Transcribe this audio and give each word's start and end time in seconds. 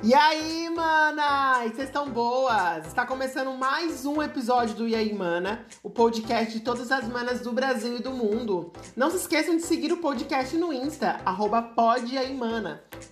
E 0.00 0.14
aí, 0.14 0.70
mana? 0.70 1.58
Vocês 1.62 1.88
estão 1.88 2.08
boas? 2.08 2.86
Está 2.86 3.04
começando 3.04 3.50
mais 3.58 4.06
um 4.06 4.22
episódio 4.22 4.76
do 4.76 4.86
E 4.86 4.94
aí, 4.94 5.12
mana, 5.12 5.66
o 5.82 5.90
podcast 5.90 6.52
de 6.52 6.60
todas 6.60 6.92
as 6.92 7.08
manas 7.08 7.40
do 7.40 7.52
Brasil 7.52 7.96
e 7.96 8.02
do 8.02 8.12
mundo. 8.12 8.72
Não 8.94 9.10
se 9.10 9.16
esqueçam 9.16 9.56
de 9.56 9.62
seguir 9.62 9.92
o 9.92 9.96
podcast 9.96 10.56
no 10.56 10.72
Insta, 10.72 11.20
arroba. 11.24 11.74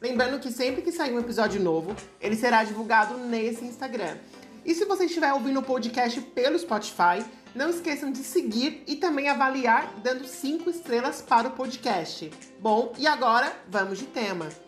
Lembrando 0.00 0.38
que 0.38 0.52
sempre 0.52 0.80
que 0.80 0.92
sair 0.92 1.12
um 1.12 1.18
episódio 1.18 1.60
novo, 1.60 1.92
ele 2.20 2.36
será 2.36 2.62
divulgado 2.62 3.18
nesse 3.18 3.64
Instagram. 3.64 4.16
E 4.64 4.72
se 4.72 4.84
você 4.84 5.06
estiver 5.06 5.32
ouvindo 5.32 5.58
o 5.58 5.64
podcast 5.64 6.20
pelo 6.20 6.56
Spotify, 6.56 7.24
não 7.52 7.68
esqueçam 7.68 8.12
de 8.12 8.18
seguir 8.18 8.84
e 8.86 8.94
também 8.94 9.28
avaliar 9.28 9.92
dando 10.04 10.24
5 10.24 10.70
estrelas 10.70 11.20
para 11.20 11.48
o 11.48 11.52
podcast. 11.52 12.30
Bom, 12.60 12.92
e 12.96 13.08
agora 13.08 13.52
vamos 13.68 13.98
de 13.98 14.04
tema. 14.04 14.65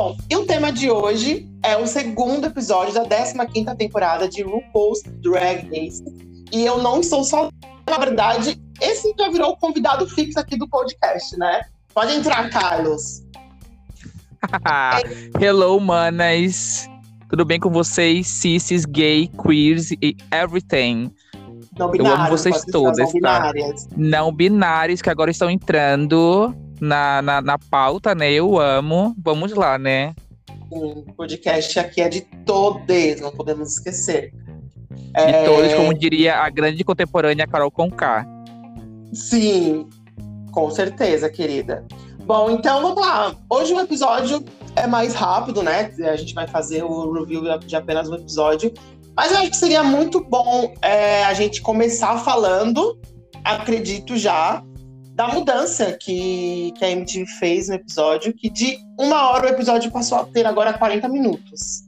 Bom, 0.00 0.16
e 0.30 0.34
o 0.34 0.46
tema 0.46 0.72
de 0.72 0.90
hoje 0.90 1.46
é 1.62 1.76
o 1.76 1.86
segundo 1.86 2.46
episódio 2.46 2.94
da 2.94 3.04
15ª 3.04 3.76
temporada 3.76 4.26
de 4.26 4.42
RuPaul's 4.42 5.02
Drag 5.20 5.68
Race. 5.68 6.02
E 6.50 6.64
eu 6.64 6.82
não 6.82 7.00
estou 7.00 7.22
só, 7.22 7.50
na 7.86 7.98
verdade, 7.98 8.58
esse 8.80 9.12
já 9.18 9.28
virou 9.28 9.50
o 9.50 9.56
convidado 9.58 10.08
fixo 10.08 10.40
aqui 10.40 10.56
do 10.56 10.66
podcast, 10.66 11.36
né? 11.36 11.60
Pode 11.92 12.14
entrar, 12.14 12.48
Carlos. 12.48 13.22
Hello, 15.38 15.78
manas. 15.78 16.88
Tudo 17.28 17.44
bem 17.44 17.60
com 17.60 17.68
vocês? 17.68 18.26
Cis, 18.26 18.86
gay, 18.86 19.30
queers 19.46 19.90
e 19.90 20.16
everything. 20.32 21.10
Não 21.78 21.94
Eu 21.94 22.06
amo 22.06 22.30
vocês 22.30 22.64
todas, 22.72 23.12
não 23.12 23.20
tá? 23.20 23.52
binárias. 23.52 23.86
Não 23.94 24.32
binários 24.32 25.02
que 25.02 25.10
agora 25.10 25.30
estão 25.30 25.50
entrando 25.50 26.56
na, 26.80 27.20
na, 27.22 27.40
na 27.40 27.58
pauta, 27.58 28.14
né? 28.14 28.32
Eu 28.32 28.58
amo. 28.58 29.14
Vamos 29.22 29.52
lá, 29.52 29.78
né? 29.78 30.14
O 30.70 31.02
podcast 31.16 31.78
aqui 31.78 32.00
é 32.00 32.08
de 32.08 32.20
todos, 32.44 33.20
não 33.20 33.32
podemos 33.32 33.72
esquecer. 33.72 34.32
De 34.90 35.10
É, 35.14 35.44
todos, 35.44 35.74
como 35.74 35.92
diria 35.92 36.36
a 36.36 36.48
grande 36.48 36.84
contemporânea 36.84 37.46
Carol 37.46 37.70
Conká. 37.70 38.24
Sim, 39.12 39.88
com 40.52 40.70
certeza, 40.70 41.28
querida. 41.28 41.84
Bom, 42.20 42.50
então 42.50 42.80
vamos 42.80 43.00
lá. 43.00 43.34
Hoje 43.48 43.74
o 43.74 43.80
episódio 43.80 44.44
é 44.76 44.86
mais 44.86 45.14
rápido, 45.14 45.62
né? 45.62 45.92
A 46.00 46.14
gente 46.14 46.32
vai 46.32 46.46
fazer 46.46 46.84
o 46.84 47.12
review 47.12 47.42
de 47.58 47.74
apenas 47.74 48.08
um 48.08 48.14
episódio. 48.14 48.72
Mas 49.16 49.32
eu 49.32 49.38
acho 49.38 49.50
que 49.50 49.56
seria 49.56 49.82
muito 49.82 50.22
bom 50.22 50.72
é, 50.80 51.24
a 51.24 51.34
gente 51.34 51.60
começar 51.60 52.18
falando, 52.18 52.96
acredito 53.44 54.16
já, 54.16 54.62
da 55.20 55.28
mudança 55.28 55.92
que, 56.00 56.72
que 56.78 56.82
a 56.82 56.90
MTV 56.92 57.26
fez 57.38 57.68
no 57.68 57.74
episódio, 57.74 58.32
que 58.32 58.48
de 58.48 58.78
uma 58.98 59.28
hora 59.30 59.48
o 59.48 59.48
episódio 59.50 59.90
passou 59.90 60.16
a 60.16 60.24
ter 60.24 60.46
agora 60.46 60.72
40 60.72 61.06
minutos. 61.10 61.84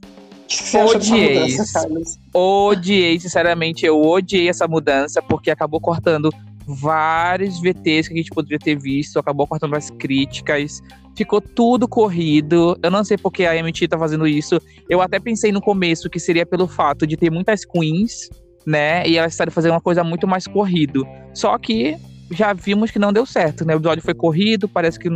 Odiei. 0.87 1.39
mudança? 1.39 1.89
Odiei, 2.31 3.19
sinceramente, 3.19 3.87
eu 3.87 3.99
odiei 3.99 4.49
essa 4.49 4.67
mudança, 4.67 5.19
porque 5.19 5.49
acabou 5.49 5.81
cortando 5.81 6.29
vários 6.67 7.59
VTs 7.59 8.07
que 8.07 8.13
a 8.13 8.17
gente 8.17 8.29
poderia 8.29 8.59
ter 8.59 8.77
visto, 8.77 9.17
acabou 9.17 9.47
cortando 9.47 9.75
as 9.75 9.89
críticas, 9.89 10.79
ficou 11.15 11.41
tudo 11.41 11.87
corrido. 11.87 12.77
Eu 12.83 12.91
não 12.91 13.03
sei 13.03 13.17
porque 13.17 13.47
a 13.47 13.55
MT 13.55 13.87
tá 13.87 13.97
fazendo 13.97 14.27
isso. 14.27 14.61
Eu 14.87 15.01
até 15.01 15.19
pensei 15.19 15.51
no 15.51 15.59
começo 15.59 16.07
que 16.07 16.19
seria 16.19 16.45
pelo 16.45 16.67
fato 16.67 17.07
de 17.07 17.17
ter 17.17 17.31
muitas 17.31 17.65
queens, 17.65 18.29
né? 18.63 19.07
E 19.07 19.17
elas 19.17 19.33
estarem 19.33 19.51
fazendo 19.51 19.71
uma 19.71 19.81
coisa 19.81 20.03
muito 20.03 20.27
mais 20.27 20.45
corrido. 20.45 21.03
Só 21.33 21.57
que 21.57 21.97
já 22.31 22.53
vimos 22.53 22.91
que 22.91 22.99
não 22.99 23.13
deu 23.13 23.25
certo, 23.25 23.65
né? 23.65 23.73
O 23.73 23.77
episódio 23.77 24.03
foi 24.03 24.13
corrido, 24.13 24.67
parece 24.67 24.97
que 24.99 25.09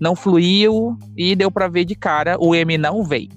não 0.00 0.14
fluiu 0.16 0.96
e 1.16 1.34
deu 1.36 1.50
pra 1.50 1.68
ver 1.68 1.84
de 1.84 1.94
cara, 1.94 2.36
o 2.40 2.54
M 2.54 2.76
não 2.78 3.04
veio. 3.04 3.28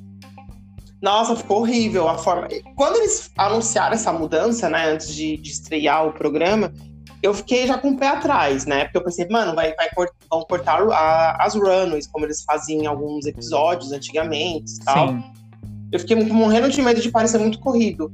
Nossa, 1.02 1.36
ficou 1.36 1.60
horrível 1.62 2.08
a 2.10 2.18
forma. 2.18 2.48
Quando 2.76 2.96
eles 2.98 3.30
anunciaram 3.38 3.94
essa 3.94 4.12
mudança, 4.12 4.68
né, 4.70 4.92
antes 4.92 5.14
de, 5.14 5.38
de 5.38 5.52
estrear 5.52 6.08
o 6.08 6.12
programa, 6.14 6.74
eu 7.22 7.34
fiquei 7.34 7.68
já 7.68 7.78
com 7.78 7.92
o 7.92 7.98
pé 7.98 8.08
atrás, 8.08 8.66
né? 8.66 8.86
Porque 8.86 8.98
eu 8.98 9.04
pensei, 9.04 9.28
mano, 9.30 9.54
vai, 9.54 9.76
vai 9.76 9.90
cort- 9.94 10.12
vão 10.30 10.42
cortar 10.42 10.82
a- 10.82 11.38
as 11.40 11.54
runways, 11.54 12.08
como 12.08 12.26
eles 12.26 12.44
faziam 12.44 12.82
em 12.82 12.88
alguns 12.88 13.26
episódios 13.28 13.92
antigamente 13.92 14.74
e 14.74 14.80
tal. 14.86 15.10
Sim. 15.10 15.24
Eu 15.92 16.00
fiquei 16.00 16.16
morrendo 16.26 16.70
de 16.70 16.82
medo 16.82 17.00
de 17.00 17.12
parecer 17.12 17.38
muito 17.38 17.60
corrido. 17.60 18.12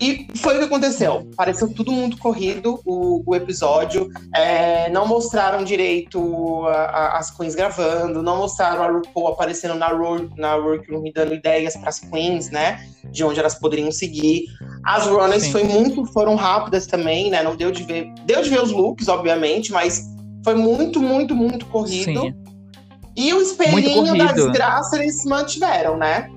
E 0.00 0.26
foi 0.36 0.56
o 0.56 0.58
que 0.58 0.64
aconteceu. 0.66 1.26
Pareceu 1.36 1.72
tudo 1.72 1.90
muito 1.90 2.18
corrido 2.18 2.80
o, 2.84 3.22
o 3.26 3.34
episódio. 3.34 4.08
É, 4.34 4.90
não 4.90 5.06
mostraram 5.06 5.64
direito 5.64 6.66
a- 6.66 6.72
a- 6.72 7.18
as 7.18 7.30
queens 7.34 7.54
gravando, 7.54 8.22
não 8.22 8.36
mostraram 8.38 8.82
a 8.82 8.88
RuPaul 8.90 9.28
aparecendo 9.28 9.74
na, 9.74 9.88
na 10.36 10.56
workroom 10.56 11.06
e 11.06 11.12
dando 11.12 11.34
ideias 11.34 11.76
para 11.76 11.88
as 11.88 11.98
queens, 11.98 12.50
né? 12.50 12.86
De 13.10 13.24
onde 13.24 13.40
elas 13.40 13.54
poderiam 13.54 13.90
seguir. 13.90 14.44
As 14.84 15.06
runners 15.06 15.48
foi 15.52 15.64
muito, 15.64 16.04
foram 16.12 16.34
rápidas 16.34 16.86
também, 16.86 17.30
né? 17.30 17.42
Não 17.42 17.56
deu 17.56 17.70
de 17.70 17.82
ver. 17.84 18.12
Deu 18.26 18.42
de 18.42 18.50
ver 18.50 18.62
os 18.62 18.70
looks, 18.72 19.08
obviamente, 19.08 19.72
mas 19.72 20.02
foi 20.44 20.54
muito, 20.54 21.00
muito, 21.00 21.34
muito 21.34 21.64
corrido. 21.66 22.20
Sim, 22.20 22.34
E 23.16 23.32
o 23.32 23.40
espelhinho 23.40 24.04
da 24.18 24.24
desgraça 24.34 24.96
eles 24.98 25.24
mantiveram, 25.24 25.96
né? 25.96 26.30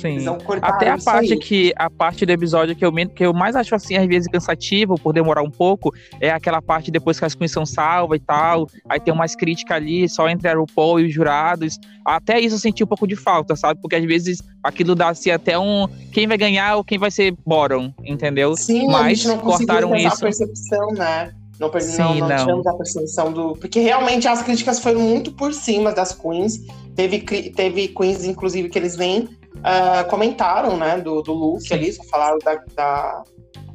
Sim. 0.00 0.24
cortaram 0.44 0.74
Até 0.74 0.90
a 0.90 0.98
parte 0.98 1.32
aí. 1.32 1.38
que 1.38 1.72
a 1.76 1.88
parte 1.88 2.26
do 2.26 2.30
episódio 2.32 2.74
que 2.74 2.84
eu, 2.84 2.92
que 3.08 3.24
eu 3.24 3.32
mais 3.32 3.54
acho 3.56 3.74
assim, 3.74 3.96
às 3.96 4.06
vezes, 4.06 4.28
cansativo, 4.28 4.98
por 4.98 5.12
demorar 5.12 5.42
um 5.42 5.50
pouco, 5.50 5.92
é 6.20 6.30
aquela 6.30 6.60
parte 6.60 6.90
depois 6.90 7.18
que 7.18 7.24
as 7.24 7.34
queens 7.34 7.52
são 7.52 7.64
salvas 7.64 8.18
e 8.18 8.22
tal. 8.22 8.68
Aí 8.88 8.98
tem 9.00 9.12
umas 9.14 9.34
críticas 9.36 9.76
ali, 9.76 10.08
só 10.08 10.28
entre 10.28 10.48
a 10.48 10.54
RuPaul 10.56 11.00
e 11.00 11.06
os 11.06 11.14
jurados. 11.14 11.78
Até 12.04 12.38
isso 12.40 12.56
eu 12.56 12.58
senti 12.58 12.84
um 12.84 12.86
pouco 12.86 13.06
de 13.06 13.16
falta, 13.16 13.56
sabe? 13.56 13.80
Porque 13.80 13.96
às 13.96 14.04
vezes 14.04 14.42
aquilo 14.62 14.94
dá 14.94 15.08
assim, 15.08 15.30
até 15.30 15.58
um 15.58 15.86
quem 16.12 16.26
vai 16.26 16.36
ganhar 16.36 16.76
ou 16.76 16.84
quem 16.84 16.98
vai 16.98 17.10
ser 17.10 17.34
bottom, 17.46 17.92
entendeu? 18.04 18.56
Sim, 18.56 18.86
Mas 18.88 19.24
não 19.24 19.38
cortaram 19.38 19.94
isso. 19.96 20.08
a 20.16 20.18
percepção, 20.18 20.88
né? 20.92 21.32
Não, 21.58 21.70
per- 21.70 21.82
Sim, 21.82 21.98
não, 22.02 22.14
não, 22.16 22.28
não. 22.28 22.36
tivemos 22.38 22.66
a 22.66 22.72
percepção 22.74 23.32
do. 23.32 23.52
Porque 23.56 23.78
realmente 23.78 24.26
as 24.26 24.42
críticas 24.42 24.80
foram 24.80 25.00
muito 25.00 25.30
por 25.32 25.52
cima 25.54 25.92
das 25.92 26.12
queens. 26.12 26.60
Teve, 26.96 27.20
teve 27.20 27.88
queens, 27.88 28.24
inclusive, 28.24 28.68
que 28.68 28.76
eles 28.78 28.96
nem 28.96 29.28
ah, 29.62 30.04
comentaram, 30.04 30.76
né? 30.76 30.98
Do, 30.98 31.22
do 31.22 31.58
Sim. 31.60 31.74
ali, 31.74 31.92
só 31.92 32.02
falaram 32.04 32.38
da. 32.38 32.54
da, 32.74 33.22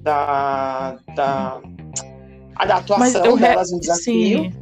da, 0.02 0.98
da, 1.16 1.62
a 2.56 2.66
da 2.66 2.76
atuação 2.78 3.26
eu 3.26 3.38
delas 3.38 3.72
no 3.72 3.80
desafio. 3.80 4.44
Sim. 4.44 4.54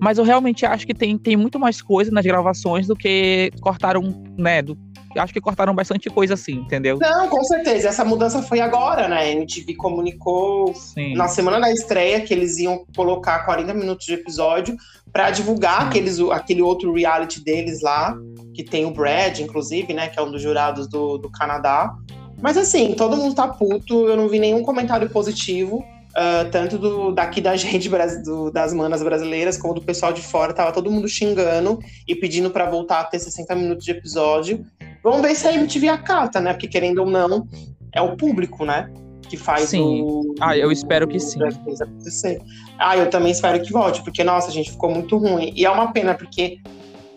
Mas 0.00 0.18
eu 0.18 0.24
realmente 0.24 0.66
acho 0.66 0.86
que 0.86 0.94
tem, 0.94 1.16
tem 1.16 1.36
muito 1.36 1.58
mais 1.58 1.80
coisa 1.80 2.10
nas 2.10 2.24
gravações 2.24 2.86
do 2.86 2.94
que 2.94 3.50
cortaram, 3.60 4.02
né? 4.36 4.60
Do, 4.62 4.76
acho 5.16 5.32
que 5.32 5.40
cortaram 5.40 5.74
bastante 5.74 6.10
coisa 6.10 6.34
assim, 6.34 6.54
entendeu? 6.54 6.98
Não, 7.00 7.28
com 7.28 7.42
certeza. 7.44 7.88
Essa 7.88 8.04
mudança 8.04 8.42
foi 8.42 8.60
agora, 8.60 9.08
né? 9.08 9.18
A 9.18 9.32
MTV 9.32 9.74
comunicou 9.74 10.74
Sim. 10.74 11.14
na 11.14 11.28
semana 11.28 11.60
da 11.60 11.72
estreia 11.72 12.20
que 12.20 12.34
eles 12.34 12.58
iam 12.58 12.84
colocar 12.94 13.44
40 13.44 13.72
minutos 13.74 14.06
de 14.06 14.14
episódio 14.14 14.76
pra 15.12 15.30
divulgar 15.30 15.82
Sim. 15.82 15.88
aqueles, 15.88 16.20
aquele 16.20 16.62
outro 16.62 16.92
reality 16.92 17.42
deles 17.42 17.80
lá, 17.80 18.16
que 18.56 18.64
tem 18.64 18.86
o 18.86 18.90
Brad, 18.90 19.38
inclusive, 19.40 19.92
né? 19.92 20.08
Que 20.08 20.18
é 20.18 20.22
um 20.22 20.30
dos 20.30 20.40
jurados 20.40 20.88
do, 20.88 21.18
do 21.18 21.30
Canadá. 21.30 21.94
Mas 22.40 22.56
assim, 22.56 22.94
todo 22.94 23.16
mundo 23.16 23.34
tá 23.34 23.46
puto, 23.48 24.08
eu 24.08 24.16
não 24.16 24.28
vi 24.28 24.38
nenhum 24.38 24.62
comentário 24.62 25.08
positivo. 25.10 25.84
ah, 26.16 26.46
tanto 26.50 26.78
do, 26.78 27.12
daqui 27.12 27.40
da 27.42 27.54
gente, 27.56 27.90
do- 28.24 28.50
das 28.50 28.72
manas 28.72 29.02
brasileiras, 29.02 29.58
como 29.58 29.74
do 29.74 29.82
pessoal 29.82 30.12
de 30.12 30.22
fora, 30.22 30.54
tava 30.54 30.72
todo 30.72 30.90
mundo 30.90 31.06
xingando 31.06 31.78
e 32.08 32.14
pedindo 32.14 32.50
pra 32.50 32.68
voltar 32.70 33.00
a 33.00 33.04
ter 33.04 33.18
60 33.18 33.54
minutos 33.54 33.84
de 33.84 33.90
episódio. 33.90 34.64
Vamos 35.04 35.20
ver 35.20 35.34
se 35.34 35.46
a 35.46 35.52
MTV 35.52 35.88
acata, 35.88 36.40
né? 36.40 36.52
Porque 36.54 36.66
querendo 36.68 36.98
ou 37.00 37.06
não, 37.10 37.46
é 37.94 38.00
o 38.00 38.16
público, 38.16 38.64
né? 38.64 38.90
Que 39.28 39.36
faz 39.36 39.70
Sim. 39.70 40.02
o. 40.02 40.34
Ah, 40.40 40.56
eu 40.56 40.70
espero 40.72 41.06
que 41.08 41.18
sim. 41.18 41.38
Acontecer. 41.42 42.40
Ah, 42.78 42.96
eu 42.96 43.10
também 43.10 43.32
espero 43.32 43.60
que 43.60 43.72
volte, 43.72 44.02
porque, 44.02 44.22
nossa, 44.24 44.50
gente, 44.52 44.70
ficou 44.70 44.90
muito 44.90 45.16
ruim. 45.18 45.52
E 45.56 45.64
é 45.66 45.70
uma 45.70 45.92
pena, 45.92 46.14
porque 46.14 46.58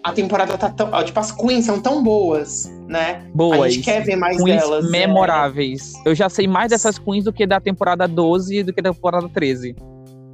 a 0.09 0.13
temporada 0.13 0.57
tá 0.57 0.69
tão. 0.69 0.89
ó, 0.91 1.03
Tipo, 1.03 1.19
as 1.19 1.31
queens 1.31 1.65
são 1.65 1.79
tão 1.81 2.03
boas, 2.03 2.65
né? 2.88 3.27
Boas. 3.33 3.61
A 3.61 3.69
gente 3.69 3.83
quer 3.83 4.03
ver 4.03 4.15
mais 4.15 4.41
queens 4.41 4.61
delas. 4.61 4.85
né? 4.85 4.91
memoráveis. 4.91 5.94
Eu 6.06 6.13
já 6.15 6.29
sei 6.29 6.47
mais 6.47 6.69
dessas 6.69 6.97
queens 7.00 7.23
do 7.23 7.33
que 7.33 7.45
da 7.47 7.59
temporada 7.59 8.07
12 8.07 8.63
do 8.63 8.73
que 8.73 8.81
da 8.81 8.91
temporada 8.94 9.29
13. 9.29 9.75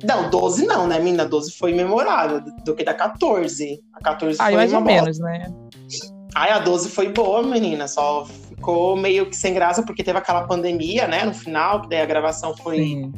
Não, 0.04 0.30
12 0.30 0.66
não, 0.66 0.88
né, 0.88 1.00
menina? 1.00 1.26
12 1.26 1.54
foi 1.58 1.74
memorável 1.74 2.42
do, 2.64 2.76
que 2.76 2.84
da 2.84 2.94
14. 2.94 3.80
A 3.94 4.00
14 4.04 4.38
Ah, 4.40 4.46
foi 4.46 4.54
mais 4.56 4.72
uma 4.72 4.80
ou 4.80 4.86
bosta. 4.86 5.02
menos, 5.02 5.20
né? 5.20 5.54
Ai, 6.36 6.52
a 6.52 6.60
12 6.60 6.90
foi 6.90 7.10
boa, 7.10 7.42
menina. 7.42 7.88
Só 7.88 8.26
ficou 8.26 8.96
meio 8.98 9.26
que 9.28 9.36
sem 9.38 9.54
graça 9.54 9.82
porque 9.84 10.04
teve 10.04 10.18
aquela 10.18 10.44
pandemia, 10.46 11.08
né? 11.08 11.24
No 11.24 11.34
final, 11.34 11.82
que 11.82 11.90
daí 11.90 12.02
a 12.02 12.06
gravação 12.06 12.56
foi 12.58 12.78
Sim. 12.78 13.12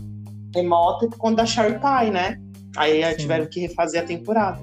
remota 0.55 1.05
e 1.05 1.09
por 1.09 1.17
conta 1.17 1.37
da 1.37 1.45
Sherry 1.45 1.79
Pie, 1.79 2.11
né? 2.11 2.37
Aí 2.77 3.03
Sim. 3.11 3.17
tiveram 3.17 3.47
que 3.47 3.59
refazer 3.61 4.01
a 4.03 4.05
temporada. 4.05 4.59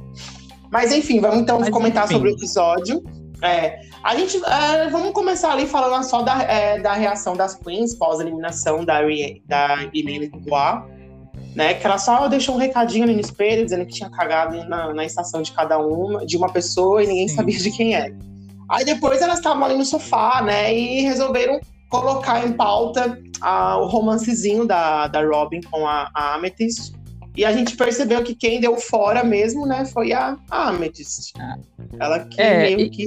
Mas 0.75 0.91
enfim, 0.93 1.21
vamos 1.21 1.39
então 1.39 1.61
Mas, 1.61 1.71
comentar 1.71 2.05
enfim. 2.05 2.15
sobre 2.15 2.31
o 2.31 2.35
episódio. 2.35 3.01
É, 3.41 3.79
a 4.03 4.17
gente 4.17 4.37
é, 4.45 4.89
vamos 4.91 5.13
começar 5.13 5.53
ali 5.53 5.67
falando 5.67 6.03
só 6.03 6.23
da, 6.23 6.43
é, 6.43 6.81
da 6.81 6.95
reação 6.95 7.37
das 7.37 7.55
queens 7.55 7.95
pós 7.95 8.19
eliminação 8.19 8.85
da, 8.85 9.01
Rie- 9.07 9.41
da 9.47 9.77
Helene 9.95 10.27
Dubois. 10.29 10.83
né? 11.55 11.75
Que 11.75 11.87
ela 11.87 11.97
só 11.99 12.27
deixou 12.27 12.57
um 12.57 12.59
recadinho 12.59 13.05
ali 13.05 13.15
no 13.15 13.21
espelho, 13.21 13.65
dizendo 13.65 13.87
que 13.87 13.93
tinha 13.93 14.11
cagado 14.11 14.65
na, 14.69 14.93
na 14.93 15.05
estação 15.05 15.43
de 15.43 15.53
cada 15.53 15.79
uma, 15.79 16.27
de 16.27 16.37
uma 16.37 16.49
pessoa, 16.51 17.05
e 17.05 17.07
ninguém 17.07 17.29
Sim. 17.29 17.37
sabia 17.37 17.59
de 17.59 17.71
quem 17.71 17.95
era. 17.95 18.13
Aí 18.69 18.85
depois 18.85 19.23
elas 19.23 19.39
estavam 19.39 19.65
ali 19.65 19.77
no 19.77 19.85
sofá, 19.85 20.43
né? 20.43 20.75
E 20.75 21.03
resolveram 21.03 21.61
colocar 21.89 22.45
em 22.45 22.53
pauta 22.53 23.17
a, 23.41 23.79
o 23.79 23.87
romancezinho 23.87 24.65
da, 24.67 25.07
da 25.07 25.25
Robin 25.25 25.61
com 25.71 25.87
a, 25.87 26.09
a 26.13 26.35
Amethyst. 26.35 26.93
E 27.37 27.45
a 27.45 27.53
gente 27.53 27.77
percebeu 27.77 28.23
que 28.23 28.35
quem 28.35 28.61
deu 28.61 28.77
fora 28.77 29.25
mesmo, 29.25 29.67
né, 29.67 29.85
foi 29.87 30.13
a, 30.13 30.39
a 30.51 30.69
Amethyst. 30.69 31.33
Ela 31.99 32.21
que 32.21 32.41
é, 32.41 32.59
meio 32.59 32.81
e, 32.81 32.91
que 32.91 33.07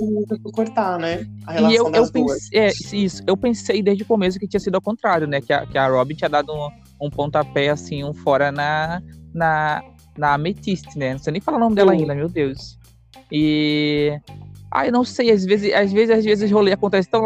cortar, 0.51 0.99
né? 0.99 1.25
A 1.45 1.53
relação 1.53 1.85
eu, 1.85 1.91
das 1.91 2.07
eu 2.07 2.13
duas. 2.13 2.49
Pensei, 2.49 2.59
é, 2.59 3.03
isso, 3.03 3.23
eu 3.25 3.37
pensei 3.37 3.81
desde 3.81 4.03
o 4.03 4.05
começo 4.05 4.37
que 4.37 4.47
tinha 4.47 4.59
sido 4.59 4.75
ao 4.75 4.81
contrário, 4.81 5.27
né? 5.27 5.39
Que 5.39 5.53
a, 5.53 5.65
que 5.65 5.77
a 5.77 5.87
Robin 5.87 6.13
tinha 6.13 6.29
dado 6.29 6.53
um, 6.53 7.07
um 7.07 7.09
pontapé, 7.09 7.69
assim, 7.69 8.03
um 8.03 8.13
fora 8.13 8.51
na, 8.51 9.01
na, 9.33 9.81
na 10.17 10.33
Amethyst, 10.33 10.95
né? 10.97 11.13
Não 11.13 11.19
sei 11.19 11.31
nem 11.31 11.41
falar 11.41 11.57
o 11.57 11.61
nome 11.61 11.75
dela 11.75 11.93
ainda, 11.93 12.13
meu 12.13 12.27
Deus. 12.27 12.77
E 13.31 14.19
Ai, 14.77 14.91
não 14.91 15.03
sei, 15.03 15.31
às 15.31 15.43
vezes, 15.43 15.73
às 15.73 15.91
vezes, 15.91 16.15
às 16.15 16.23
vezes 16.23 16.51
o 16.51 16.53
rolê 16.53 16.71
acontece 16.71 17.09
tão 17.09 17.25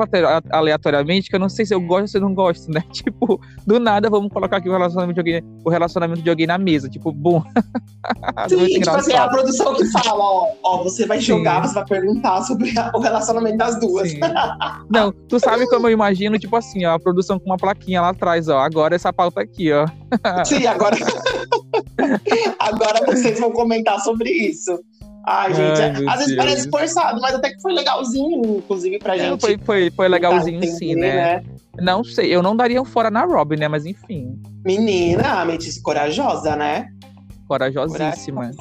aleatoriamente 0.50 1.30
que 1.30 1.36
eu 1.36 1.39
não 1.39 1.50
sei 1.50 1.65
se 1.65 1.75
eu 1.75 1.81
gosto 1.81 2.03
ou 2.03 2.07
se 2.07 2.18
eu 2.18 2.21
não 2.21 2.33
gosto, 2.33 2.71
né? 2.71 2.81
Tipo, 2.94 3.42
do 3.68 3.77
nada 3.77 4.09
vamos 4.09 4.31
colocar 4.31 4.57
aqui 4.57 4.69
o 4.69 4.71
relacionamento 4.71 5.15
de 5.15 5.19
alguém, 5.19 5.51
o 5.65 5.69
relacionamento 5.69 6.21
de 6.21 6.30
alguém 6.30 6.48
na 6.48 6.57
mesa, 6.57 6.88
tipo, 6.88 7.12
bom. 7.12 7.44
Sim, 8.48 8.68
tipo 8.68 8.89
assim, 8.89 9.12
é 9.12 9.18
a 9.18 9.27
produção 9.27 9.75
que 9.75 9.86
fala, 9.92 10.24
ó, 10.24 10.48
ó, 10.63 10.83
você 10.83 11.06
vai 11.06 11.19
jogar, 11.19 11.63
Sim. 11.63 11.68
você 11.68 11.74
vai 11.74 11.86
perguntar 11.86 12.42
sobre 12.44 12.74
o 12.94 13.00
relacionamento 13.00 13.57
das 13.57 13.77
duas. 13.81 14.13
Não, 14.89 15.12
tu 15.12 15.38
sabe 15.38 15.68
como 15.68 15.88
eu 15.88 15.92
imagino, 15.92 16.39
tipo 16.39 16.56
assim, 16.56 16.86
ó, 16.86 16.94
a 16.94 17.00
produção 17.00 17.38
com 17.38 17.48
uma 17.48 17.57
plaquinha 17.57 18.00
lá 18.00 18.09
atrás, 18.09 18.48
ó, 18.48 18.59
agora 18.59 18.95
essa 18.95 19.12
pauta 19.12 19.42
aqui, 19.42 19.74
ó. 19.74 19.86
Sim, 20.45 20.65
agora. 20.68 20.95
agora 22.59 23.06
vocês 23.06 23.38
vão 23.38 23.51
comentar 23.51 24.00
sobre 24.00 24.30
isso. 24.30 24.80
Ai, 25.25 25.53
gente, 25.53 25.81
Ai, 25.81 25.89
às 25.89 25.95
Deus. 25.95 26.07
vezes 26.07 26.35
parece 26.35 26.69
forçado, 26.69 27.21
mas 27.21 27.35
até 27.35 27.51
que 27.51 27.62
foi 27.62 27.73
legalzinho, 27.73 28.57
inclusive, 28.57 28.97
pra 29.00 29.15
é, 29.15 29.19
gente. 29.19 29.41
Foi, 29.41 29.57
foi, 29.57 29.91
foi 29.91 30.07
legalzinho 30.07 30.57
entender, 30.57 30.77
sim, 30.77 30.95
né? 30.95 31.35
né? 31.38 31.44
Não 31.79 32.03
sei, 32.03 32.33
eu 32.33 32.41
não 32.41 32.56
daria 32.56 32.81
um 32.81 32.85
fora 32.85 33.12
na 33.12 33.23
Robin, 33.23 33.56
né? 33.56 33.68
Mas 33.68 33.85
enfim. 33.85 34.39
Menina, 34.65 35.41
a 35.41 35.45
Metis 35.45 35.79
corajosa, 35.79 36.56
né? 36.56 36.89
Corajosíssima. 37.47 38.51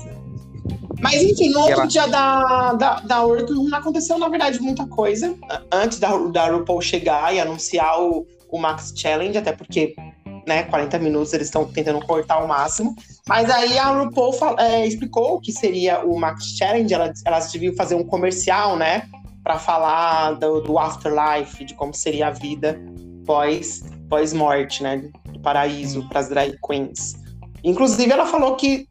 Mas 1.00 1.22
enfim, 1.22 1.50
no 1.50 1.60
outro 1.60 1.74
Ela... 1.74 1.86
dia 1.86 2.06
da, 2.06 2.74
da, 2.74 3.00
da 3.00 3.22
não 3.22 3.74
aconteceu, 3.74 4.18
na 4.18 4.28
verdade, 4.28 4.60
muita 4.60 4.86
coisa. 4.86 5.34
Antes 5.72 5.98
da, 5.98 6.16
da 6.16 6.50
RuPaul 6.50 6.82
chegar 6.82 7.34
e 7.34 7.40
anunciar 7.40 8.00
o, 8.00 8.26
o 8.50 8.58
Max 8.58 8.92
Challenge, 8.94 9.38
até 9.38 9.52
porque 9.52 9.94
né, 10.46 10.64
40 10.64 10.98
minutos 10.98 11.32
eles 11.32 11.46
estão 11.46 11.64
tentando 11.64 12.04
cortar 12.04 12.36
ao 12.36 12.46
máximo. 12.46 12.94
Mas 13.28 13.50
aí 13.50 13.78
a 13.78 13.90
RuPaul 13.90 14.34
é, 14.58 14.86
explicou 14.86 15.36
o 15.36 15.40
que 15.40 15.52
seria 15.52 16.04
o 16.04 16.18
Max 16.18 16.56
Challenge, 16.56 16.92
elas, 16.92 17.22
elas 17.24 17.52
deviam 17.52 17.74
fazer 17.74 17.94
um 17.94 18.04
comercial, 18.04 18.76
né, 18.76 19.02
para 19.42 19.58
falar 19.58 20.32
do, 20.32 20.60
do, 20.60 20.78
afterlife, 20.78 21.64
de 21.64 21.74
como 21.74 21.94
seria 21.94 22.28
a 22.28 22.30
vida 22.30 22.80
pós, 23.24 23.84
pós 24.08 24.32
morte, 24.32 24.82
né, 24.82 25.10
do 25.32 25.40
paraíso 25.40 26.06
para 26.08 26.20
as 26.20 26.28
drag 26.28 26.58
queens. 26.66 27.14
Inclusive 27.62 28.10
ela 28.10 28.26
falou 28.26 28.56
que 28.56 28.88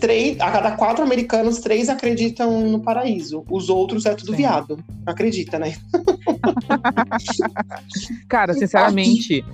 três, 0.00 0.40
a 0.40 0.50
cada 0.50 0.72
quatro 0.72 1.04
americanos, 1.04 1.58
três 1.58 1.88
acreditam 1.88 2.62
no 2.62 2.80
paraíso. 2.80 3.44
Os 3.48 3.68
outros 3.68 4.06
é 4.06 4.14
tudo 4.14 4.32
Sim. 4.32 4.38
viado. 4.38 4.82
Acredita, 5.06 5.58
né? 5.58 5.74
Cara, 8.28 8.54
sinceramente, 8.54 9.44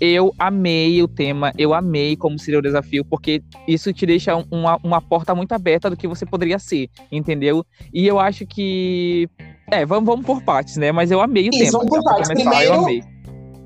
eu 0.00 0.32
amei 0.38 1.02
o 1.02 1.08
tema, 1.08 1.52
eu 1.58 1.74
amei 1.74 2.16
como 2.16 2.38
seria 2.38 2.58
o 2.58 2.62
desafio, 2.62 3.04
porque 3.04 3.42
isso 3.66 3.92
te 3.92 4.06
deixa 4.06 4.36
uma, 4.50 4.78
uma 4.82 5.00
porta 5.00 5.34
muito 5.34 5.52
aberta 5.52 5.90
do 5.90 5.96
que 5.96 6.06
você 6.06 6.24
poderia 6.24 6.58
ser, 6.58 6.88
entendeu? 7.10 7.64
E 7.92 8.06
eu 8.06 8.18
acho 8.18 8.46
que. 8.46 9.28
É, 9.70 9.84
vamos, 9.84 10.06
vamos 10.06 10.24
por 10.24 10.42
partes, 10.42 10.76
né? 10.76 10.92
Mas 10.92 11.10
eu 11.10 11.20
amei 11.20 11.48
o 11.48 11.50
isso, 11.50 11.58
tema. 11.58 11.78
Vamos 11.78 11.88
por 11.88 12.04
partes. 12.04 12.28
Primeiro, 12.28 12.64
eu 12.64 12.80
amei. 12.80 13.02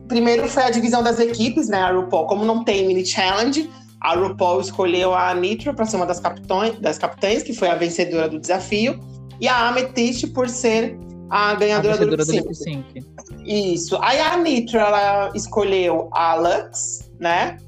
primeiro 0.08 0.48
foi 0.48 0.62
a 0.62 0.70
divisão 0.70 1.02
das 1.02 1.20
equipes, 1.20 1.68
né? 1.68 1.78
A 1.78 1.92
RuPaul, 1.92 2.26
como 2.26 2.44
não 2.44 2.64
tem 2.64 2.86
mini 2.86 3.04
challenge, 3.04 3.68
a 4.00 4.14
RuPaul 4.14 4.60
escolheu 4.60 5.14
a 5.14 5.34
Nitro 5.34 5.74
para 5.74 5.84
ser 5.84 5.96
uma 5.96 6.06
das, 6.06 6.18
capitões, 6.18 6.78
das 6.78 6.98
capitães, 6.98 7.42
que 7.42 7.52
foi 7.52 7.68
a 7.68 7.74
vencedora 7.74 8.28
do 8.28 8.40
desafio, 8.40 8.98
e 9.40 9.46
a 9.46 9.68
Amethyst 9.68 10.32
por 10.32 10.48
ser 10.48 10.98
a 11.28 11.54
ganhadora, 11.54 11.94
a 11.94 11.98
do 11.98 12.16
lip 12.16 12.54
sync. 12.54 13.04
Isso. 13.44 13.98
Aí 14.02 14.18
a 14.18 14.36
Nitro, 14.36 14.78
ela 14.78 15.30
escolheu 15.34 16.08
a 16.12 16.34
Lux, 16.34 17.10
né? 17.20 17.58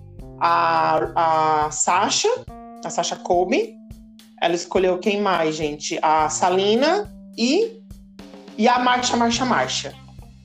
A, 0.40 1.66
a 1.66 1.70
Sasha, 1.70 2.28
a 2.84 2.90
Sasha 2.90 3.16
Colby. 3.16 3.74
Ela 4.40 4.54
escolheu 4.54 4.98
quem 4.98 5.20
mais, 5.20 5.54
gente? 5.54 5.98
A 6.02 6.28
Salina 6.28 7.08
e, 7.38 7.80
e 8.58 8.66
a 8.66 8.78
Marcha, 8.80 9.16
Marcha, 9.16 9.44
Marcha. 9.44 9.94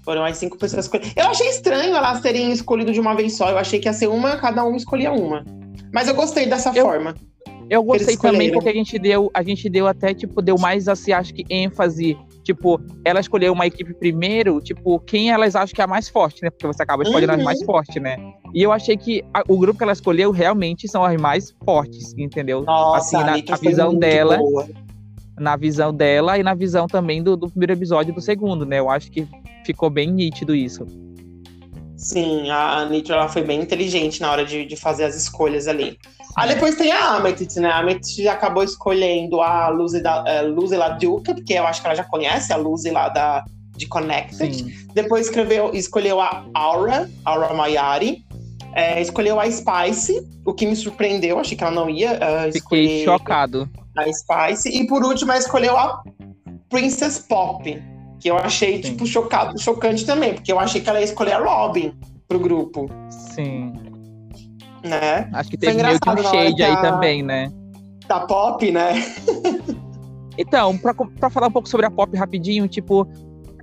Foram 0.04 0.24
as 0.24 0.38
cinco 0.38 0.57
pessoas 0.57 0.86
escolhidas. 0.86 1.13
Eu 1.18 1.28
achei 1.28 1.50
estranho 1.50 1.95
elas 1.95 2.22
terem 2.22 2.51
escolhido 2.51 2.94
de 2.94 3.00
uma 3.00 3.16
vez 3.16 3.36
só. 3.36 3.50
Eu 3.50 3.57
achei 3.57 3.80
que 3.80 3.88
ia 3.88 3.94
ser 3.94 4.07
uma, 4.07 4.38
cada 4.38 4.63
um 4.63 4.75
escolhia 4.75 5.12
uma. 5.12 5.44
Mas 5.94 6.07
eu 6.07 6.13
gostei 6.13 6.45
dessa 6.45 6.72
eu, 6.75 6.86
forma. 6.86 7.16
Eu 7.69 7.84
gostei 7.84 8.16
também 8.16 8.51
porque 8.51 8.69
a 8.69 8.74
gente 8.74 8.98
deu, 8.98 9.30
a 9.34 9.44
gente 9.44 9.69
deu 9.69 9.88
até, 9.88 10.13
tipo, 10.13 10.42
deu 10.42 10.57
mais, 10.57 10.88
assim, 10.88 11.12
acho 11.12 11.34
que 11.34 11.45
ênfase. 11.50 12.18
Tipo, 12.44 12.80
ela 13.04 13.19
escolheu 13.19 13.51
uma 13.51 13.68
equipe 13.68 13.94
primeiro, 13.94 14.62
tipo, 14.62 15.01
quem 15.01 15.31
elas 15.31 15.54
acham 15.54 15.75
que 15.75 15.81
é 15.81 15.84
a 15.84 15.88
mais 15.88 16.07
forte, 16.07 16.42
né? 16.42 16.50
Porque 16.50 16.66
você 16.66 16.81
acaba 16.81 17.04
escolhendo 17.04 17.34
uhum. 17.34 17.39
as 17.39 17.44
mais 17.44 17.63
fortes, 17.63 18.01
né? 18.01 18.16
E 18.54 18.63
eu 18.63 18.72
achei 18.72 18.95
que 18.95 19.22
a, 19.34 19.44
o 19.50 19.57
grupo 19.57 19.78
que 19.78 19.84
ela 19.84 19.92
escolheu 19.92 20.31
realmente 20.31 20.88
são 20.88 21.04
as 21.04 21.19
mais 21.19 21.54
fortes, 21.66 22.13
entendeu? 22.18 22.63
Nossa, 22.63 23.18
assim, 23.18 23.45
na, 23.45 23.54
a 23.54 23.57
visão 23.57 23.94
dela. 23.94 24.38
Boa. 24.38 24.68
Na 25.38 25.56
visão 25.56 25.94
dela 25.94 26.40
e 26.40 26.42
na 26.42 26.56
visão 26.56 26.88
também 26.88 27.22
do, 27.22 27.36
do 27.38 27.48
primeiro 27.50 27.74
episódio 27.74 28.12
e 28.12 28.16
do 28.16 28.22
segundo, 28.22 28.66
né? 28.66 28.80
Eu 28.80 28.90
acho 28.90 29.12
que 29.12 29.28
ficou 29.63 29.90
bem 29.90 30.10
nítido 30.10 30.56
isso. 30.56 30.83
Sim, 31.97 32.49
a 32.51 32.85
Nitro 32.85 33.15
ela 33.15 33.27
foi 33.27 33.41
bem 33.41 33.59
inteligente 33.59 34.21
na 34.21 34.31
hora 34.31 34.45
de, 34.45 34.65
de 34.65 34.75
fazer 34.75 35.03
as 35.03 35.15
escolhas 35.15 35.67
ali. 35.67 35.97
Aí 36.35 36.49
depois 36.49 36.75
tem 36.75 36.91
a 36.91 37.15
Amethyst, 37.15 37.57
né? 37.57 37.69
A 37.69 37.79
Amethyst 37.79 38.27
acabou 38.27 38.63
escolhendo 38.63 39.41
a 39.41 39.69
Lucy, 39.69 39.99
da, 39.99 40.23
uh, 40.23 40.47
Lucy 40.47 40.75
Duca, 40.99 41.33
porque 41.33 41.53
eu 41.53 41.65
acho 41.65 41.81
que 41.81 41.88
ela 41.88 41.95
já 41.95 42.03
conhece 42.03 42.53
a 42.53 42.55
Lucy 42.55 42.91
lá 42.91 43.09
da, 43.09 43.44
de 43.75 43.88
Connected. 43.88 44.55
Sim. 44.55 44.73
Depois 44.94 45.25
escreveu, 45.25 45.73
escolheu 45.73 46.21
a 46.21 46.45
Aura, 46.53 47.09
Aura 47.25 47.53
Mayari. 47.55 48.23
É, 48.73 49.01
escolheu 49.01 49.39
a 49.39 49.49
Spice, 49.49 50.21
o 50.45 50.53
que 50.53 50.67
me 50.67 50.75
surpreendeu, 50.75 51.39
achei 51.39 51.57
que 51.57 51.63
ela 51.63 51.73
não 51.73 51.89
ia 51.89 52.13
uh, 52.13 52.51
Fiquei 52.53 53.04
chocado. 53.04 53.68
A 53.97 54.04
Spice. 54.13 54.69
E 54.69 54.85
por 54.85 55.04
último, 55.04 55.31
ela 55.31 55.39
escolheu 55.39 55.75
a 55.75 56.04
Princess 56.69 57.18
Pop, 57.18 57.81
que 58.19 58.30
eu 58.30 58.38
achei, 58.38 58.76
Sim. 58.76 58.92
tipo, 58.92 59.06
chocado, 59.06 59.59
chocante 59.59 60.06
também, 60.06 60.33
porque 60.33 60.52
eu 60.52 60.59
achei 60.59 60.81
que 60.81 60.90
ela 60.90 61.00
ia 61.00 61.06
escolher 61.06 61.33
a 61.33 61.40
Robin 61.40 61.94
pro 62.28 62.40
grupo. 62.40 62.90
Sim. 63.09 63.74
Né? 64.83 65.30
Acho 65.33 65.50
que 65.50 65.57
teve 65.57 65.81
meio 65.81 66.00
que 66.00 66.09
um 66.09 66.24
shade 66.24 66.64
aí 66.64 66.81
também, 66.81 67.24
né? 67.24 67.52
Da 68.07 68.21
pop, 68.21 68.71
né? 68.71 68.94
então, 70.38 70.78
pra, 70.78 70.94
pra 70.94 71.30
falar 71.30 71.47
um 71.47 71.52
pouco 71.52 71.68
sobre 71.68 71.86
a 71.86 71.92
pop 71.92 72.16
rapidinho, 72.16 72.68
tipo, 72.68 73.07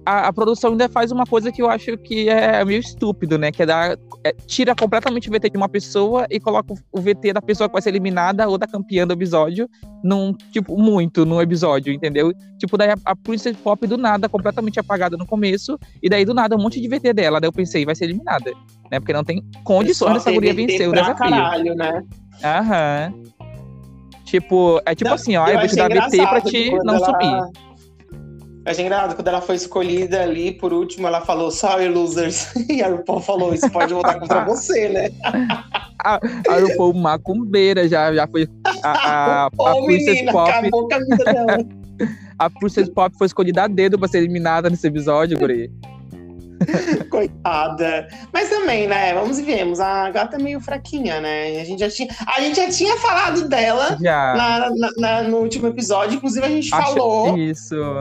a, 0.05 0.29
a, 0.29 0.33
produção 0.33 0.73
ainda 0.73 0.89
faz 0.89 1.11
uma 1.11 1.25
coisa 1.25 1.51
que 1.51 1.63
eu 1.63 1.69
acho 1.69 1.97
que 1.99 2.29
é 2.29 2.65
meio 2.65 2.81
estúpido, 2.81 3.39
né? 3.39 3.51
Que 3.51 3.63
é 3.63 3.67
dar. 3.67 3.97
É, 4.25 4.33
tira 4.47 4.75
completamente 4.75 5.29
o 5.29 5.33
VT 5.33 5.51
de 5.51 5.57
uma 5.57 5.69
pessoa 5.69 6.27
e 6.31 6.39
coloca 6.39 6.75
o 6.93 7.01
VT 7.01 7.33
da 7.33 7.43
pessoa 7.43 7.69
que 7.69 7.73
vai 7.73 7.83
ser 7.83 7.91
eliminada 7.91 8.49
ou 8.49 8.59
da 8.59 8.67
campeã 8.67 9.07
do 9.07 9.13
episódio 9.13 9.69
num, 10.03 10.33
tipo, 10.53 10.77
muito 10.77 11.25
no 11.25 11.41
episódio, 11.41 11.93
entendeu? 11.93 12.33
Tipo, 12.59 12.77
daí 12.77 12.91
a, 12.91 12.97
a 13.05 13.17
Princess 13.17 13.57
Pop 13.57 13.87
do 13.87 13.97
nada, 13.97 14.29
completamente 14.29 14.79
apagada 14.79 15.17
no 15.17 15.27
começo, 15.27 15.79
e 16.03 16.09
daí 16.09 16.25
do 16.25 16.35
nada 16.35 16.57
um 16.57 16.63
monte 16.63 16.81
de 16.81 16.89
VT 16.89 17.13
dela. 17.13 17.41
Daí 17.41 17.49
eu 17.49 17.53
pensei, 17.53 17.85
vai 17.85 17.95
ser 17.95 18.05
eliminada, 18.05 18.53
né? 18.91 19.01
Porque 19.01 19.13
não 19.13 19.25
tem 19.25 19.43
condições 19.63 20.15
dessa 20.15 20.33
guria 20.33 20.55
vencer 20.55 20.89
o 20.89 20.93
desafio. 20.93 21.17
Caralho, 21.17 21.75
né? 21.75 22.03
Aham. 22.43 23.15
Tipo, 24.25 24.81
é 24.85 24.95
tipo 24.95 25.09
não, 25.09 25.15
assim, 25.15 25.37
ó, 25.37 25.47
eu, 25.47 25.55
eu 25.55 25.59
vou 25.61 25.69
te 25.69 25.77
dar 25.77 25.89
VT 25.89 26.17
pra 26.17 26.41
te 26.41 26.71
não 26.85 26.97
ela... 26.97 27.07
subir 27.07 27.65
achei 28.65 28.85
engraçado, 28.85 29.15
quando 29.15 29.29
ela 29.29 29.41
foi 29.41 29.57
escolhida 29.57 30.23
ali, 30.23 30.53
por 30.53 30.73
último, 30.73 31.07
ela 31.07 31.21
falou, 31.21 31.51
sorry, 31.51 31.89
losers. 31.89 32.53
E 32.69 32.83
a 32.83 32.89
RuPaul 32.89 33.21
falou, 33.21 33.55
isso 33.55 33.71
pode 33.71 33.93
voltar 33.93 34.19
contra 34.19 34.45
você, 34.45 34.89
né? 34.89 35.11
a, 36.03 36.15
a 36.49 36.59
RuPaul 36.61 36.95
macumbeira 36.95 37.89
já, 37.89 38.13
já 38.13 38.27
foi 38.27 38.49
a, 38.83 38.91
a, 38.91 39.45
a, 39.45 39.51
Ô, 39.57 39.85
Princess 39.87 40.15
menina, 40.15 40.33
Pop. 40.33 40.51
Acabou 40.51 40.89
com 40.89 40.95
a 40.95 40.99
vida 40.99 41.25
dela. 41.25 41.59
a 42.39 42.51
Princess 42.51 42.89
Pop 42.89 43.17
foi 43.17 43.27
escolhida 43.27 43.65
a 43.65 43.69
dedo 43.69 43.99
pra 43.99 44.09
ser 44.09 44.19
eliminada 44.19 44.71
nesse 44.71 44.87
episódio, 44.87 45.39
Guri. 45.39 45.71
Coitada. 47.15 48.09
Mas 48.33 48.49
também, 48.51 48.87
né? 48.89 49.15
Vamos 49.15 49.39
e 49.39 49.43
vemos. 49.43 49.79
A 49.81 50.11
gata 50.11 50.37
é 50.37 50.43
meio 50.43 50.61
fraquinha, 50.61 51.21
né? 51.21 51.61
A 51.61 51.65
gente 51.65 51.79
já 51.81 51.89
tinha, 51.91 52.09
a 52.27 52.41
gente 52.41 52.57
já 52.57 52.69
tinha 52.69 52.97
falado 52.97 53.49
dela 53.49 53.97
Já. 54.01 54.35
na, 54.37 54.71
na- 54.71 54.91
na- 54.99 55.23
no 55.23 55.39
último 55.39 55.69
episódio. 55.69 56.17
Inclusive, 56.17 56.45
a 56.45 56.49
gente 56.49 56.75
Acho- 56.75 56.93
falou. 56.95 57.39
Isso. 57.39 57.75
eu, 57.75 58.01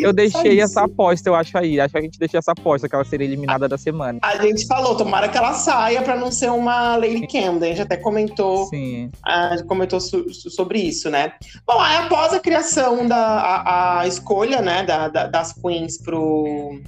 eu, 0.00 0.10
a 0.10 0.12
deixei 0.12 0.60
essa 0.60 0.82
aposta, 0.84 1.28
eu 1.28 1.34
acho 1.34 1.56
aí. 1.56 1.80
Acho 1.80 1.92
que 1.92 1.98
a 1.98 2.02
gente 2.02 2.18
deixou 2.18 2.38
essa 2.38 2.52
aposta, 2.52 2.88
que 2.88 2.94
ela 2.94 3.04
seria 3.04 3.26
eliminada 3.26 3.68
da 3.68 3.78
semana. 3.78 4.18
A 4.22 4.36
gente 4.42 4.66
falou, 4.66 4.94
tomara 4.96 5.28
que 5.28 5.38
ela 5.38 5.54
saia 5.54 6.02
pra 6.02 6.16
não 6.16 6.30
ser 6.30 6.50
uma 6.50 6.96
Lady 6.96 7.26
Camden. 7.26 7.72
A 7.72 7.74
gente 7.74 7.82
até 7.82 7.96
comentou 7.96 8.66
Sim. 8.66 9.10
ah, 9.24 9.56
comentou 9.66 9.98
sobre 10.00 10.78
isso, 10.80 11.08
né? 11.10 11.32
Bom, 11.66 11.80
aí 11.80 11.96
após 11.96 12.32
a 12.34 12.40
criação 12.40 13.06
da 13.06 13.16
a, 13.18 14.00
a 14.00 14.06
escolha, 14.06 14.60
né, 14.60 14.82
da, 14.82 15.08
da- 15.08 15.26
das 15.26 15.52
queens 15.52 15.98
pro, 15.98 16.78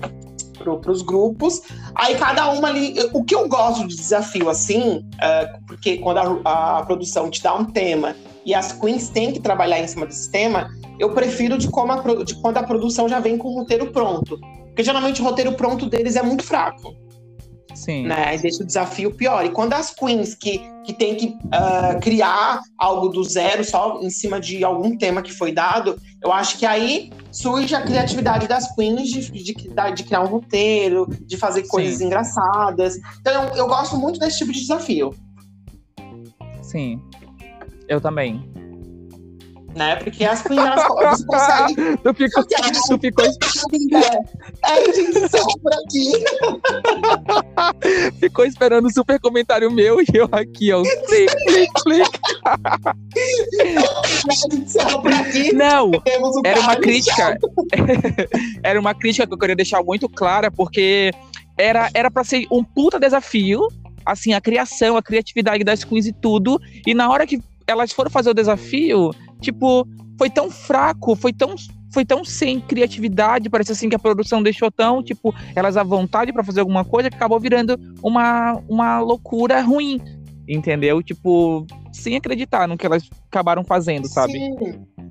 pro, 0.60 0.78
pros 0.78 1.02
grupos, 1.02 1.62
aí 1.94 2.14
cada 2.16 2.50
uma 2.52 2.68
ali. 2.68 2.94
O 3.12 3.24
que 3.24 3.34
eu 3.34 3.48
gosto 3.48 3.88
de 3.88 3.96
desafio 3.96 4.48
assim, 4.48 5.04
ah, 5.20 5.58
porque 5.66 5.98
quando 5.98 6.18
a, 6.44 6.78
a 6.78 6.82
produção 6.84 7.30
te 7.30 7.42
dá 7.42 7.54
um 7.54 7.64
tema 7.64 8.14
e 8.44 8.54
as 8.54 8.72
queens 8.72 9.08
têm 9.08 9.32
que 9.32 9.40
trabalhar 9.40 9.80
em 9.80 9.86
cima 9.86 10.06
desse 10.06 10.30
tema, 10.30 10.70
eu 10.98 11.10
prefiro 11.10 11.58
de, 11.58 11.68
como 11.68 11.92
a, 11.92 12.24
de 12.24 12.34
quando 12.36 12.58
a 12.58 12.62
produção 12.62 13.08
já 13.08 13.18
vem 13.18 13.36
com 13.36 13.48
o 13.48 13.54
roteiro 13.54 13.90
pronto. 13.90 14.38
Porque 14.66 14.84
geralmente 14.84 15.20
o 15.20 15.24
roteiro 15.24 15.52
pronto 15.52 15.86
deles 15.86 16.16
é 16.16 16.22
muito 16.22 16.44
fraco 16.44 16.94
Sim. 17.74 18.06
né? 18.06 18.34
E 18.34 18.38
deixa 18.38 18.62
o 18.62 18.66
desafio 18.66 19.14
pior. 19.14 19.44
E 19.44 19.50
quando 19.50 19.72
as 19.72 19.90
queens 19.90 20.34
que, 20.34 20.60
que 20.84 20.92
tem 20.92 21.14
que 21.14 21.36
ah, 21.50 21.96
criar 22.00 22.60
algo 22.78 23.08
do 23.08 23.24
zero 23.24 23.64
só 23.64 24.00
em 24.02 24.10
cima 24.10 24.40
de 24.40 24.62
algum 24.64 24.96
tema 24.96 25.22
que 25.22 25.32
foi 25.32 25.52
dado, 25.52 26.00
eu 26.22 26.32
acho 26.32 26.58
que 26.58 26.66
aí 26.66 27.10
surge 27.32 27.74
a 27.74 27.82
criatividade 27.82 28.48
das 28.48 28.74
queens 28.74 29.08
de, 29.08 29.30
de, 29.30 29.42
de- 29.54 30.04
criar 30.04 30.22
um 30.22 30.26
roteiro, 30.26 31.06
de 31.26 31.36
fazer 31.36 31.66
coisas 31.68 31.98
Sim. 31.98 32.06
engraçadas. 32.06 32.96
Então 33.20 33.44
eu, 33.44 33.54
eu 33.56 33.66
gosto 33.66 33.96
muito 33.96 34.18
desse 34.18 34.38
tipo 34.38 34.52
de 34.52 34.60
desafio, 34.60 35.14
Sim. 36.62 37.02
Eu 37.88 38.00
também. 38.00 38.48
Né? 39.74 39.96
Porque 39.96 40.24
as 40.24 40.42
queens 40.42 40.60
elas 40.60 40.82
você 40.84 41.26
consegue. 41.26 41.96
Tu 41.98 42.14
ficou, 42.14 42.44
tu 42.44 42.98
ficou, 42.98 43.24
a 44.62 44.74
gente 44.74 45.00
encerra 45.00 45.46
por 45.62 45.72
aqui. 45.72 46.12
ficou 48.20 48.44
esperando 48.44 48.86
o 48.86 48.92
super 48.92 49.20
comentário 49.20 49.70
meu 49.70 50.00
e 50.00 50.06
eu 50.12 50.28
aqui, 50.32 50.72
ó. 50.72 50.82
Clique. 50.82 52.18
Não, 55.54 55.90
era 56.44 56.60
uma 56.60 56.76
crítica. 56.76 57.38
era 58.62 58.80
uma 58.80 58.94
crítica 58.94 59.26
que 59.26 59.34
eu 59.34 59.38
queria 59.38 59.56
deixar 59.56 59.82
muito 59.82 60.08
clara, 60.08 60.50
porque 60.50 61.12
era 61.56 61.90
era 61.94 62.10
para 62.10 62.24
ser 62.24 62.46
um 62.50 62.64
puta 62.64 62.98
desafio, 62.98 63.68
assim, 64.04 64.32
a 64.32 64.40
criação, 64.40 64.96
a 64.96 65.02
criatividade 65.02 65.62
das 65.62 65.84
queens 65.84 66.06
e 66.06 66.12
tudo. 66.12 66.60
E 66.86 66.94
na 66.94 67.08
hora 67.08 67.26
que 67.26 67.40
elas 67.66 67.92
foram 67.92 68.10
fazer 68.10 68.30
o 68.30 68.34
desafio, 68.34 69.14
tipo, 69.40 69.86
foi 70.18 70.30
tão 70.30 70.50
fraco, 70.50 71.16
foi 71.16 71.32
tão 71.32 71.54
foi 71.92 72.04
tão 72.04 72.24
sem 72.24 72.60
criatividade, 72.60 73.50
parece 73.50 73.72
assim 73.72 73.88
que 73.88 73.96
a 73.96 73.98
produção 73.98 74.40
deixou 74.40 74.70
tão, 74.70 75.02
tipo, 75.02 75.34
elas 75.56 75.76
à 75.76 75.82
vontade 75.82 76.32
para 76.32 76.44
fazer 76.44 76.60
alguma 76.60 76.84
coisa 76.84 77.10
que 77.10 77.16
acabou 77.16 77.40
virando 77.40 77.76
uma 78.02 78.62
uma 78.68 79.00
loucura 79.00 79.60
ruim. 79.60 80.00
Entendeu? 80.48 81.00
Tipo, 81.02 81.64
sem 81.92 82.16
acreditar 82.16 82.66
no 82.66 82.76
que 82.76 82.84
elas 82.84 83.08
acabaram 83.28 83.62
fazendo, 83.64 84.08
sabe? 84.08 84.32
Sim. 84.32 84.56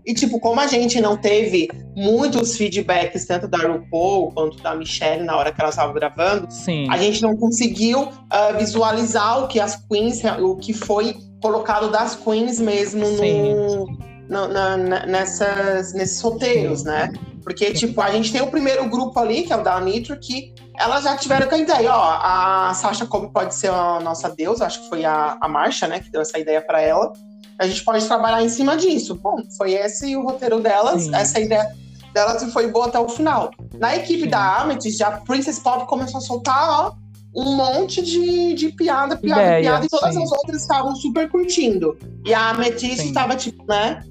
E, 0.05 0.13
tipo, 0.13 0.39
como 0.39 0.59
a 0.59 0.67
gente 0.67 0.99
não 0.99 1.15
teve 1.15 1.69
muitos 1.95 2.57
feedbacks, 2.57 3.25
tanto 3.25 3.47
da 3.47 3.57
RuPaul 3.59 4.31
quanto 4.31 4.61
da 4.61 4.75
Michelle, 4.75 5.23
na 5.23 5.37
hora 5.37 5.51
que 5.51 5.61
elas 5.61 5.75
estavam 5.75 5.93
gravando, 5.93 6.51
Sim. 6.51 6.87
a 6.89 6.97
gente 6.97 7.21
não 7.21 7.37
conseguiu 7.37 8.09
ah, 8.29 8.53
visualizar 8.53 9.43
o 9.43 9.47
que 9.47 9.59
as 9.59 9.75
queens, 9.87 10.21
o 10.41 10.55
que 10.55 10.73
foi 10.73 11.15
colocado 11.41 11.91
das 11.91 12.15
queens 12.15 12.59
mesmo 12.59 13.05
Sim. 13.05 13.53
no, 13.53 14.08
no- 14.29 14.47
na- 14.47 14.77
nessas, 15.05 15.93
nesses 15.93 16.21
roteiros, 16.21 16.83
né? 16.83 17.11
Porque, 17.43 17.71
tipo, 17.73 17.99
a 18.01 18.11
gente 18.11 18.31
tem 18.31 18.41
o 18.41 18.47
primeiro 18.47 18.87
grupo 18.87 19.19
ali, 19.19 19.43
que 19.43 19.51
é 19.51 19.55
o 19.57 19.63
da 19.63 19.79
Nitro, 19.81 20.17
que 20.19 20.53
elas 20.77 21.03
já 21.03 21.17
tiveram 21.17 21.47
com 21.47 21.55
a 21.55 21.57
ideia, 21.57 21.91
ó, 21.93 22.19
a 22.21 22.73
Sasha 22.75 23.05
Kobe 23.05 23.33
pode 23.33 23.55
ser 23.55 23.69
a 23.71 23.99
nossa 23.99 24.29
deusa, 24.29 24.65
acho 24.65 24.83
que 24.83 24.89
foi 24.89 25.03
a, 25.03 25.37
a 25.41 25.47
Marcia, 25.47 25.87
né, 25.87 25.99
que 25.99 26.11
deu 26.11 26.21
essa 26.21 26.37
ideia 26.37 26.61
pra 26.61 26.79
ela. 26.81 27.11
A 27.57 27.67
gente 27.67 27.83
pode 27.83 28.05
trabalhar 28.05 28.41
em 28.43 28.47
cima 28.49 28.77
disso. 28.77 29.15
Bom, 29.15 29.37
foi 29.57 29.73
esse 29.73 30.15
o 30.15 30.23
roteiro 30.23 30.59
delas, 30.61 31.03
Sim. 31.03 31.15
essa 31.15 31.39
ideia 31.39 31.67
delas 32.13 32.41
foi 32.53 32.67
boa 32.71 32.85
até 32.87 32.99
o 32.99 33.09
final. 33.09 33.51
Na 33.77 33.95
equipe 33.95 34.23
Sim. 34.23 34.29
da 34.29 34.57
Amethyst, 34.61 34.97
já 34.97 35.07
a 35.09 35.17
Princess 35.17 35.59
Pop 35.59 35.85
começou 35.87 36.19
a 36.19 36.21
soltar, 36.21 36.69
ó, 36.69 36.93
um 37.35 37.55
monte 37.55 38.01
de, 38.01 38.53
de 38.53 38.69
piada, 38.69 39.15
piada, 39.17 39.41
Ideia, 39.41 39.61
piada, 39.61 39.85
e 39.85 39.89
todas 39.89 40.15
sim. 40.15 40.23
as 40.23 40.31
outras 40.31 40.61
estavam 40.61 40.95
super 40.95 41.29
curtindo. 41.29 41.97
E 42.25 42.33
a 42.33 42.49
Amethyst 42.49 43.03
estava 43.05 43.35
tipo, 43.35 43.63
né? 43.67 44.03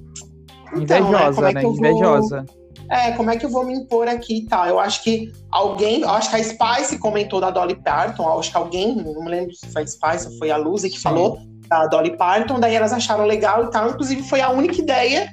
Invejosa, 0.75 1.33
como 1.33 1.47
é 1.47 1.53
né? 1.53 1.59
que 1.61 1.65
vou- 1.65 1.75
Invejosa. 1.77 2.45
é, 2.89 3.11
como 3.11 3.29
é 3.31 3.37
que 3.37 3.45
eu 3.45 3.49
vou 3.49 3.65
me 3.65 3.73
impor 3.73 4.07
aqui 4.07 4.39
e 4.39 4.45
tal? 4.47 4.65
Eu 4.67 4.79
acho 4.79 5.03
que 5.03 5.31
alguém, 5.51 6.01
eu 6.01 6.09
acho 6.09 6.29
que 6.29 6.35
a 6.35 6.43
Spice 6.43 6.97
comentou 6.99 7.39
da 7.41 7.49
Dolly 7.51 7.75
Parton, 7.75 8.27
acho 8.39 8.51
que 8.51 8.57
alguém, 8.57 8.95
não 8.95 9.23
me 9.23 9.29
lembro 9.29 9.53
se 9.55 9.67
foi 9.71 9.83
a 9.83 9.87
Spice 9.87 10.27
ou 10.27 10.37
foi 10.37 10.51
a 10.51 10.57
Lucy 10.57 10.89
que 10.89 10.97
Sim. 10.97 11.03
falou 11.03 11.39
da 11.67 11.85
Dolly 11.87 12.17
Parton, 12.17 12.59
daí 12.59 12.73
elas 12.75 12.91
acharam 12.93 13.25
legal 13.25 13.65
e 13.65 13.69
tal. 13.71 13.89
Inclusive, 13.91 14.23
foi 14.23 14.41
a 14.41 14.49
única 14.49 14.81
ideia 14.81 15.31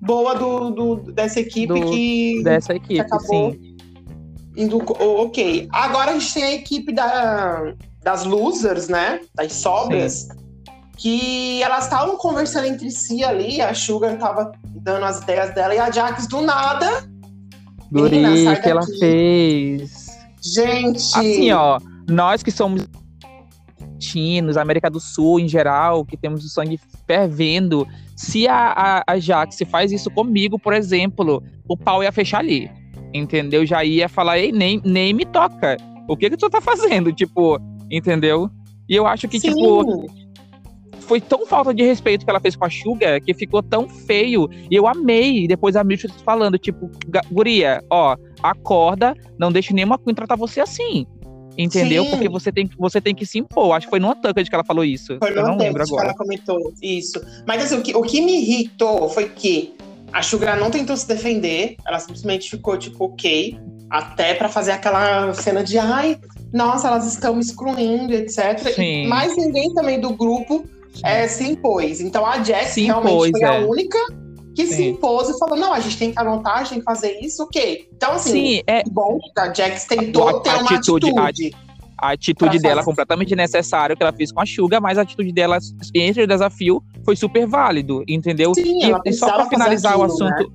boa 0.00 0.34
do, 0.36 0.70
do- 0.70 1.12
dessa 1.12 1.40
equipe 1.40 1.66
Do- 1.80 1.90
que 1.90 2.40
Dessa 2.44 2.74
equipe, 2.74 3.00
acabou. 3.00 3.52
sim. 3.52 3.76
indo. 4.56 4.78
Ok. 4.88 5.68
Agora 5.72 6.12
a 6.12 6.14
gente 6.14 6.32
tem 6.34 6.44
a 6.44 6.52
equipe 6.54 6.92
da, 6.92 7.72
das 8.02 8.24
losers, 8.24 8.88
né? 8.88 9.20
Das 9.34 9.52
sobras. 9.52 10.28
Que 10.98 11.62
elas 11.62 11.84
estavam 11.84 12.16
conversando 12.16 12.66
entre 12.66 12.90
si 12.90 13.24
ali, 13.24 13.60
a 13.60 13.72
Sugar 13.72 14.18
tava 14.18 14.52
dando 14.66 15.04
as 15.04 15.22
ideias 15.22 15.54
dela 15.54 15.74
e 15.74 15.78
a 15.78 15.90
Jax 15.90 16.26
do 16.26 16.42
nada. 16.42 17.08
Guri, 17.90 18.44
sai 18.44 18.60
que 18.60 18.68
ela 18.68 18.82
fez. 18.98 20.08
Gente! 20.42 21.16
Assim, 21.16 21.50
ó, 21.52 21.78
nós 22.08 22.42
que 22.42 22.50
somos 22.50 22.86
latinos, 23.98 24.56
América 24.56 24.88
do 24.88 25.00
Sul 25.00 25.40
em 25.40 25.48
geral, 25.48 26.04
que 26.04 26.16
temos 26.16 26.44
o 26.44 26.48
sangue 26.48 26.80
fervendo, 27.06 27.86
se 28.16 28.46
a, 28.46 29.02
a, 29.06 29.12
a 29.12 29.18
Jax 29.18 29.58
faz 29.70 29.92
isso 29.92 30.10
comigo, 30.10 30.58
por 30.58 30.72
exemplo, 30.72 31.42
o 31.68 31.76
pau 31.76 32.02
ia 32.02 32.12
fechar 32.12 32.38
ali. 32.38 32.70
Entendeu? 33.12 33.66
Já 33.66 33.84
ia 33.84 34.08
falar, 34.08 34.38
ei, 34.38 34.52
nem, 34.52 34.80
nem 34.84 35.12
me 35.12 35.24
toca. 35.24 35.76
O 36.08 36.16
que 36.16 36.30
que 36.30 36.36
tu 36.36 36.48
tá 36.48 36.60
fazendo? 36.60 37.12
Tipo, 37.12 37.58
entendeu? 37.90 38.50
E 38.88 38.94
eu 38.94 39.06
acho 39.06 39.28
que, 39.28 39.40
Sim. 39.40 39.54
tipo, 39.54 40.06
foi 41.08 41.20
tão 41.20 41.46
falta 41.46 41.72
de 41.74 41.82
respeito 41.82 42.24
que 42.24 42.30
ela 42.30 42.38
fez 42.38 42.54
com 42.54 42.64
a 42.66 42.70
Suga 42.70 43.18
que 43.20 43.32
ficou 43.34 43.62
tão 43.62 43.88
feio. 43.88 44.48
E 44.70 44.74
eu 44.76 44.86
amei. 44.86 45.48
Depois 45.48 45.74
a 45.74 45.82
Mitchell 45.82 46.10
falando, 46.24 46.58
tipo, 46.58 46.90
"Ga- 47.08 47.24
Guria, 47.32 47.82
ó, 47.90 48.14
acorda, 48.42 49.14
não 49.38 49.50
deixe 49.50 49.72
nenhuma 49.72 49.98
Queen 49.98 50.14
tratar 50.14 50.36
você 50.36 50.60
assim. 50.60 51.06
Entendeu? 51.56 52.04
Sim. 52.04 52.10
Porque 52.10 52.28
você 52.28 52.52
tem, 52.52 52.70
você 52.78 53.00
tem 53.00 53.12
que 53.14 53.26
se 53.26 53.38
impor. 53.38 53.72
Acho 53.74 53.86
que 53.86 53.90
foi 53.90 53.98
no 53.98 54.14
Tucket 54.14 54.48
que 54.48 54.54
ela 54.54 54.62
falou 54.62 54.84
isso. 54.84 55.18
Foi 55.18 55.30
no 55.30 55.56
lembro 55.56 55.82
tempo 55.84 55.96
que 55.96 56.00
ela 56.04 56.14
comentou 56.14 56.72
isso. 56.80 57.20
Mas 57.46 57.64
assim, 57.64 57.78
o 57.78 57.82
que, 57.82 57.96
o 57.96 58.02
que 58.02 58.20
me 58.20 58.40
irritou 58.42 59.08
foi 59.08 59.28
que 59.28 59.74
a 60.12 60.22
Sugar 60.22 60.56
não 60.60 60.70
tentou 60.70 60.96
se 60.96 61.08
defender, 61.08 61.74
ela 61.84 61.98
simplesmente 61.98 62.48
ficou 62.48 62.78
tipo, 62.78 63.06
ok, 63.06 63.58
até 63.90 64.34
pra 64.34 64.48
fazer 64.48 64.70
aquela 64.70 65.32
cena 65.34 65.64
de 65.64 65.78
ai, 65.78 66.16
nossa, 66.52 66.86
elas 66.88 67.06
estão 67.12 67.34
me 67.34 67.40
excluindo, 67.40 68.12
etc. 68.14 68.58
Sim. 68.74 69.04
E 69.04 69.06
mais 69.08 69.36
ninguém 69.36 69.72
também 69.74 70.00
do 70.00 70.10
grupo 70.14 70.64
é, 71.04 71.26
se 71.28 71.44
impôs. 71.44 72.00
Então 72.00 72.24
a 72.26 72.42
Jax 72.42 72.68
Se 72.70 72.82
realmente 72.82 73.12
impôs, 73.14 73.30
foi 73.32 73.42
é. 73.42 73.56
a 73.56 73.66
única 73.66 73.98
que 74.54 74.66
se 74.66 74.74
Sim. 74.74 74.88
impôs 74.90 75.28
e 75.28 75.38
falou: 75.38 75.56
não, 75.56 75.72
a 75.72 75.80
gente 75.80 75.96
tem 75.98 76.12
que 76.12 76.18
anotar, 76.18 76.54
a 76.54 76.58
gente 76.58 76.70
tem 76.70 76.78
que 76.80 76.84
fazer 76.84 77.18
isso, 77.20 77.42
ok. 77.44 77.88
Então, 77.94 78.12
assim, 78.12 78.56
Sim, 78.56 78.62
é, 78.66 78.82
bom, 78.90 79.18
a 79.36 79.52
Jax 79.52 79.84
tentou 79.84 80.28
A- 80.28 80.40
ter 80.40 80.50
uma 80.50 80.62
atitude, 80.62 81.10
atitude. 81.16 81.56
a 82.00 82.10
atitude 82.10 82.50
Pra 82.50 82.58
dela 82.60 82.72
é 82.72 82.74
fazer. 82.76 82.84
completamente 82.86 83.36
necessária 83.36 83.94
que 83.94 84.02
ela 84.02 84.12
fez 84.12 84.32
com 84.32 84.40
a 84.40 84.46
Suga, 84.46 84.80
mas 84.80 84.98
a 84.98 85.02
atitude 85.02 85.32
dela 85.32 85.58
entre 85.94 86.22
o 86.22 86.26
desafio 86.26 86.82
foi 87.04 87.14
super 87.16 87.46
válido, 87.46 88.02
entendeu? 88.08 88.52
Sim, 88.54 88.84
E- 88.84 88.94
e, 89.06 89.12
só 89.12 89.32
pra 89.32 89.46
finalizar 89.46 89.92
fazer 89.92 90.02
o 90.02 90.04
aquilo, 90.12 90.28
né? 90.28 90.34
assunto, 90.36 90.52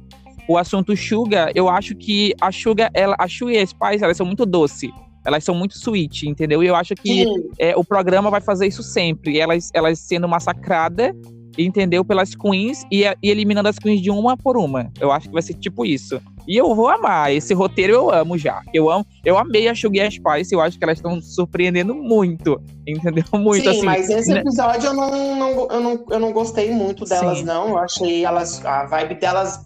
o 0.49 0.57
assunto 0.57 0.97
Suga, 0.97 1.51
eu 1.55 1.69
acho 1.69 1.95
que 1.95 2.33
a 2.41 2.51
Suga, 2.51 2.89
ela, 2.93 3.15
a 3.17 3.27
Suga 3.29 3.53
e 3.53 3.57
a 3.59 3.65
Spice, 3.65 4.03
elas 4.03 4.17
são 4.17 4.25
muito 4.25 4.45
doce. 4.45 4.91
Elas 5.25 5.43
são 5.43 5.55
muito 5.55 5.75
sweet, 5.75 6.27
entendeu? 6.27 6.63
E 6.63 6.67
eu 6.67 6.75
acho 6.75 6.95
que 6.95 7.25
é, 7.57 7.75
o 7.75 7.83
programa 7.83 8.29
vai 8.29 8.41
fazer 8.41 8.67
isso 8.67 8.83
sempre. 8.83 9.39
Elas, 9.39 9.69
elas 9.73 9.99
sendo 9.99 10.27
massacradas, 10.27 11.13
entendeu? 11.57 12.03
Pelas 12.03 12.35
queens 12.35 12.83
e, 12.91 13.03
e 13.03 13.29
eliminando 13.29 13.69
as 13.69 13.77
queens 13.77 14.01
de 14.01 14.09
uma 14.11 14.35
por 14.35 14.57
uma. 14.57 14.91
Eu 14.99 15.11
acho 15.11 15.27
que 15.27 15.33
vai 15.33 15.41
ser 15.41 15.53
tipo 15.55 15.85
isso. 15.85 16.21
E 16.45 16.57
eu 16.57 16.75
vou 16.75 16.89
amar. 16.89 17.31
Esse 17.33 17.53
roteiro 17.53 17.93
eu 17.93 18.11
amo 18.11 18.37
já. 18.37 18.61
Eu 18.73 18.89
amo. 18.91 19.05
Eu 19.23 19.37
amei 19.37 19.69
a 19.69 19.75
Sugar 19.75 20.11
Spice. 20.11 20.53
Eu 20.53 20.59
acho 20.59 20.77
que 20.77 20.83
elas 20.83 20.97
estão 20.97 21.21
surpreendendo 21.21 21.95
muito. 21.95 22.61
Entendeu? 22.85 23.23
Muito 23.33 23.63
Sim, 23.63 23.69
assim. 23.69 23.85
mas 23.85 24.09
nesse 24.09 24.33
né? 24.33 24.41
episódio 24.41 24.87
eu 24.87 24.93
não, 24.93 25.35
não- 25.37 25.67
eu, 25.71 25.79
não, 25.79 26.05
eu 26.09 26.19
não 26.19 26.33
gostei 26.33 26.69
muito 26.69 27.05
delas, 27.05 27.37
Sim. 27.39 27.45
não. 27.45 27.69
Eu 27.69 27.77
achei 27.77 28.25
elas, 28.25 28.63
a 28.65 28.85
vibe 28.87 29.15
delas 29.15 29.65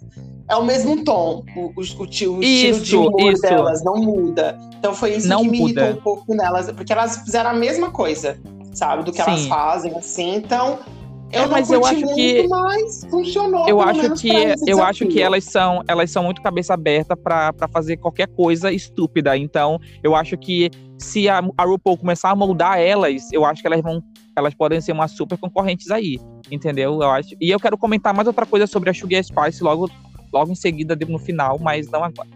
é 0.50 0.56
o 0.56 0.64
mesmo 0.64 1.04
tom. 1.04 1.44
O, 1.56 1.60
o, 1.60 1.72
o, 1.76 2.02
o 2.02 2.44
estilo 2.44 2.80
de 2.82 2.96
humor 2.96 3.34
isso. 3.34 3.42
delas 3.42 3.84
não 3.84 3.96
muda. 3.96 4.58
Então 4.78 4.94
foi 4.94 5.16
isso 5.16 5.28
não 5.28 5.42
que 5.42 5.50
me 5.50 5.60
irritou 5.60 5.90
um 5.90 5.96
pouco 5.96 6.34
nelas, 6.34 6.72
porque 6.72 6.94
elas 6.94 7.18
fizeram 7.18 7.50
a 7.50 7.54
mesma 7.54 7.92
coisa, 7.92 8.40
sabe? 8.74 9.04
Do 9.04 9.12
que 9.12 9.22
Sim. 9.22 9.32
elas 9.32 9.46
fazem, 9.48 9.96
assim. 9.96 10.36
Então, 10.36 10.80
eu 11.32 11.44
é, 11.44 11.48
mas 11.48 11.70
eu 11.70 11.86
acho 11.86 12.00
muito, 12.00 12.16
que 12.16 12.48
mas 12.48 13.06
funcionou. 13.10 13.68
Eu 13.68 13.82
acho 13.82 14.14
que 14.14 14.32
eu 14.66 14.82
acho 14.82 15.06
que 15.08 15.22
elas 15.22 15.44
são 15.44 15.84
elas 15.88 16.10
são 16.10 16.24
muito 16.24 16.42
cabeça 16.42 16.74
aberta 16.74 17.18
para 17.18 17.54
fazer 17.70 17.98
qualquer 17.98 18.28
coisa 18.28 18.72
estúpida. 18.72 19.36
Então, 19.38 19.80
eu 20.02 20.16
acho 20.16 20.38
que 20.38 20.72
se 20.98 21.28
a, 21.28 21.42
a 21.58 21.66
RuPaul 21.66 21.98
começar 21.98 22.32
a 22.32 22.36
moldar 22.36 22.80
elas, 22.80 23.30
eu 23.34 23.44
acho 23.44 23.62
que 23.62 23.68
elas 23.68 23.82
vão 23.82 24.02
elas 24.38 24.54
podem 24.54 24.80
ser 24.80 24.92
umas 24.92 25.12
super 25.12 25.36
concorrentes 25.36 25.90
aí, 25.90 26.20
entendeu? 26.52 27.02
Eu 27.02 27.10
acho. 27.10 27.36
E 27.42 27.50
eu 27.50 27.60
quero 27.60 27.76
comentar 27.76 28.14
mais 28.14 28.28
outra 28.28 28.46
coisa 28.46 28.68
sobre 28.68 28.90
a 28.90 28.94
Sugar 28.94 29.24
Spice 29.24 29.64
logo 29.64 29.90
logo 30.32 30.52
em 30.52 30.56
seguida 30.56 30.98
no 31.08 31.20
final, 31.20 31.60
mas 31.60 31.90
não 31.90 32.04
agora. 32.04 32.30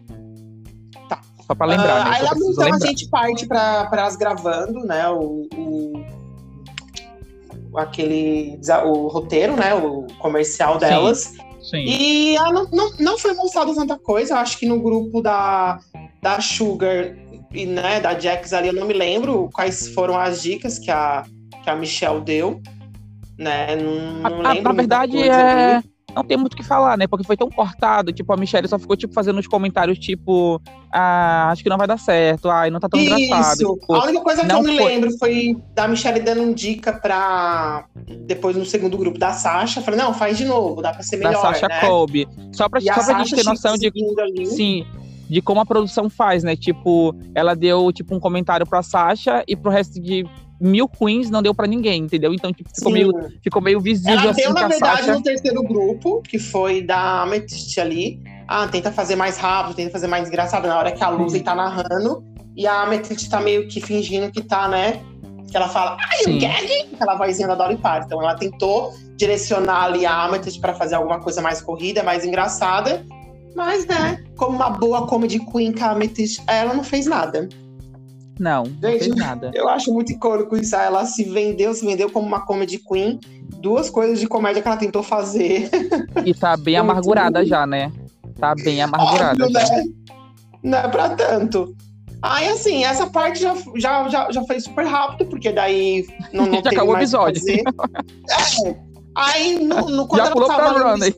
Tá. 1.09 1.21
Só 1.45 1.55
para 1.55 1.67
lembrar, 1.67 2.01
uh, 2.01 2.09
né? 2.09 2.17
Aí 2.17 2.25
então 2.25 2.49
lembrar. 2.49 2.75
a 2.75 2.87
gente 2.87 3.09
parte 3.09 3.45
para 3.45 3.89
elas 3.91 4.15
gravando, 4.15 4.85
né? 4.85 5.09
o, 5.09 5.47
o 5.55 6.05
aquele 7.77 8.59
o 8.85 9.07
roteiro, 9.07 9.55
né? 9.55 9.73
O 9.73 10.07
comercial 10.19 10.77
delas. 10.77 11.33
Sim, 11.61 11.61
sim. 11.61 11.85
E 11.85 12.35
não, 12.35 12.65
não, 12.71 12.91
não 12.99 13.17
foi 13.17 13.33
mostrado 13.33 13.73
tanta 13.73 13.97
coisa. 13.97 14.33
Eu 14.33 14.37
acho 14.37 14.57
que 14.57 14.65
no 14.65 14.81
grupo 14.81 15.21
da, 15.21 15.79
da 16.21 16.41
Sugar 16.41 17.15
e 17.53 17.65
né, 17.65 17.99
da 17.99 18.17
Jax 18.17 18.53
ali, 18.53 18.69
eu 18.69 18.73
não 18.73 18.87
me 18.87 18.93
lembro 18.93 19.49
quais 19.53 19.89
foram 19.89 20.17
as 20.17 20.41
dicas 20.41 20.79
que 20.79 20.89
a, 20.89 21.23
que 21.63 21.69
a 21.69 21.75
Michelle 21.75 22.21
deu. 22.21 22.61
Né? 23.37 23.75
Não, 23.75 24.29
não 24.29 24.45
a, 24.45 24.53
lembro. 24.53 24.63
Na 24.63 24.73
verdade, 24.73 25.17
é. 25.17 25.75
Ali 25.75 25.90
não 26.15 26.23
tem 26.23 26.37
muito 26.37 26.53
o 26.53 26.55
que 26.55 26.63
falar, 26.63 26.97
né? 26.97 27.07
Porque 27.07 27.25
foi 27.25 27.37
tão 27.37 27.49
cortado, 27.49 28.11
tipo, 28.11 28.31
a 28.33 28.37
Michelle 28.37 28.67
só 28.67 28.77
ficou, 28.77 28.95
tipo, 28.95 29.13
fazendo 29.13 29.39
os 29.39 29.47
comentários, 29.47 29.97
tipo, 29.97 30.61
ah, 30.91 31.49
acho 31.51 31.63
que 31.63 31.69
não 31.69 31.77
vai 31.77 31.87
dar 31.87 31.97
certo, 31.97 32.49
ai, 32.49 32.69
não 32.69 32.79
tá 32.79 32.89
tão 32.89 32.99
Isso. 32.99 33.13
engraçado. 33.13 33.57
Tipo, 33.57 33.93
a 33.93 34.05
única 34.05 34.23
coisa 34.23 34.45
que 34.45 34.51
eu 34.51 34.61
me 34.61 34.77
foi... 34.77 34.85
lembro 34.85 35.17
foi 35.17 35.57
da 35.73 35.87
Michelle 35.87 36.19
dando 36.19 36.53
dica 36.53 36.93
pra, 36.93 37.85
depois 38.25 38.55
no 38.55 38.65
segundo 38.65 38.97
grupo, 38.97 39.17
da 39.17 39.33
Sasha, 39.33 39.81
falei, 39.81 39.99
não, 39.99 40.13
faz 40.13 40.37
de 40.37 40.45
novo, 40.45 40.81
dá 40.81 40.91
pra 40.91 41.03
ser 41.03 41.17
melhor, 41.17 41.33
Da 41.33 41.39
Sasha 41.39 41.67
né? 41.67 41.79
Colby. 41.81 42.27
Só 42.51 42.67
pra, 42.67 42.81
só 42.81 42.93
pra 42.93 43.23
gente 43.23 43.35
ter 43.35 43.43
noção 43.43 43.77
de... 43.77 43.91
Ali. 44.19 44.45
Sim, 44.45 44.85
de 45.29 45.41
como 45.41 45.61
a 45.61 45.65
produção 45.65 46.09
faz, 46.09 46.43
né? 46.43 46.57
Tipo, 46.57 47.15
ela 47.33 47.55
deu, 47.55 47.91
tipo, 47.93 48.13
um 48.13 48.19
comentário 48.19 48.65
pra 48.67 48.83
Sasha 48.83 49.43
e 49.47 49.55
pro 49.55 49.71
resto 49.71 49.99
de 49.99 50.25
mil 50.61 50.87
queens 50.87 51.29
não 51.29 51.41
deu 51.41 51.55
para 51.55 51.65
ninguém, 51.65 52.03
entendeu? 52.03 52.33
Então, 52.33 52.53
tipo, 52.53 52.69
ficou, 52.73 52.91
meio, 52.91 53.11
ficou 53.43 53.61
meio 53.61 53.81
visível. 53.81 54.19
Ela 54.19 54.31
assim, 54.31 54.43
deu, 54.43 54.53
na 54.53 54.67
verdade, 54.67 54.99
Sasha... 54.99 55.13
no 55.15 55.23
terceiro 55.23 55.63
grupo, 55.63 56.21
que 56.21 56.37
foi 56.37 56.83
da 56.83 57.23
Amethyst 57.23 57.77
ali. 57.79 58.21
Ah, 58.47 58.67
tenta 58.67 58.91
fazer 58.91 59.15
mais 59.15 59.37
rápido, 59.37 59.75
tenta 59.75 59.89
fazer 59.89 60.07
mais 60.07 60.27
engraçado. 60.27 60.67
Na 60.67 60.77
hora 60.77 60.91
que 60.91 61.03
a 61.03 61.09
Lucy 61.09 61.39
tá 61.39 61.55
narrando, 61.55 62.23
e 62.55 62.67
a 62.67 62.83
Amethyst 62.83 63.29
tá 63.29 63.41
meio 63.41 63.67
que 63.67 63.81
fingindo 63.81 64.31
que 64.31 64.43
tá, 64.43 64.67
né? 64.67 65.01
Que 65.49 65.57
ela 65.57 65.67
fala, 65.67 65.97
ai, 65.99 66.33
o 66.33 66.39
gag! 66.39 66.89
Aquela 66.93 67.15
vozinha 67.15 67.47
da 67.47 67.55
Dolly 67.55 67.77
Parton. 67.77 68.05
Então, 68.05 68.21
ela 68.21 68.35
tentou 68.35 68.93
direcionar 69.15 69.85
ali 69.85 70.05
a 70.05 70.23
Amethyst 70.23 70.61
para 70.61 70.73
fazer 70.73 70.95
alguma 70.95 71.19
coisa 71.19 71.41
mais 71.41 71.61
corrida, 71.61 72.03
mais 72.03 72.23
engraçada. 72.23 73.05
Mas, 73.55 73.85
né, 73.85 74.23
como 74.37 74.55
uma 74.55 74.69
boa 74.69 75.07
comedy 75.07 75.39
queen 75.39 75.73
que 75.73 75.83
a 75.83 75.91
Amethyst, 75.91 76.41
ela 76.47 76.73
não 76.73 76.83
fez 76.83 77.05
nada. 77.05 77.49
Não, 78.39 78.63
não 78.63 78.89
Gente, 78.89 79.03
fez 79.05 79.15
nada. 79.15 79.51
Eu 79.53 79.69
acho 79.69 79.93
muito 79.93 80.11
icônico 80.11 80.55
isso. 80.55 80.75
Ela 80.75 81.05
se 81.05 81.23
vendeu, 81.23 81.73
se 81.73 81.85
vendeu 81.85 82.09
como 82.09 82.27
uma 82.27 82.41
comedy 82.41 82.79
queen. 82.79 83.19
Duas 83.59 83.89
coisas 83.89 84.19
de 84.19 84.27
comédia 84.27 84.61
que 84.61 84.67
ela 84.67 84.77
tentou 84.77 85.03
fazer. 85.03 85.69
E 86.25 86.33
tá 86.33 86.57
bem 86.57 86.77
amargurada 86.77 87.45
já, 87.45 87.67
né? 87.67 87.91
Tá 88.39 88.55
bem 88.55 88.81
amargurada. 88.81 89.45
Óbvio, 89.45 89.49
né? 89.49 89.83
Não 90.63 90.77
é 90.77 90.87
pra 90.87 91.09
tanto. 91.09 91.75
Aí, 92.21 92.49
assim, 92.49 92.83
essa 92.83 93.07
parte 93.07 93.41
já, 93.41 93.55
já, 93.75 94.07
já, 94.07 94.31
já 94.31 94.43
foi 94.43 94.59
super 94.59 94.85
rápido, 94.85 95.27
porque 95.27 95.51
daí 95.51 96.05
não, 96.31 96.45
não 96.47 96.63
já 96.63 96.69
acabou 96.69 96.93
o 96.93 96.97
episódio. 96.97 97.41
É. 98.65 98.75
Aí, 99.13 99.59
no, 99.59 99.89
no, 99.89 100.07
quando 100.07 100.21
já 100.21 100.25
ela 100.27 100.33
pulou 100.33 100.47
pra 100.47 100.71
Running. 100.71 101.13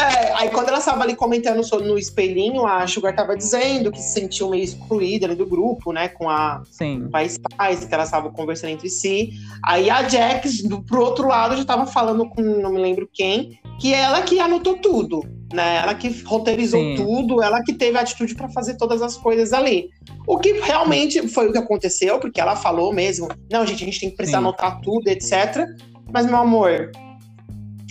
É, 0.00 0.32
aí 0.34 0.48
quando 0.48 0.68
ela 0.68 0.78
estava 0.78 1.02
ali 1.02 1.14
comentando 1.14 1.60
no 1.82 1.98
espelhinho, 1.98 2.66
a 2.66 2.86
Sugar 2.86 3.12
estava 3.12 3.36
dizendo 3.36 3.92
que 3.92 3.98
se 3.98 4.14
sentiu 4.14 4.48
meio 4.48 4.64
excluída 4.64 5.26
ali 5.26 5.34
do 5.34 5.46
grupo, 5.46 5.92
né? 5.92 6.08
Com 6.08 6.28
a, 6.28 6.62
Sim. 6.70 7.08
Com 7.10 7.16
a 7.16 7.28
Spice, 7.28 7.86
que 7.86 7.94
elas 7.94 8.08
estavam 8.08 8.32
conversando 8.32 8.70
entre 8.70 8.88
si. 8.88 9.32
Aí 9.64 9.90
a 9.90 10.08
Jax, 10.08 10.62
do, 10.62 10.82
pro 10.82 11.02
outro 11.02 11.28
lado, 11.28 11.54
já 11.54 11.62
estava 11.62 11.86
falando 11.86 12.28
com 12.28 12.40
não 12.40 12.72
me 12.72 12.80
lembro 12.80 13.08
quem, 13.12 13.60
que 13.78 13.92
ela 13.92 14.22
que 14.22 14.40
anotou 14.40 14.78
tudo, 14.78 15.22
né? 15.52 15.76
Ela 15.82 15.94
que 15.94 16.08
roteirizou 16.22 16.80
Sim. 16.80 16.94
tudo, 16.96 17.42
ela 17.42 17.62
que 17.62 17.74
teve 17.74 17.98
a 17.98 18.00
atitude 18.00 18.34
para 18.34 18.48
fazer 18.48 18.76
todas 18.76 19.02
as 19.02 19.16
coisas 19.16 19.52
ali. 19.52 19.90
O 20.26 20.38
que 20.38 20.52
realmente 20.52 21.28
foi 21.28 21.48
o 21.48 21.52
que 21.52 21.58
aconteceu, 21.58 22.18
porque 22.18 22.40
ela 22.40 22.56
falou 22.56 22.92
mesmo, 22.92 23.28
não, 23.50 23.66
gente, 23.66 23.82
a 23.82 23.86
gente 23.86 24.00
tem 24.00 24.10
que 24.10 24.16
precisar 24.16 24.38
Sim. 24.38 24.44
anotar 24.44 24.80
tudo, 24.80 25.08
etc. 25.08 25.66
Mas, 26.12 26.26
meu 26.26 26.36
amor, 26.36 26.90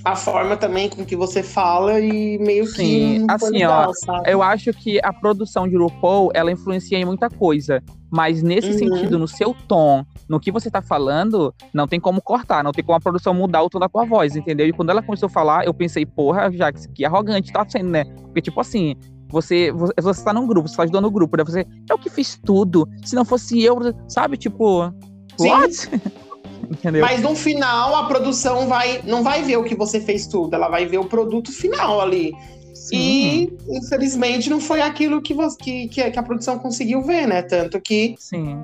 a 0.03 0.15
forma 0.15 0.55
também 0.55 0.89
com 0.89 1.05
que 1.05 1.15
você 1.15 1.43
fala 1.43 1.99
e 1.99 2.37
meio 2.39 2.65
que. 2.65 2.71
Sim, 2.71 3.25
assim, 3.29 3.51
legal, 3.51 3.89
ó, 3.89 3.93
sabe? 3.93 4.31
eu 4.31 4.41
acho 4.41 4.71
que 4.73 4.99
a 5.03 5.11
produção 5.11 5.67
de 5.67 5.75
RuPaul 5.75 6.31
ela 6.33 6.51
influencia 6.51 6.97
em 6.97 7.05
muita 7.05 7.29
coisa. 7.29 7.83
Mas 8.11 8.41
nesse 8.41 8.71
uhum. 8.71 8.77
sentido, 8.77 9.19
no 9.19 9.27
seu 9.27 9.53
tom, 9.67 10.03
no 10.27 10.39
que 10.39 10.51
você 10.51 10.71
tá 10.71 10.81
falando, 10.81 11.53
não 11.71 11.87
tem 11.87 11.99
como 11.99 12.21
cortar, 12.21 12.63
não 12.63 12.71
tem 12.71 12.83
como 12.83 12.97
a 12.97 12.99
produção 12.99 13.33
mudar 13.33 13.61
o 13.61 13.69
tom 13.69 13.77
da 13.77 13.87
tua 13.87 14.03
voz, 14.03 14.35
entendeu? 14.35 14.65
E 14.67 14.73
quando 14.73 14.89
ela 14.89 15.03
começou 15.03 15.27
a 15.27 15.29
falar, 15.29 15.65
eu 15.65 15.73
pensei, 15.73 16.05
porra, 16.05 16.51
já 16.51 16.71
que 16.71 17.05
arrogante 17.05 17.53
tá 17.53 17.63
sendo, 17.69 17.89
né? 17.89 18.05
Porque, 18.05 18.41
tipo 18.41 18.59
assim, 18.59 18.95
você, 19.29 19.71
você 19.71 20.23
tá 20.23 20.33
num 20.33 20.47
grupo, 20.47 20.67
você 20.67 20.75
tá 20.75 20.83
ajudando 20.83 21.05
o 21.05 21.11
grupo, 21.11 21.37
né? 21.37 21.43
Você, 21.43 21.67
eu 21.87 21.99
que 21.99 22.09
fiz 22.09 22.39
tudo. 22.43 22.87
Se 23.05 23.15
não 23.15 23.23
fosse 23.23 23.61
eu, 23.61 23.77
sabe? 24.07 24.37
Tipo, 24.37 24.91
Sim. 25.37 25.49
what? 25.49 25.89
Entendeu? 26.69 27.01
Mas 27.01 27.21
no 27.21 27.35
final 27.35 27.95
a 27.95 28.05
produção 28.05 28.67
vai 28.67 29.01
não 29.03 29.23
vai 29.23 29.41
ver 29.41 29.57
o 29.57 29.63
que 29.63 29.75
você 29.75 29.99
fez 29.99 30.27
tudo, 30.27 30.53
ela 30.53 30.69
vai 30.69 30.85
ver 30.85 30.99
o 30.99 31.05
produto 31.05 31.51
final 31.51 31.99
ali. 31.99 32.33
Sim. 32.73 32.97
E 32.97 33.77
infelizmente 33.77 34.49
não 34.49 34.59
foi 34.59 34.81
aquilo 34.81 35.21
que, 35.21 35.33
você, 35.33 35.57
que, 35.57 35.87
que, 35.87 36.01
a 36.01 36.23
produção 36.23 36.57
conseguiu 36.57 37.01
ver, 37.01 37.27
né? 37.27 37.41
Tanto 37.41 37.79
que 37.81 38.15
Sim. 38.17 38.57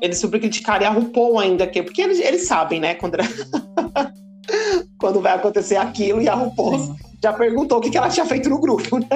eles 0.00 0.18
super 0.18 0.38
criticaram 0.38 0.84
e 0.84 0.86
a 0.86 0.90
RuPaul 0.90 1.38
ainda, 1.38 1.66
que, 1.66 1.82
porque 1.82 2.02
eles, 2.02 2.20
eles 2.20 2.46
sabem, 2.46 2.78
né? 2.78 2.94
Quando, 2.94 3.16
quando 4.98 5.20
vai 5.20 5.32
acontecer 5.32 5.76
aquilo, 5.76 6.20
e 6.20 6.28
a 6.28 6.34
RuPaul 6.34 6.78
Sim. 6.78 6.96
já 7.22 7.32
perguntou 7.32 7.78
o 7.78 7.80
que, 7.80 7.90
que 7.90 7.96
ela 7.96 8.08
tinha 8.08 8.26
feito 8.26 8.50
no 8.50 8.60
grupo. 8.60 8.98
Né? 8.98 9.08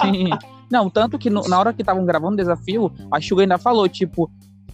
Sim. 0.00 0.30
Não, 0.70 0.88
tanto 0.88 1.18
que 1.18 1.28
no, 1.28 1.42
na 1.48 1.58
hora 1.58 1.72
que 1.72 1.82
estavam 1.82 2.04
gravando 2.04 2.34
o 2.34 2.36
desafio, 2.36 2.92
a 3.10 3.20
Suga 3.20 3.42
ainda 3.42 3.58
falou, 3.58 3.88
tipo, 3.88 4.30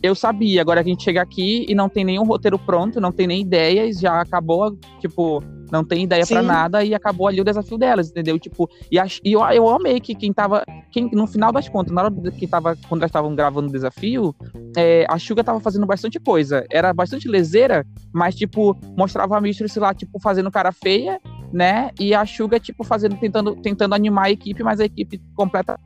eu 0.06 0.14
sabia, 0.14 0.60
agora 0.60 0.80
a 0.80 0.84
gente 0.84 1.02
chega 1.02 1.20
aqui 1.20 1.66
e 1.68 1.74
não 1.74 1.88
tem 1.88 2.04
nenhum 2.04 2.24
roteiro 2.24 2.58
pronto, 2.58 3.00
não 3.00 3.12
tem 3.12 3.26
nem 3.26 3.42
ideias, 3.42 3.98
já 3.98 4.20
acabou, 4.20 4.76
tipo, 5.00 5.42
não 5.70 5.84
tem 5.84 6.04
ideia 6.04 6.26
para 6.26 6.42
nada 6.42 6.84
e 6.84 6.94
acabou 6.94 7.26
ali 7.26 7.40
o 7.40 7.44
desafio 7.44 7.78
delas, 7.78 8.10
entendeu? 8.10 8.38
Tipo, 8.38 8.68
e, 8.90 8.98
a, 8.98 9.06
e 9.24 9.32
eu, 9.32 9.40
eu 9.50 9.68
amei 9.68 10.00
que 10.00 10.14
quem 10.14 10.32
tava, 10.32 10.64
quem, 10.90 11.10
no 11.12 11.26
final 11.26 11.52
das 11.52 11.68
contas, 11.68 11.92
na 11.92 12.04
hora 12.04 12.14
que 12.30 12.46
tava, 12.46 12.76
quando 12.88 13.02
elas 13.02 13.10
estavam 13.10 13.34
gravando 13.34 13.68
o 13.68 13.72
desafio, 13.72 14.34
é, 14.76 15.04
a 15.08 15.18
Suga 15.18 15.42
tava 15.42 15.60
fazendo 15.60 15.86
bastante 15.86 16.18
coisa, 16.20 16.64
era 16.70 16.92
bastante 16.92 17.28
lezeira, 17.28 17.84
mas, 18.12 18.34
tipo, 18.34 18.76
mostrava 18.96 19.36
a 19.36 19.40
Mistress 19.40 19.78
lá, 19.78 19.92
tipo, 19.92 20.20
fazendo 20.20 20.50
cara 20.50 20.72
feia, 20.72 21.20
né? 21.52 21.90
E 21.98 22.14
a 22.14 22.24
Suga, 22.24 22.60
tipo, 22.60 22.84
fazendo, 22.84 23.16
tentando, 23.16 23.56
tentando 23.56 23.94
animar 23.94 24.26
a 24.26 24.30
equipe, 24.30 24.62
mas 24.62 24.80
a 24.80 24.84
equipe 24.84 25.20
completa 25.34 25.78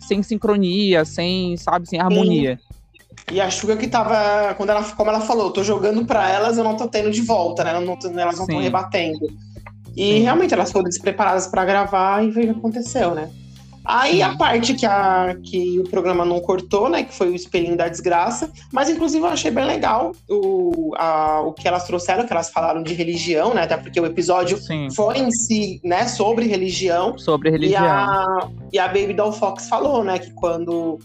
sem 0.00 0.22
sincronia, 0.22 1.04
sem, 1.04 1.56
sabe, 1.56 1.86
sem 1.86 2.00
harmonia. 2.00 2.56
Sim. 2.56 2.67
E 3.30 3.40
a 3.40 3.50
Suga 3.50 3.76
que 3.76 3.86
tava, 3.86 4.54
quando 4.54 4.70
ela, 4.70 4.82
como 4.82 5.10
ela 5.10 5.20
falou, 5.20 5.50
tô 5.50 5.62
jogando 5.62 6.04
para 6.04 6.30
elas, 6.30 6.56
eu 6.56 6.64
não 6.64 6.76
tô 6.76 6.88
tendo 6.88 7.10
de 7.10 7.20
volta, 7.20 7.62
né? 7.62 7.78
Não 7.78 7.96
tô, 7.96 8.08
elas 8.08 8.36
não 8.36 8.44
estão 8.44 8.60
rebatendo. 8.60 9.26
E 9.96 10.12
Sim. 10.12 10.18
realmente 10.20 10.54
elas 10.54 10.70
foram 10.70 10.84
despreparadas 10.84 11.46
para 11.46 11.64
gravar 11.64 12.24
e 12.24 12.30
veio 12.30 12.50
o 12.50 12.54
que 12.54 12.58
aconteceu, 12.58 13.14
né? 13.14 13.30
Aí 13.88 14.16
Sim. 14.16 14.22
a 14.22 14.36
parte 14.36 14.74
que, 14.74 14.84
a, 14.84 15.34
que 15.42 15.80
o 15.80 15.84
programa 15.84 16.22
não 16.22 16.40
cortou, 16.40 16.90
né? 16.90 17.04
Que 17.04 17.14
foi 17.14 17.30
o 17.30 17.34
espelhinho 17.34 17.74
da 17.74 17.88
desgraça. 17.88 18.52
Mas, 18.70 18.90
inclusive, 18.90 19.24
eu 19.24 19.30
achei 19.30 19.50
bem 19.50 19.64
legal 19.64 20.12
o, 20.28 20.92
a, 20.94 21.40
o 21.40 21.54
que 21.54 21.66
elas 21.66 21.84
trouxeram, 21.84 22.26
que 22.26 22.32
elas 22.32 22.50
falaram 22.50 22.82
de 22.82 22.92
religião, 22.92 23.54
né? 23.54 23.62
Até 23.62 23.78
porque 23.78 23.98
o 23.98 24.04
episódio 24.04 24.58
Sim. 24.58 24.90
foi 24.94 25.18
em 25.18 25.30
si, 25.30 25.80
né, 25.82 26.06
sobre 26.06 26.46
religião. 26.46 27.16
Sobre 27.16 27.50
religião. 27.50 27.82
E 27.82 27.88
a, 27.88 28.48
e 28.74 28.78
a 28.78 28.86
Baby 28.88 29.14
Doll 29.14 29.32
Fox 29.32 29.70
falou, 29.70 30.04
né, 30.04 30.18
que 30.18 30.32
quando 30.32 30.98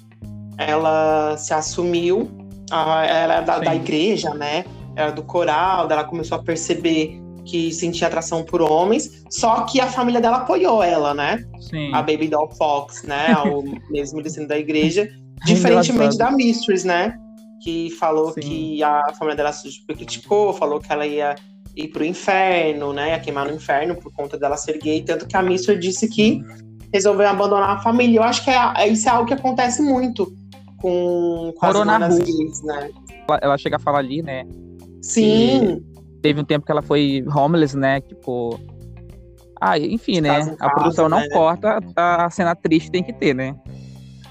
ela 0.58 1.36
se 1.38 1.54
assumiu, 1.54 2.30
ela 2.72 3.06
era 3.06 3.42
da, 3.42 3.60
da 3.60 3.76
igreja, 3.76 4.34
né? 4.34 4.66
Era 4.96 5.12
do 5.12 5.24
coral, 5.24 5.90
ela 5.90 6.04
começou 6.04 6.38
a 6.38 6.44
perceber 6.44 7.22
que 7.46 7.72
sentia 7.74 8.08
atração 8.08 8.44
por 8.44 8.62
homens, 8.62 9.24
só 9.30 9.62
que 9.62 9.80
a 9.82 9.88
família 9.88 10.22
dela 10.22 10.38
apoiou 10.38 10.82
ela, 10.82 11.14
né? 11.14 11.44
Sim. 11.60 11.94
A 11.94 12.02
Baby 12.02 12.28
Doll 12.28 12.50
Fox, 12.52 13.04
né? 13.04 13.36
o 13.46 13.64
mesmo 13.92 14.22
descendo 14.22 14.48
da 14.48 14.58
igreja, 14.58 15.10
diferentemente 15.46 16.18
da 16.18 16.32
Mistress, 16.32 16.86
né? 16.86 17.18
Que 17.62 17.90
falou 17.92 18.32
Sim. 18.34 18.42
que 18.42 18.84
a 18.84 19.14
família 19.14 19.36
dela 19.36 19.52
criticou, 19.88 20.54
falou 20.54 20.80
que 20.80 20.92
ela 20.92 21.06
ia 21.06 21.36
ir 21.76 21.88
pro 21.90 22.06
inferno, 22.06 22.94
né? 22.94 23.10
Ia 23.10 23.20
queimar 23.20 23.48
no 23.48 23.56
inferno 23.56 23.96
por 23.96 24.12
conta 24.14 24.38
dela 24.38 24.58
ser 24.58 24.78
gay, 24.80 25.02
tanto 25.02 25.28
que 25.28 25.36
a 25.36 25.42
Mistress 25.42 25.80
disse 25.80 26.08
que 26.08 26.42
resolveu 26.94 27.28
abandonar 27.28 27.78
a 27.78 27.82
família. 27.82 28.20
Eu 28.20 28.24
acho 28.24 28.44
que 28.44 28.52
é, 28.52 28.74
é, 28.78 28.88
isso 28.88 29.08
é 29.10 29.12
algo 29.12 29.26
que 29.26 29.34
acontece 29.34 29.82
muito 29.82 30.32
com, 30.84 31.54
com 31.58 31.66
as 31.66 31.86
manas 31.86 32.20
gays, 32.20 32.62
né? 32.62 32.90
Ela, 33.26 33.40
ela, 33.42 33.58
chega 33.58 33.78
a 33.78 33.80
falar 33.80 34.00
ali, 34.00 34.22
né? 34.22 34.46
Sim. 35.02 35.82
teve 36.22 36.42
um 36.42 36.44
tempo 36.44 36.66
que 36.66 36.72
ela 36.74 36.82
foi 36.82 37.24
homeless, 37.34 37.78
né? 37.78 38.02
Tipo. 38.02 38.60
Ah, 39.62 39.80
enfim, 39.80 40.20
né? 40.20 40.40
Casa, 40.40 40.58
a 40.60 40.70
produção 40.72 41.08
não 41.08 41.20
né? 41.20 41.30
corta, 41.30 41.80
a 41.96 42.30
cena 42.30 42.54
triste 42.54 42.92
tem 42.92 43.02
que 43.02 43.14
ter, 43.14 43.34
né? 43.34 43.56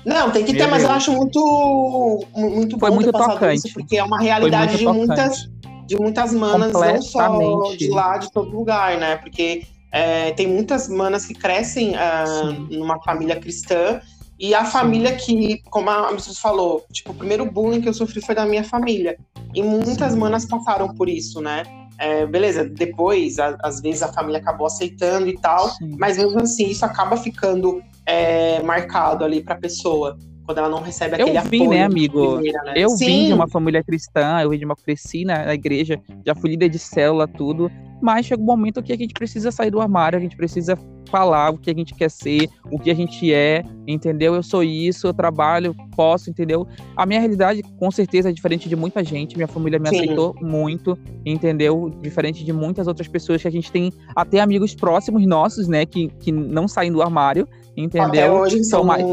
Não, 0.05 0.31
tem 0.31 0.45
que 0.45 0.53
Meu 0.53 0.63
ter, 0.63 0.71
mas 0.71 0.83
eu 0.83 0.91
acho 0.91 1.13
muito, 1.13 2.21
muito 2.35 2.79
Foi 2.79 2.91
muito 2.91 3.11
tocante. 3.11 3.67
Isso, 3.67 3.73
porque 3.73 3.97
é 3.97 4.05
uma 4.05 4.21
realidade 4.21 4.77
de 4.77 4.85
muitas, 4.85 5.49
de 5.87 5.97
muitas 5.97 6.35
manas, 6.35 6.73
não 6.73 7.01
só 7.01 7.75
de 7.75 7.89
lá, 7.89 8.19
de 8.19 8.31
todo 8.31 8.51
lugar, 8.51 8.99
né? 8.99 9.17
Porque 9.17 9.63
é, 9.91 10.33
tem 10.33 10.47
muitas 10.47 10.87
manas 10.87 11.25
que 11.25 11.33
crescem 11.33 11.95
uh, 11.95 12.53
numa 12.71 13.01
família 13.03 13.37
cristã 13.37 14.03
e 14.43 14.57
a 14.57 14.65
família 14.65 15.15
que, 15.15 15.63
como 15.71 15.89
a 15.89 16.11
Missus 16.11 16.41
falou, 16.41 16.85
tipo, 16.93 17.13
o 17.13 17.15
primeiro 17.15 17.49
bullying 17.49 17.81
que 17.81 17.89
eu 17.89 17.95
sofri 17.95 18.21
foi 18.21 18.35
da 18.35 18.45
minha 18.45 18.65
família. 18.65 19.17
E 19.55 19.63
muitas 19.63 20.17
manas 20.17 20.45
passaram 20.45 20.93
por 20.97 21.09
isso, 21.09 21.41
né? 21.41 21.63
É, 21.97 22.27
beleza, 22.27 22.65
depois, 22.65 23.39
a, 23.39 23.57
às 23.63 23.81
vezes, 23.81 24.03
a 24.03 24.13
família 24.13 24.41
acabou 24.41 24.67
aceitando 24.67 25.29
e 25.29 25.39
tal, 25.39 25.69
Sim. 25.69 25.95
mas 25.97 26.19
mesmo 26.19 26.41
assim, 26.41 26.67
isso 26.67 26.85
acaba 26.85 27.17
ficando 27.17 27.81
é, 28.05 28.61
marcado 28.65 29.25
ali 29.25 29.45
pra 29.45 29.55
pessoa. 29.55 30.19
Quando 30.45 30.59
ela 30.59 30.69
não 30.69 30.81
recebe 30.81 31.15
aquele 31.15 31.39
eu 31.39 31.43
vim, 31.43 31.69
né, 31.69 31.85
amigo? 31.85 32.35
Primeira, 32.35 32.63
né? 32.65 32.75
Eu 32.77 32.91
Sim. 32.91 33.07
vim 33.07 33.27
de 33.27 33.33
uma 33.33 33.49
família 33.49 33.83
cristã, 33.83 34.41
eu 34.41 34.51
vim 34.51 34.59
de 34.59 34.65
uma 34.65 34.77
cresci 34.77 35.25
na 35.25 35.55
igreja, 35.55 36.01
já 36.27 36.35
fui 36.35 36.51
líder 36.51 36.69
de 36.69 36.79
célula, 36.79 37.29
tudo. 37.29 37.71
Mas 38.01 38.27
chega 38.27 38.43
um 38.43 38.47
momento 38.47 38.83
que 38.83 38.93
a 38.93 38.97
gente 38.97 39.15
precisa 39.15 39.53
sair 39.53 39.71
do 39.71 39.81
armário, 39.81 40.19
a 40.19 40.21
gente 40.21 40.37
precisa 40.37 40.77
falar 41.09 41.51
o 41.51 41.59
que 41.59 41.71
a 41.71 41.75
gente 41.75 41.95
quer 41.95 42.11
ser, 42.11 42.49
o 42.71 42.79
que 42.79 42.91
a 42.91 42.95
gente 42.95 43.33
é, 43.33 43.63
entendeu? 43.87 44.35
Eu 44.35 44.43
sou 44.43 44.65
isso, 44.65 45.07
eu 45.07 45.15
trabalho, 45.15 45.77
posso, 45.95 46.29
entendeu? 46.29 46.67
A 46.97 47.07
minha 47.07 47.21
realidade, 47.21 47.63
com 47.79 47.91
certeza, 47.91 48.31
é 48.31 48.33
diferente 48.33 48.69
de 48.69 48.75
muita 48.75 49.05
gente. 49.05 49.37
Minha 49.37 49.47
família 49.47 49.79
me 49.79 49.89
Sim. 49.89 49.97
aceitou 49.97 50.35
muito, 50.41 50.99
entendeu? 51.25 51.93
Diferente 52.01 52.45
de 52.45 52.53
muitas 52.53 52.89
outras 52.89 53.07
pessoas 53.07 53.43
que 53.43 53.47
a 53.47 53.53
gente 53.53 53.71
tem, 53.71 53.93
até 54.17 54.41
amigos 54.41 54.75
próximos 54.75 55.25
nossos, 55.25 55.69
né, 55.69 55.87
que, 55.87 56.09
que 56.19 56.33
não 56.33 56.67
saem 56.67 56.91
do 56.91 57.03
armário, 57.03 57.47
entendeu? 57.77 58.09
Até 58.09 58.31
hoje 58.31 58.65
são, 58.65 58.81
são 58.81 58.85
mais. 58.85 59.05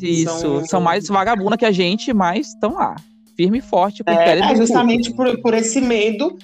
Isso, 0.00 0.38
são, 0.38 0.64
são 0.66 0.80
mais 0.80 1.08
vagabunda 1.08 1.56
que 1.56 1.64
a 1.64 1.72
gente, 1.72 2.12
mas 2.12 2.48
estão 2.48 2.74
lá 2.74 2.96
firme 3.36 3.58
e 3.58 3.62
forte. 3.62 4.02
É, 4.06 4.38
é 4.38 4.56
justamente 4.56 5.12
por, 5.12 5.40
por 5.40 5.54
esse 5.54 5.80
medo 5.80 6.36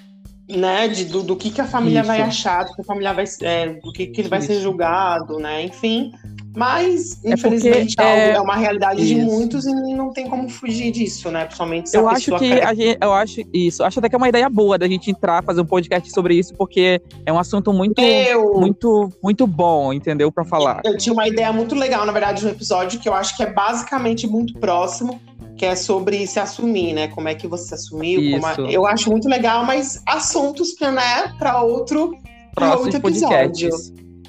né, 0.48 0.88
de, 0.88 1.04
do, 1.04 1.22
do 1.22 1.36
que, 1.36 1.50
que 1.50 1.60
a 1.60 1.66
família 1.66 2.00
Isso. 2.00 2.06
vai 2.06 2.22
achar, 2.22 2.64
do 2.64 2.74
que 2.74 2.80
a 2.80 2.84
família 2.84 3.12
vai, 3.12 3.24
é, 3.42 3.74
do 3.74 3.92
que, 3.92 4.06
que 4.06 4.20
ele 4.20 4.28
vai 4.28 4.38
Isso. 4.38 4.48
ser 4.48 4.60
julgado, 4.60 5.38
né, 5.38 5.64
enfim. 5.64 6.12
Mas, 6.56 7.22
é 7.24 7.34
infelizmente, 7.34 7.94
é, 8.00 8.30
é, 8.30 8.40
uma 8.40 8.56
realidade 8.56 9.02
isso. 9.02 9.14
de 9.14 9.20
muitos 9.20 9.66
e 9.66 9.72
não 9.72 10.12
tem 10.12 10.28
como 10.28 10.48
fugir 10.48 10.90
disso, 10.90 11.30
né? 11.30 11.44
Principalmente 11.44 11.90
se 11.90 11.96
eu 11.96 12.08
acho 12.08 12.36
que 12.36 12.52
a 12.52 12.74
gente, 12.74 12.98
eu 13.00 13.12
acho 13.12 13.42
isso. 13.52 13.84
Acho 13.84 13.98
até 13.98 14.08
que 14.08 14.14
é 14.14 14.18
uma 14.18 14.28
ideia 14.28 14.48
boa 14.48 14.78
da 14.78 14.88
gente 14.88 15.10
entrar, 15.10 15.44
fazer 15.44 15.60
um 15.60 15.66
podcast 15.66 16.10
sobre 16.10 16.34
isso, 16.34 16.54
porque 16.54 17.00
é 17.24 17.32
um 17.32 17.38
assunto 17.38 17.72
muito, 17.72 18.00
eu... 18.00 18.54
muito, 18.54 19.10
muito 19.22 19.46
bom, 19.46 19.92
entendeu? 19.92 20.32
para 20.32 20.44
falar. 20.44 20.82
Eu 20.84 20.96
tinha 20.96 21.12
uma 21.12 21.26
ideia 21.26 21.52
muito 21.52 21.74
legal, 21.74 22.04
na 22.04 22.12
verdade, 22.12 22.44
no 22.44 22.50
episódio 22.50 23.00
que 23.00 23.08
eu 23.08 23.14
acho 23.14 23.36
que 23.36 23.42
é 23.42 23.52
basicamente 23.52 24.26
muito 24.26 24.58
próximo 24.58 25.20
que 25.56 25.66
é 25.66 25.74
sobre 25.74 26.24
se 26.26 26.38
assumir, 26.38 26.92
né? 26.92 27.08
Como 27.08 27.28
é 27.28 27.34
que 27.34 27.48
você 27.48 27.68
se 27.68 27.74
assumiu. 27.74 28.20
A... 28.46 28.60
Eu 28.70 28.86
acho 28.86 29.10
muito 29.10 29.28
legal, 29.28 29.64
mas 29.64 30.00
assuntos 30.06 30.72
para 30.74 30.92
né, 30.92 31.34
pra 31.36 31.62
outro, 31.62 32.14
pra 32.54 32.76
outro 32.76 32.96
episódio. 32.96 33.70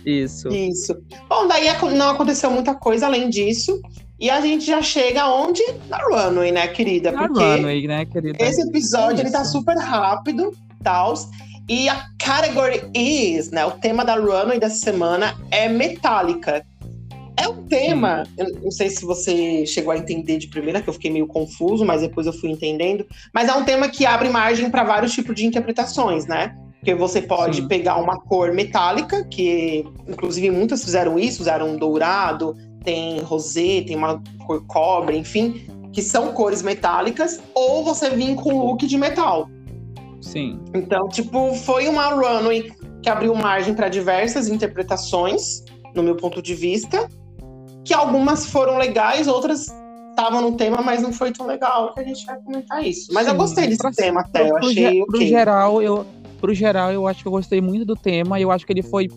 Isso. 0.06 0.48
Isso. 0.50 0.96
Bom, 1.28 1.48
daí 1.48 1.68
não 1.96 2.10
aconteceu 2.10 2.50
muita 2.50 2.74
coisa 2.76 3.06
além 3.06 3.30
disso. 3.30 3.82
E 4.20 4.30
a 4.30 4.42
gente 4.42 4.66
já 4.66 4.82
chega 4.82 5.28
onde? 5.28 5.64
Na 5.88 5.98
runway, 5.98 6.52
né, 6.52 6.68
querida? 6.68 7.12
Na 7.12 7.28
Porque 7.28 7.42
runway, 7.42 7.88
né, 7.88 8.06
querida? 8.06 8.38
Esse 8.44 8.62
episódio, 8.62 9.20
é 9.20 9.22
ele 9.22 9.32
tá 9.32 9.46
super 9.46 9.78
rápido, 9.78 10.54
tal. 10.84 11.14
E 11.70 11.88
a 11.88 12.04
category 12.18 12.82
is, 12.94 13.50
né, 13.52 13.66
o 13.66 13.72
tema 13.72 14.04
da 14.04 14.16
runway 14.16 14.60
dessa 14.60 14.76
semana 14.76 15.38
é 15.50 15.70
metálica. 15.70 16.66
É 17.38 17.48
um 17.48 17.64
tema, 17.68 18.24
eu 18.38 18.54
não 18.62 18.70
sei 18.70 18.90
se 18.90 19.06
você 19.06 19.66
chegou 19.66 19.94
a 19.94 19.98
entender 19.98 20.38
de 20.38 20.48
primeira, 20.48 20.82
que 20.82 20.90
eu 20.90 20.94
fiquei 20.94 21.10
meio 21.10 21.26
confuso, 21.26 21.86
mas 21.86 22.02
depois 22.02 22.28
eu 22.28 22.34
fui 22.34 22.50
entendendo. 22.50 23.06
Mas 23.34 23.48
é 23.48 23.54
um 23.54 23.64
tema 23.64 23.88
que 23.88 24.06
abre 24.06 24.28
margem 24.28 24.70
para 24.70 24.84
vários 24.84 25.14
tipos 25.14 25.34
de 25.34 25.46
interpretações, 25.46 26.26
né? 26.26 26.54
Porque 26.80 26.96
você 26.96 27.22
pode 27.22 27.58
Sim. 27.58 27.68
pegar 27.68 27.98
uma 27.98 28.20
cor 28.20 28.54
metálica, 28.54 29.24
que 29.26 29.86
inclusive 30.08 30.50
muitas 30.50 30.84
fizeram 30.84 31.20
isso, 31.20 31.42
usaram 31.42 31.76
dourado, 31.76 32.56
tem 32.84 33.20
rosé, 33.20 33.82
tem 33.82 33.96
uma 33.96 34.22
cor 34.48 34.66
cobre, 34.66 35.18
enfim, 35.18 35.62
que 35.92 36.02
são 36.02 36.32
cores 36.32 36.62
metálicas, 36.62 37.42
ou 37.54 37.84
você 37.84 38.10
vir 38.10 38.36
com 38.36 38.66
look 38.66 38.88
de 38.88 38.98
metal. 38.98 39.50
Sim. 40.22 40.60
Então, 40.74 41.10
tipo, 41.10 41.54
foi 41.54 41.88
uma 41.88 42.08
runway 42.08 42.72
que 43.02 43.10
abriu 43.10 43.36
margem 43.36 43.74
para 43.74 43.90
diversas 43.90 44.48
interpretações, 44.48 45.64
no 45.94 46.04
meu 46.04 46.16
ponto 46.16 46.42
de 46.42 46.56
vista 46.56 47.10
que 47.90 47.94
algumas 47.94 48.46
foram 48.46 48.78
legais, 48.78 49.28
outras 49.28 49.68
estavam 50.12 50.42
no 50.42 50.56
tema, 50.56 50.82
mas 50.82 51.02
não 51.02 51.12
foi 51.12 51.32
tão 51.32 51.48
legal 51.48 51.92
que 51.94 52.00
a 52.00 52.04
gente 52.04 52.24
vai 52.26 52.38
comentar 52.42 52.86
isso. 52.86 53.12
Mas 53.12 53.26
Sim, 53.26 53.32
eu 53.32 53.38
gostei 53.38 53.68
desse 53.68 53.82
pra, 53.82 53.92
tema 53.92 54.22
até, 54.22 54.48
eu 54.48 54.58
achei 54.58 55.06
pro, 55.06 55.16
okay. 55.16 55.28
geral, 55.28 55.82
eu 55.82 56.06
pro 56.40 56.54
geral 56.54 56.92
eu 56.92 57.08
acho 57.08 57.22
que 57.22 57.28
eu 57.28 57.32
gostei 57.32 57.62
muito 57.62 57.86
do 57.86 57.96
tema, 57.96 58.40
eu 58.40 58.52
acho 58.52 58.66
que 58.66 58.74
ele 58.74 58.84
foi 58.84 59.08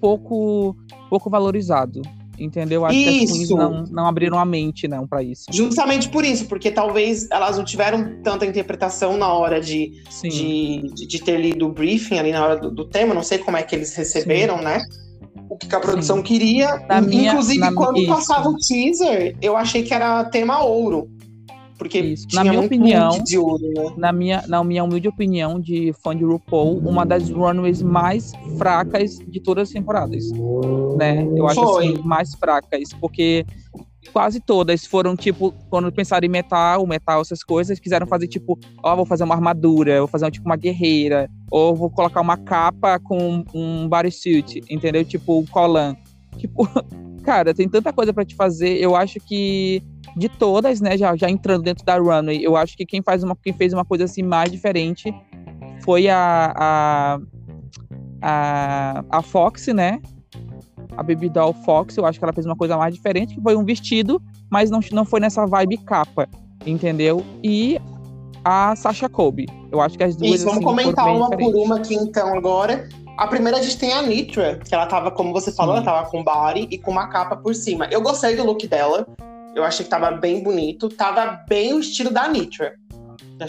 pouco 0.00 0.76
pouco 1.08 1.30
valorizado. 1.30 2.02
Entendeu? 2.38 2.84
Acho 2.84 2.98
isso. 2.98 3.34
que 3.34 3.42
as 3.44 3.48
não, 3.48 3.84
não 3.84 4.06
abriram 4.06 4.38
a 4.38 4.44
mente, 4.44 4.86
não, 4.86 5.06
para 5.06 5.22
isso. 5.22 5.46
Justamente 5.50 6.10
por 6.10 6.22
isso, 6.22 6.44
porque 6.44 6.70
talvez 6.70 7.26
elas 7.30 7.56
não 7.56 7.64
tiveram 7.64 8.20
tanta 8.22 8.44
interpretação 8.44 9.16
na 9.16 9.32
hora 9.32 9.58
de, 9.58 10.02
de, 10.22 10.90
de, 10.92 11.06
de, 11.06 11.18
ter 11.22 11.40
lido 11.40 11.66
o 11.66 11.72
briefing 11.72 12.18
ali 12.18 12.32
na 12.32 12.44
hora 12.44 12.56
do, 12.58 12.70
do 12.70 12.84
tema. 12.84 13.14
Não 13.14 13.22
sei 13.22 13.38
como 13.38 13.56
é 13.56 13.62
que 13.62 13.74
eles 13.74 13.94
receberam, 13.94 14.58
Sim. 14.58 14.64
né? 14.64 14.84
o 15.48 15.56
que 15.56 15.74
a 15.74 15.80
produção 15.80 16.18
Sim. 16.18 16.22
queria. 16.22 16.76
Na 16.88 16.98
Inclusive, 16.98 17.58
minha, 17.58 17.72
quando 17.72 17.98
isso. 17.98 18.08
passava 18.08 18.48
o 18.48 18.56
teaser, 18.56 19.36
eu 19.40 19.56
achei 19.56 19.82
que 19.82 19.94
era 19.94 20.24
tema 20.24 20.62
ouro. 20.62 21.08
Porque 21.78 21.98
isso. 21.98 22.26
na 22.32 22.42
minha 22.42 22.60
opinião, 22.60 23.22
de 23.22 23.38
ouro, 23.38 23.62
né? 23.62 23.92
na 23.96 24.12
minha 24.12 24.42
na 24.46 24.64
minha 24.64 24.82
humilde 24.82 25.08
opinião 25.08 25.60
de 25.60 25.92
fã 26.02 26.16
de 26.16 26.24
RuPaul, 26.24 26.78
uma 26.78 27.04
das 27.04 27.30
runways 27.30 27.82
mais 27.82 28.32
fracas 28.56 29.18
de 29.26 29.40
todas 29.40 29.68
as 29.68 29.74
temporadas, 29.74 30.24
né? 30.96 31.26
Eu 31.36 31.46
acho 31.46 31.60
Foi. 31.60 31.88
assim 31.88 32.02
mais 32.02 32.34
fracas, 32.34 32.88
porque 32.98 33.44
quase 34.12 34.40
todas 34.40 34.86
foram, 34.86 35.16
tipo, 35.16 35.52
quando 35.68 35.90
pensaram 35.92 36.26
em 36.26 36.30
metal, 36.30 36.86
metal, 36.86 37.20
essas 37.20 37.42
coisas, 37.42 37.78
quiseram 37.78 38.06
fazer, 38.06 38.28
tipo, 38.28 38.58
ó, 38.82 38.92
oh, 38.92 38.96
vou 38.96 39.06
fazer 39.06 39.24
uma 39.24 39.34
armadura, 39.34 39.98
vou 39.98 40.08
fazer, 40.08 40.30
tipo, 40.30 40.46
uma 40.46 40.56
guerreira, 40.56 41.28
ou 41.50 41.74
vou 41.74 41.90
colocar 41.90 42.20
uma 42.20 42.36
capa 42.36 42.98
com 42.98 43.44
um 43.54 43.88
bodysuit, 43.88 44.62
entendeu? 44.70 45.04
Tipo, 45.04 45.40
um 45.40 45.46
colan. 45.46 45.96
Tipo, 46.38 46.68
cara, 47.26 47.52
tem 47.52 47.68
tanta 47.68 47.92
coisa 47.92 48.14
para 48.14 48.24
te 48.24 48.36
fazer, 48.36 48.78
eu 48.78 48.94
acho 48.94 49.18
que 49.18 49.82
de 50.16 50.28
todas, 50.28 50.80
né, 50.80 50.96
já, 50.96 51.16
já 51.16 51.28
entrando 51.28 51.64
dentro 51.64 51.84
da 51.84 51.98
runway, 51.98 52.38
eu 52.40 52.56
acho 52.56 52.76
que 52.76 52.86
quem, 52.86 53.02
faz 53.02 53.24
uma, 53.24 53.34
quem 53.34 53.52
fez 53.52 53.72
uma 53.72 53.84
coisa 53.84 54.04
assim 54.04 54.22
mais 54.22 54.50
diferente 54.50 55.12
foi 55.82 56.08
a, 56.08 56.54
a, 56.56 57.18
a, 58.22 59.04
a 59.10 59.22
Fox, 59.22 59.66
né? 59.66 60.00
a 60.96 61.02
Baby 61.02 61.28
Doll 61.28 61.52
Fox, 61.52 61.96
eu 61.96 62.06
acho 62.06 62.18
que 62.18 62.24
ela 62.24 62.32
fez 62.32 62.46
uma 62.46 62.56
coisa 62.56 62.76
mais 62.76 62.94
diferente, 62.94 63.34
que 63.34 63.40
foi 63.42 63.56
um 63.56 63.64
vestido, 63.64 64.22
mas 64.48 64.70
não, 64.70 64.80
não 64.92 65.04
foi 65.04 65.20
nessa 65.20 65.44
vibe 65.44 65.78
capa, 65.78 66.26
entendeu? 66.64 67.22
E 67.42 67.78
a 68.44 68.74
Sasha 68.76 69.08
Kobe. 69.08 69.46
Eu 69.70 69.80
acho 69.80 69.98
que 69.98 70.04
as 70.04 70.16
duas. 70.16 70.36
Isso, 70.36 70.44
vamos 70.44 70.58
assim, 70.58 70.64
comentar 70.64 71.06
uma 71.08 71.28
diferentes. 71.28 71.52
por 71.52 71.64
uma 71.64 71.76
aqui 71.76 71.94
então 71.96 72.34
agora. 72.34 72.88
A 73.16 73.26
primeira 73.26 73.58
a 73.58 73.62
gente 73.62 73.78
tem 73.78 73.92
a 73.94 74.02
Nitra, 74.02 74.60
que 74.62 74.74
ela 74.74 74.86
tava, 74.86 75.10
como 75.10 75.32
você 75.32 75.50
falou, 75.50 75.76
Sim. 75.76 75.82
ela 75.82 75.92
tava 75.92 76.10
com 76.10 76.22
body 76.22 76.68
e 76.70 76.76
com 76.76 76.90
uma 76.90 77.06
capa 77.08 77.34
por 77.34 77.54
cima. 77.54 77.88
Eu 77.90 78.02
gostei 78.02 78.36
do 78.36 78.44
look 78.44 78.66
dela. 78.66 79.06
Eu 79.54 79.64
achei 79.64 79.84
que 79.84 79.90
tava 79.90 80.10
bem 80.10 80.42
bonito. 80.42 80.90
Tava 80.90 81.42
bem 81.48 81.72
o 81.72 81.80
estilo 81.80 82.10
da 82.10 82.28
Nitra. 82.28 82.74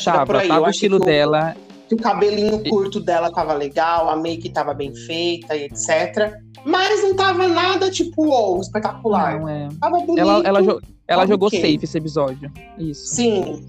Tava, 0.03 0.25
por 0.25 0.37
aí. 0.37 0.47
Tava 0.47 0.67
o 0.67 0.69
estilo 0.69 0.99
dela. 0.99 1.53
O 1.91 1.97
cabelinho 1.97 2.63
curto 2.69 2.99
dela 2.99 3.31
tava 3.31 3.53
legal, 3.53 4.09
a 4.09 4.15
make 4.15 4.49
tava 4.49 4.73
bem 4.73 4.93
feita 4.93 5.55
e 5.55 5.63
etc. 5.65 6.33
Mas 6.65 7.01
não 7.01 7.15
tava 7.15 7.47
nada, 7.47 7.89
tipo, 7.89 8.25
wow, 8.25 8.59
espetacular. 8.59 9.39
Não, 9.39 9.49
é. 9.49 9.67
Tava 9.79 9.99
bonito. 9.99 10.19
Ela, 10.19 10.41
ela, 10.45 10.79
ela 11.07 11.27
jogou 11.27 11.49
safe 11.49 11.79
esse 11.83 11.97
episódio. 11.97 12.51
Isso. 12.77 13.15
Sim. 13.15 13.65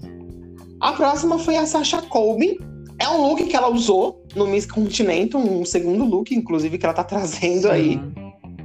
A 0.79 0.93
próxima 0.93 1.39
foi 1.39 1.57
a 1.57 1.65
Sasha 1.65 2.01
Colby. 2.03 2.59
É 2.97 3.07
um 3.09 3.21
look 3.21 3.45
que 3.45 3.55
ela 3.55 3.69
usou 3.69 4.18
no 4.35 4.47
Miss 4.47 4.65
Continente, 4.65 5.35
um 5.35 5.65
segundo 5.65 6.05
look, 6.05 6.33
inclusive, 6.33 6.77
que 6.77 6.85
ela 6.85 6.93
tá 6.93 7.03
trazendo 7.03 7.63
Sim. 7.63 7.69
aí. 7.69 7.99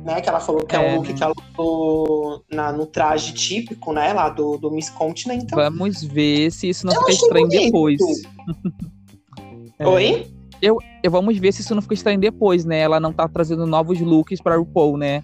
Né, 0.05 0.21
que 0.21 0.29
ela 0.29 0.39
falou 0.39 0.63
que 0.67 0.77
é, 0.77 0.79
é 0.79 0.93
um 0.93 0.97
look 0.97 1.15
que 1.15 1.23
ela 1.23 1.33
usou 1.57 2.45
na, 2.53 2.71
no 2.71 2.85
traje 2.85 3.33
típico, 3.33 3.91
né, 3.91 4.13
lá 4.13 4.29
do, 4.29 4.59
do 4.59 4.71
Miss 4.71 4.91
Continent. 4.91 5.49
Vamos 5.51 6.03
ver 6.05 6.51
se 6.51 6.69
isso 6.69 6.85
não 6.87 6.93
Eu 6.93 7.01
fica 7.01 7.13
estranho 7.13 7.47
bonito. 7.49 7.65
depois. 7.65 8.01
é. 9.79 9.87
Oi? 9.87 10.27
Eu, 10.61 10.79
eu, 11.03 11.11
vamos 11.11 11.37
ver 11.39 11.53
se 11.53 11.63
isso 11.63 11.75
não 11.75 11.83
fica 11.83 11.95
estranho 11.95 12.19
depois, 12.19 12.65
né? 12.65 12.79
Ela 12.81 12.99
não 13.01 13.13
tá 13.13 13.27
trazendo 13.29 13.67
novos 13.67 14.01
looks 14.01 14.41
pra 14.41 14.57
RuPaul, 14.57 14.97
né? 14.97 15.23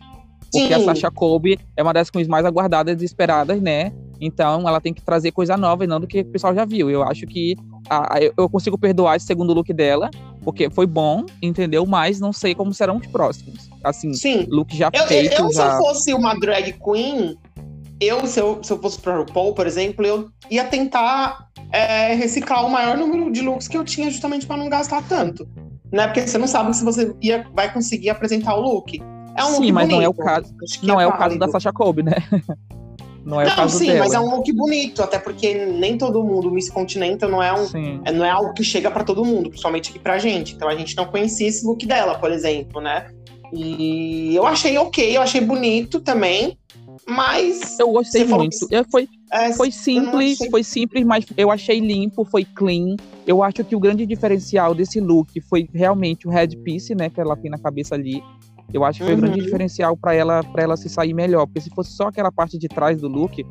Porque 0.52 0.66
Sim. 0.68 0.74
a 0.74 0.80
Sasha 0.80 1.10
Colby 1.10 1.58
é 1.76 1.82
uma 1.82 1.92
das 1.94 2.10
queens 2.10 2.26
mais 2.26 2.44
aguardadas 2.44 3.00
e 3.00 3.04
esperadas, 3.04 3.60
né? 3.62 3.92
Então 4.20 4.68
ela 4.68 4.80
tem 4.80 4.92
que 4.92 5.00
trazer 5.00 5.30
coisa 5.30 5.56
nova 5.56 5.84
e 5.84 5.86
não 5.86 6.00
do 6.00 6.06
que 6.06 6.20
o 6.20 6.24
pessoal 6.26 6.54
já 6.54 6.64
viu. 6.64 6.90
Eu 6.90 7.02
acho 7.04 7.26
que 7.26 7.54
a- 7.88 8.16
a- 8.16 8.20
eu- 8.22 8.32
eu 8.36 8.48
consigo 8.50 8.76
perdoar 8.76 9.16
esse 9.16 9.26
segundo 9.26 9.54
look 9.54 9.72
dela, 9.72 10.10
porque 10.44 10.70
foi 10.70 10.86
bom, 10.86 11.24
entendeu? 11.42 11.84
Mas 11.86 12.18
não 12.20 12.32
sei 12.32 12.54
como 12.54 12.72
serão 12.74 12.96
os 12.98 13.06
próximos. 13.06 13.68
Assim, 13.84 14.12
Sim. 14.14 14.46
look 14.48 14.74
já 14.76 14.90
Eu, 14.92 15.02
eu, 15.02 15.06
feito, 15.08 15.32
eu, 15.32 15.50
se 15.50 15.58
eu 15.60 15.64
já. 15.64 15.78
fosse 15.78 16.12
uma 16.14 16.34
drag 16.34 16.72
queen, 16.82 17.36
eu, 18.00 18.26
se 18.26 18.40
eu, 18.40 18.62
se 18.62 18.72
eu 18.72 18.80
fosse 18.80 18.98
pra 19.00 19.18
RuPaul, 19.18 19.54
por 19.54 19.66
exemplo, 19.66 20.04
eu 20.06 20.28
ia 20.50 20.64
tentar 20.64 21.46
é, 21.72 22.14
reciclar 22.14 22.64
o 22.66 22.70
maior 22.70 22.96
número 22.96 23.30
de 23.30 23.40
looks 23.42 23.68
que 23.68 23.76
eu 23.76 23.84
tinha 23.84 24.10
justamente 24.10 24.46
pra 24.46 24.56
não 24.56 24.68
gastar 24.68 25.02
tanto. 25.08 25.46
Né? 25.92 26.06
Porque 26.06 26.26
você 26.26 26.38
não 26.38 26.46
sabe 26.46 26.74
se 26.74 26.84
você 26.84 27.14
ia, 27.20 27.46
vai 27.54 27.72
conseguir 27.72 28.10
apresentar 28.10 28.54
o 28.54 28.60
look. 28.60 29.00
É 29.36 29.44
um 29.44 29.48
Sim, 29.56 29.72
mas 29.72 29.88
não 29.88 30.00
é 30.00 30.04
bonito, 30.06 30.20
o 30.20 30.24
caso- 30.24 30.54
Não 30.82 31.00
é 31.00 31.06
o 31.06 31.12
caso 31.12 31.38
da 31.38 31.48
Sasha 31.48 31.72
Colby, 31.72 32.02
né? 32.02 32.12
Não 33.24 33.40
é 33.40 33.44
o 33.44 33.48
Não, 33.48 33.56
caso 33.56 33.78
sim, 33.78 33.86
dela. 33.86 33.98
mas 34.00 34.12
é 34.14 34.20
um 34.20 34.30
look 34.36 34.50
bonito, 34.52 35.02
até 35.02 35.18
porque 35.18 35.54
nem 35.66 35.98
todo 35.98 36.22
mundo, 36.24 36.50
Miss 36.50 36.70
Continental, 36.70 37.28
não 37.30 37.42
é 37.42 37.52
um, 37.52 37.66
Sim. 37.66 38.00
é- 38.04 38.12
não 38.12 38.24
é 38.24 38.30
algo 38.30 38.52
que 38.54 38.64
chega 38.64 38.90
pra 38.90 39.04
todo 39.04 39.24
mundo, 39.24 39.50
principalmente 39.50 39.90
aqui 39.90 39.98
pra 39.98 40.18
gente. 40.18 40.54
Então 40.54 40.68
a 40.68 40.74
gente 40.74 40.96
não 40.96 41.04
conhecia 41.04 41.46
esse 41.48 41.64
look 41.66 41.84
dela, 41.86 42.18
por 42.18 42.30
exemplo, 42.32 42.80
né? 42.80 43.08
E 43.52 44.34
eu 44.34 44.46
achei 44.46 44.76
ok, 44.78 45.16
eu 45.16 45.20
achei 45.20 45.40
bonito 45.40 46.00
também, 46.00 46.56
mas 47.06 47.78
Eu 47.78 47.90
gostei 47.90 48.24
muito. 48.24 48.68
que- 48.68 48.74
Eu, 48.74 48.84
foi, 48.90 49.08
é, 49.32 49.52
foi 49.52 49.70
simples, 49.70 50.34
achei- 50.40 50.50
foi 50.50 50.62
simples, 50.62 51.04
mas 51.04 51.24
eu 51.36 51.50
achei 51.50 51.80
limpo, 51.80 52.24
foi 52.24 52.44
clean. 52.44 52.96
Eu 53.26 53.42
acho 53.42 53.64
que 53.64 53.74
o 53.76 53.80
grande 53.80 54.06
diferencial 54.06 54.74
desse 54.74 55.00
look 55.00 55.40
foi 55.48 55.68
realmente 55.74 56.26
o 56.26 56.30
headpiece, 56.30 56.94
né, 56.94 57.10
que 57.10 57.20
ela 57.20 57.36
tem 57.36 57.50
na 57.50 57.58
cabeça 57.58 57.94
ali. 57.94 58.22
Eu 58.72 58.84
acho 58.84 58.98
que 59.00 59.04
foi 59.04 59.14
o 59.14 59.16
grande 59.16 59.38
Uhum. 59.38 59.44
diferencial 59.44 59.96
para 59.96 60.14
ela 60.14 60.44
para 60.44 60.62
ela 60.62 60.76
se 60.76 60.88
sair 60.88 61.12
melhor, 61.14 61.46
porque 61.46 61.60
se 61.60 61.70
fosse 61.70 61.92
só 61.92 62.08
aquela 62.08 62.30
parte 62.30 62.56
de 62.58 62.68
trás 62.68 63.00
do 63.00 63.08
look, 63.08 63.44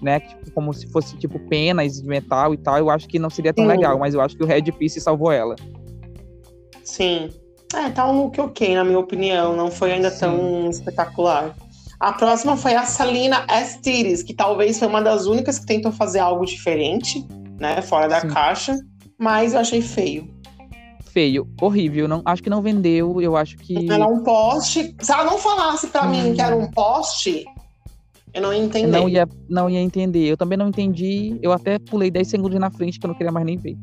né, 0.00 0.18
tipo, 0.20 0.50
como 0.52 0.72
se 0.74 0.90
fosse 0.90 1.16
tipo 1.16 1.38
penas 1.48 2.00
de 2.00 2.06
metal 2.08 2.52
e 2.54 2.56
tal, 2.56 2.78
eu 2.78 2.90
acho 2.90 3.06
que 3.06 3.18
não 3.18 3.30
seria 3.30 3.52
tão 3.52 3.64
Sim. 3.64 3.70
legal, 3.70 3.98
mas 3.98 4.14
eu 4.14 4.20
acho 4.20 4.36
que 4.36 4.42
o 4.42 4.46
headpiece 4.46 5.00
salvou 5.00 5.30
ela. 5.30 5.54
sim. 6.84 7.30
É, 7.74 7.88
tá 7.88 8.06
um 8.06 8.24
look 8.24 8.38
ok, 8.38 8.74
na 8.74 8.84
minha 8.84 8.98
opinião. 8.98 9.56
Não 9.56 9.70
foi 9.70 9.92
ainda 9.92 10.10
Sim. 10.10 10.20
tão 10.20 10.68
espetacular. 10.70 11.56
A 11.98 12.12
próxima 12.12 12.54
foi 12.56 12.74
a 12.74 12.84
Salina 12.84 13.46
Estiris, 13.50 14.22
que 14.22 14.34
talvez 14.34 14.78
foi 14.78 14.88
uma 14.88 15.00
das 15.00 15.24
únicas 15.26 15.58
que 15.58 15.64
tentou 15.66 15.90
fazer 15.90 16.18
algo 16.18 16.44
diferente, 16.44 17.26
né? 17.58 17.80
Fora 17.80 18.08
da 18.08 18.20
Sim. 18.20 18.28
caixa. 18.28 18.76
Mas 19.18 19.54
eu 19.54 19.60
achei 19.60 19.80
feio. 19.80 20.28
Feio, 21.12 21.46
horrível, 21.60 22.08
não 22.08 22.22
acho 22.24 22.42
que 22.42 22.48
não 22.48 22.62
vendeu, 22.62 23.20
eu 23.20 23.36
acho 23.36 23.56
que 23.58 23.90
Era 23.90 24.06
um 24.06 24.22
poste. 24.22 24.94
Se 25.00 25.12
ela 25.12 25.24
não 25.24 25.36
falasse 25.38 25.88
pra 25.88 26.04
mim 26.06 26.30
Hum. 26.30 26.34
que 26.34 26.40
era 26.40 26.56
um 26.56 26.70
poste, 26.70 27.44
eu 28.32 28.40
não 28.40 28.52
ia 28.52 28.62
entender. 28.62 28.86
não 28.90 29.08
ia 29.08 29.28
não 29.48 29.68
ia 29.68 29.80
entender. 29.80 30.26
Eu 30.26 30.36
também 30.38 30.56
não 30.56 30.68
entendi, 30.68 31.38
eu 31.42 31.52
até 31.52 31.78
pulei 31.78 32.10
10 32.10 32.28
segundos 32.28 32.58
na 32.58 32.70
frente 32.70 32.98
que 32.98 33.04
eu 33.04 33.08
não 33.08 33.14
queria 33.14 33.30
mais 33.32 33.44
nem 33.44 33.58
ver. 33.58 33.76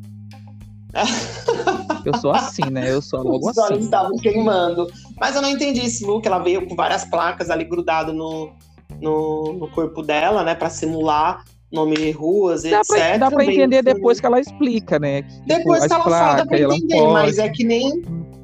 Eu 2.06 2.16
sou 2.18 2.32
assim, 2.32 2.64
né? 2.72 2.90
Eu 2.92 3.02
sou 3.02 3.22
logo 3.22 3.50
Os 3.50 3.58
olhos 3.58 3.72
assim. 3.74 3.80
estavam 3.84 4.16
queimando. 4.18 4.88
Mas 5.20 5.36
eu 5.36 5.42
não 5.42 5.50
entendi 5.50 5.82
esse 5.82 6.04
look. 6.06 6.26
Ela 6.26 6.40
veio 6.40 6.66
com 6.68 6.76
várias 6.76 7.04
placas 7.06 7.50
ali 7.50 7.66
grudado 7.66 8.14
no, 8.14 8.52
no, 9.02 9.54
no 9.60 9.68
corpo 9.70 10.02
dela, 10.02 10.42
né? 10.44 10.56
Pra 10.56 10.70
simular 10.70 11.44
nome 11.72 11.96
de 11.96 12.12
ruas, 12.12 12.64
Dá 12.64 12.80
etc. 12.80 12.88
pra, 12.88 13.18
dá 13.18 13.32
pra 13.32 13.46
entender 13.46 13.84
depois 13.84 14.20
que 14.20 14.26
ela 14.26 14.40
explica, 14.40 14.98
né? 15.00 15.22
Tipo, 15.24 15.44
Depois 15.48 15.82
as 15.84 15.88
que 15.88 15.94
ela 15.94 16.04
fala, 16.04 16.34
dá 16.36 16.46
pra 16.46 16.58
placas, 16.58 16.78
entender. 16.78 17.08
Mas 17.08 17.38
é 17.38 17.50
que 17.50 17.64
nem 17.64 18.02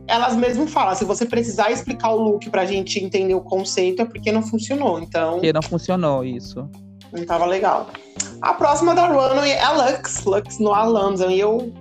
elas 0.07 0.35
mesmas 0.35 0.69
falam. 0.71 0.93
Se 0.95 1.03
você 1.05 1.25
precisar 1.25 1.71
explicar 1.71 2.11
o 2.11 2.21
look 2.21 2.49
pra 2.49 2.65
gente 2.65 3.03
entender 3.03 3.33
o 3.33 3.41
conceito, 3.41 4.01
é 4.01 4.05
porque 4.05 4.31
não 4.31 4.43
funcionou. 4.43 4.99
Então, 4.99 5.33
Porque 5.33 5.51
não 5.53 5.61
funcionou 5.63 6.23
isso. 6.23 6.69
não 7.11 7.25
tava 7.25 7.45
legal. 7.45 7.87
A 8.41 8.53
próxima 8.53 8.93
da 8.93 9.07
Runway 9.07 9.51
é 9.51 9.63
a 9.63 9.71
Lux. 9.71 10.23
Lux 10.25 10.59
no 10.59 10.69
London. 10.69 11.29
E 11.31 11.39
eu 11.39 11.73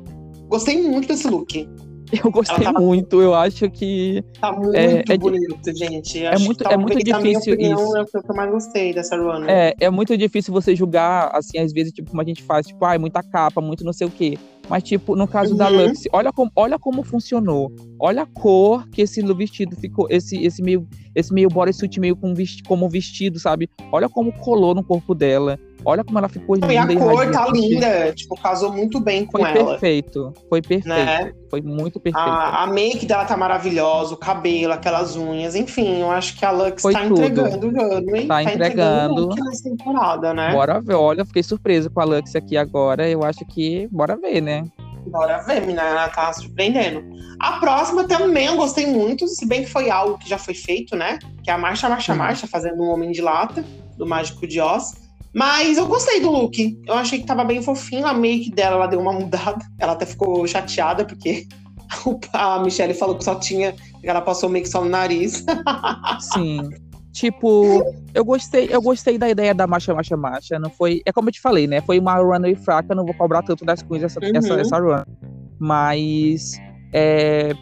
gostei 0.49 0.81
muito 0.83 1.09
desse 1.09 1.29
look. 1.29 1.69
Eu 2.24 2.31
gostei 2.31 2.64
tá- 2.64 2.72
muito, 2.72 3.20
eu 3.22 3.35
acho 3.35 3.70
que. 3.70 4.22
Tá 4.40 4.53
muito 4.53 4.74
É- 4.77 4.98
é 5.00 5.03
di- 5.03 5.18
bonito, 5.18 5.77
gente. 5.77 6.24
é 6.24 6.38
muito- 6.38 6.61
é 6.62 6.68
talvez, 6.68 6.81
muito 6.81 6.94
minha 6.94 7.18
difícil 7.33 7.55
opinião, 7.55 7.85
isso. 7.85 7.96
É 7.96 8.03
o 8.03 8.07
que 8.07 8.16
eu 8.31 8.37
mais 8.37 8.50
gostei 8.50 8.92
dessa 8.94 9.16
runway. 9.16 9.46
É, 9.50 9.74
é 9.81 9.90
muito 9.90 10.16
difícil 10.16 10.53
você 10.53 10.74
julgar, 10.77 11.31
assim, 11.35 11.59
às 11.59 11.72
vezes, 11.72 11.92
tipo, 11.92 12.11
como 12.11 12.20
a 12.22 12.24
gente 12.24 12.42
faz, 12.42 12.66
tipo, 12.66 12.85
ah, 12.85 12.98
muita 12.98 13.22
capa, 13.22 13.61
muito 13.61 13.85
não 13.85 13.92
sei 13.92 14.07
o 14.07 14.11
quê. 14.11 14.38
Mas, 14.68 14.83
tipo, 14.83 15.14
no 15.14 15.29
caso 15.29 15.55
da 15.55 15.68
Uhum. 15.68 15.87
Lux, 15.88 16.05
olha 16.12 16.33
como, 16.33 16.50
olha 16.57 16.79
como 16.79 17.03
funcionou. 17.03 17.70
Olha 18.00 18.22
a 18.22 18.27
cor 18.27 18.88
que 18.88 19.03
esse 19.03 19.20
vestido 19.35 19.77
ficou, 19.77 20.07
esse, 20.09 20.42
esse 20.42 20.62
meio, 20.62 20.87
esse 21.14 21.33
meio 21.35 21.48
bodysuit 21.48 22.00
meio 22.00 22.16
com 22.16 22.33
como 22.66 22.88
vestido, 22.88 23.38
sabe? 23.38 23.68
Olha 23.92 24.09
como 24.09 24.33
colou 24.33 24.74
no 24.74 24.83
corpo 24.83 25.14
dela. 25.14 25.59
Olha 25.85 26.03
como 26.03 26.18
ela 26.18 26.29
ficou 26.29 26.55
linda 26.55 26.73
e 26.73 26.79
a 26.79 26.87
cor 26.97 27.31
tá 27.31 27.47
linda. 27.49 28.12
Tipo, 28.14 28.40
casou 28.40 28.73
muito 28.73 28.99
bem 29.01 29.27
com 29.27 29.38
Foi 29.38 29.51
ela. 29.51 29.70
perfeito. 29.73 30.33
Foi 30.49 30.62
perfeito. 30.62 30.88
Né? 30.88 31.33
Foi 31.51 31.61
muito 31.61 32.01
perfeito. 32.01 32.27
A, 32.27 32.62
a 32.62 32.66
make 32.66 33.05
dela 33.07 33.25
tá 33.25 33.37
maravilhosa, 33.37 34.14
o 34.14 34.16
cabelo, 34.16 34.73
aquelas 34.73 35.14
unhas, 35.14 35.55
enfim, 35.55 36.01
eu 36.01 36.11
acho 36.11 36.37
que 36.37 36.44
a 36.44 36.51
Lux 36.51 36.81
Foi 36.83 36.92
tá 36.92 37.03
tudo. 37.03 37.23
entregando 37.23 37.66
o 37.66 37.70
runway. 37.70 38.27
Tá 38.27 38.42
entregando. 38.42 39.14
o 39.14 39.20
look 39.27 39.40
nessa 39.40 39.64
temporada, 39.64 40.33
né? 40.33 40.53
Bora 40.53 40.81
ver. 40.81 40.94
Olha, 40.94 41.20
eu 41.20 41.27
fiquei 41.27 41.42
surpresa 41.42 41.90
com 41.90 42.01
a 42.01 42.05
Lux 42.05 42.35
aqui 42.35 42.57
agora. 42.57 43.09
Eu 43.09 43.23
acho 43.23 43.44
que. 43.47 43.87
Bora 43.92 44.16
ver, 44.16 44.40
né? 44.40 44.64
Bora 45.07 45.42
ver, 45.42 45.61
menina, 45.61 45.83
ela 45.83 46.09
tá 46.09 46.33
surpreendendo. 46.33 47.05
A 47.38 47.59
próxima 47.59 48.05
também 48.05 48.47
eu 48.47 48.57
gostei 48.57 48.87
muito, 48.87 49.29
se 49.29 49.47
bem 49.47 49.64
que 49.64 49.70
foi 49.70 49.90
algo 49.90 50.18
que 50.18 50.29
já 50.29 50.38
foi 50.38 50.55
feito, 50.55 50.97
né? 50.97 51.18
Que 51.42 51.51
é 51.51 51.53
a 51.53 51.59
Marcha, 51.59 51.88
Marcha. 51.88 52.14
Marcha, 52.14 52.47
fazendo 52.47 52.83
um 52.83 52.88
Homem 52.90 53.12
de 53.12 53.20
Lata, 53.20 53.62
do 53.99 54.07
Mágico 54.07 54.47
de 54.47 54.61
Oz. 54.61 55.04
Mas 55.35 55.77
eu 55.77 55.87
gostei 55.87 56.20
do 56.20 56.31
look. 56.31 56.81
Eu 56.87 56.94
achei 56.94 57.18
que 57.18 57.27
tava 57.27 57.44
bem 57.44 57.61
fofinho. 57.61 58.07
A 58.07 58.14
make 58.14 58.51
dela, 58.51 58.77
ela 58.77 58.87
deu 58.87 59.01
uma 59.01 59.12
mudada. 59.12 59.64
Ela 59.79 59.92
até 59.92 60.07
ficou 60.07 60.47
chateada, 60.47 61.05
porque 61.05 61.47
a 62.33 62.61
Michelle 62.61 62.94
falou 62.94 63.16
que 63.16 63.25
só 63.25 63.35
tinha. 63.35 63.73
que 63.73 64.09
Ela 64.09 64.20
passou 64.20 64.49
make 64.49 64.68
só 64.68 64.83
no 64.83 64.90
nariz. 64.90 65.44
Sim. 66.33 66.70
Tipo, 67.12 67.83
eu 68.12 68.25
gostei, 68.25 68.68
eu 68.70 68.83
gostei 68.83 69.16
da 69.16 69.29
ideia 69.29 69.55
da 69.55 69.66
marcha, 69.66 69.94
marcha, 69.94 70.16
marcha. 70.16 70.59
Não 70.59 70.70
foi. 70.70 71.01
É 71.05 71.12
como 71.12 71.29
eu 71.29 71.33
te 71.33 71.40
falei, 71.40 71.66
né? 71.66 71.81
Foi 71.81 71.99
uma 71.99 72.16
runway 72.16 72.55
fraca, 72.55 72.94
não 72.94 73.05
vou 73.05 73.14
cobrar 73.14 73.42
tanto 73.42 73.64
das 73.64 73.83
coisas 73.83 74.16
essa, 74.16 74.25
Uhum. 74.25 74.37
essa, 74.37 74.55
essa 74.55 74.79
run. 74.79 75.03
Mas 75.59 76.61
é, 76.92 77.53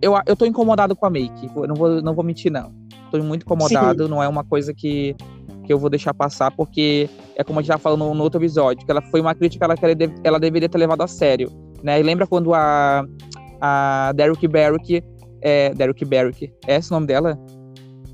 eu, 0.00 0.14
eu 0.26 0.34
tô 0.34 0.44
incomodado 0.44 0.96
com 0.96 1.06
a 1.06 1.10
make. 1.10 1.50
Eu 1.54 1.66
não 1.68 1.74
vou, 1.74 2.02
não 2.02 2.14
vou 2.14 2.24
mentir, 2.24 2.50
não. 2.50 2.72
Tô 3.10 3.22
muito 3.22 3.42
incomodado, 3.42 4.08
não 4.08 4.22
é 4.22 4.28
uma 4.28 4.42
coisa 4.42 4.72
que, 4.72 5.14
que 5.64 5.72
eu 5.72 5.78
vou 5.78 5.88
deixar 5.90 6.12
passar, 6.12 6.50
porque 6.50 7.08
é 7.36 7.44
como 7.44 7.58
a 7.58 7.62
gente 7.62 7.68
já 7.68 7.78
falou 7.78 8.14
no, 8.14 8.22
outro 8.22 8.40
episódio, 8.40 8.84
que 8.84 8.90
ela 8.90 9.02
foi 9.02 9.20
uma 9.20 9.34
crítica 9.34 9.64
ela, 9.64 9.76
que 9.76 9.84
ela, 9.84 9.94
deve- 9.94 10.14
ela 10.24 10.38
deveria 10.40 10.68
ter 10.68 10.78
levado 10.78 11.02
a 11.02 11.06
sério. 11.06 11.50
Né? 11.82 12.00
E 12.00 12.02
lembra 12.02 12.26
quando 12.26 12.54
a, 12.54 13.04
a 13.60 14.12
Derrick 14.14 14.46
Barrick. 14.48 15.02
É, 15.44 15.74
Derrick 15.74 16.04
Barrick, 16.04 16.52
é 16.68 16.76
esse 16.76 16.90
o 16.92 16.94
nome 16.94 17.08
dela? 17.08 17.36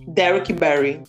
Derek 0.07 0.51
Barry. 0.55 1.03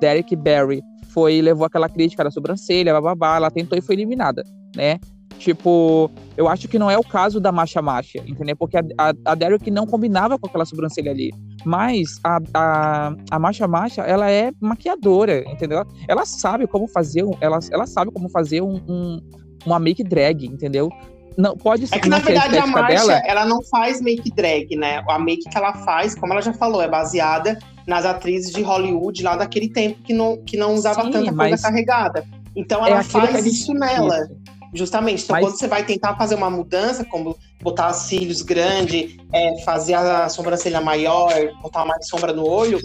Derek 0.00 0.34
Barry 0.34 0.82
foi 1.12 1.40
levou 1.40 1.64
aquela 1.64 1.88
crítica 1.88 2.24
da 2.24 2.30
sobrancelha, 2.30 2.92
bababá, 2.92 3.36
ela 3.36 3.50
tentou 3.50 3.78
e 3.78 3.80
foi 3.80 3.94
eliminada, 3.94 4.42
né? 4.74 4.98
Tipo, 5.38 6.10
eu 6.36 6.48
acho 6.48 6.68
que 6.68 6.78
não 6.78 6.90
é 6.90 6.96
o 6.98 7.02
caso 7.02 7.40
da 7.40 7.52
Masha 7.52 7.82
Masha, 7.82 8.18
entendeu? 8.26 8.56
Porque 8.56 8.76
a, 8.76 8.82
a, 8.98 9.12
a 9.26 9.34
Derek 9.34 9.70
não 9.70 9.86
combinava 9.86 10.38
com 10.38 10.46
aquela 10.46 10.64
sobrancelha 10.64 11.10
ali. 11.10 11.32
Mas 11.64 12.18
a, 12.22 12.38
a, 12.54 13.14
a 13.30 13.38
Masha 13.38 13.66
Masha, 13.68 14.02
ela 14.02 14.30
é 14.30 14.52
maquiadora, 14.60 15.44
entendeu? 15.50 15.84
Ela 16.08 16.24
sabe 16.24 16.66
como 16.66 16.86
fazer, 16.88 17.24
ela, 17.40 17.58
ela 17.70 17.86
sabe 17.86 18.10
como 18.10 18.28
fazer 18.28 18.60
um, 18.62 18.76
um- 18.88 19.20
uma 19.66 19.78
make 19.78 20.02
drag, 20.04 20.44
entendeu? 20.46 20.88
Não, 21.36 21.56
pode 21.56 21.86
ser 21.88 21.96
É 21.96 21.98
que, 21.98 22.08
na 22.08 22.18
verdade, 22.18 22.54
a 22.56 22.58
estética 22.60 22.80
Marcia, 22.80 23.06
dela. 23.06 23.22
ela 23.26 23.44
não 23.44 23.62
faz 23.64 24.00
make 24.00 24.30
drag, 24.34 24.76
né? 24.76 25.02
A 25.08 25.18
make 25.18 25.42
que 25.50 25.56
ela 25.58 25.72
faz, 25.84 26.14
como 26.14 26.32
ela 26.32 26.40
já 26.42 26.52
falou, 26.52 26.80
é 26.80 26.88
baseada 26.88 27.58
nas 27.88 28.04
atrizes 28.06 28.52
de 28.52 28.62
Hollywood 28.62 29.22
lá 29.22 29.36
daquele 29.36 29.68
tempo 29.68 30.00
que 30.02 30.12
não, 30.14 30.36
que 30.44 30.56
não 30.56 30.74
usava 30.74 31.02
Sim, 31.02 31.10
tanta 31.10 31.32
mas 31.32 31.48
coisa 31.50 31.62
carregada. 31.64 32.24
Então 32.56 32.86
é 32.86 32.90
ela 32.90 33.00
a 33.00 33.02
faz 33.02 33.42
gente- 33.42 33.48
isso 33.54 33.74
nela, 33.74 34.20
Isso. 34.20 34.36
Justamente. 34.74 35.22
Então 35.24 35.34
Mas- 35.36 35.44
quando 35.44 35.58
você 35.58 35.68
vai 35.68 35.84
tentar 35.84 36.16
fazer 36.16 36.34
uma 36.34 36.50
mudança, 36.50 37.04
como 37.04 37.36
botar 37.62 37.90
os 37.90 37.96
cílios 37.98 38.42
grandes, 38.42 39.16
é, 39.32 39.62
fazer 39.64 39.94
a 39.94 40.28
sobrancelha 40.28 40.80
maior, 40.80 41.32
botar 41.62 41.84
mais 41.84 42.06
sombra 42.08 42.32
no 42.32 42.44
olho, 42.46 42.78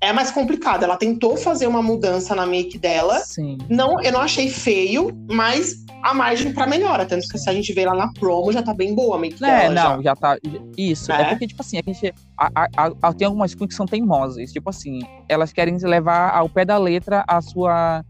é 0.00 0.12
mais 0.12 0.30
complicado. 0.30 0.82
Ela 0.82 0.96
tentou 0.96 1.36
fazer 1.36 1.66
uma 1.66 1.82
mudança 1.82 2.34
na 2.34 2.46
make 2.46 2.78
dela, 2.78 3.18
Sim. 3.20 3.58
não, 3.68 4.00
eu 4.02 4.10
não 4.12 4.20
achei 4.20 4.48
feio, 4.48 5.10
mas 5.30 5.74
a 6.02 6.14
margem 6.14 6.52
pra 6.54 6.66
melhora. 6.66 7.04
Tanto 7.04 7.28
que 7.28 7.38
se 7.38 7.48
a 7.50 7.52
gente 7.52 7.70
vê 7.74 7.84
lá 7.84 7.94
na 7.94 8.10
promo, 8.14 8.50
já 8.50 8.62
tá 8.62 8.72
bem 8.72 8.94
boa 8.94 9.16
a 9.16 9.18
make 9.18 9.36
É, 9.44 9.68
dela. 9.68 9.74
não, 9.74 9.96
já. 9.96 10.02
já, 10.02 10.16
tá. 10.16 10.38
Isso. 10.76 11.12
É. 11.12 11.20
É. 11.20 11.24
porque, 11.26 11.46
tipo 11.46 11.60
assim, 11.60 11.78
a 11.78 11.82
gente. 11.86 12.14
a- 12.38 12.50
a- 12.78 12.92
a- 13.02 13.12
tem 13.12 13.26
algumas 13.26 13.54
queens 13.54 13.68
que 13.68 13.74
são 13.74 13.84
teimosas. 13.84 14.50
Tipo 14.50 14.70
assim, 14.70 15.00
elas 15.28 15.52
querem 15.52 15.76
levar 15.76 16.30
ao 16.34 16.48
pé 16.48 16.64
da 16.64 16.78
letra 16.78 17.22
a 17.28 17.42
sua. 17.42 18.02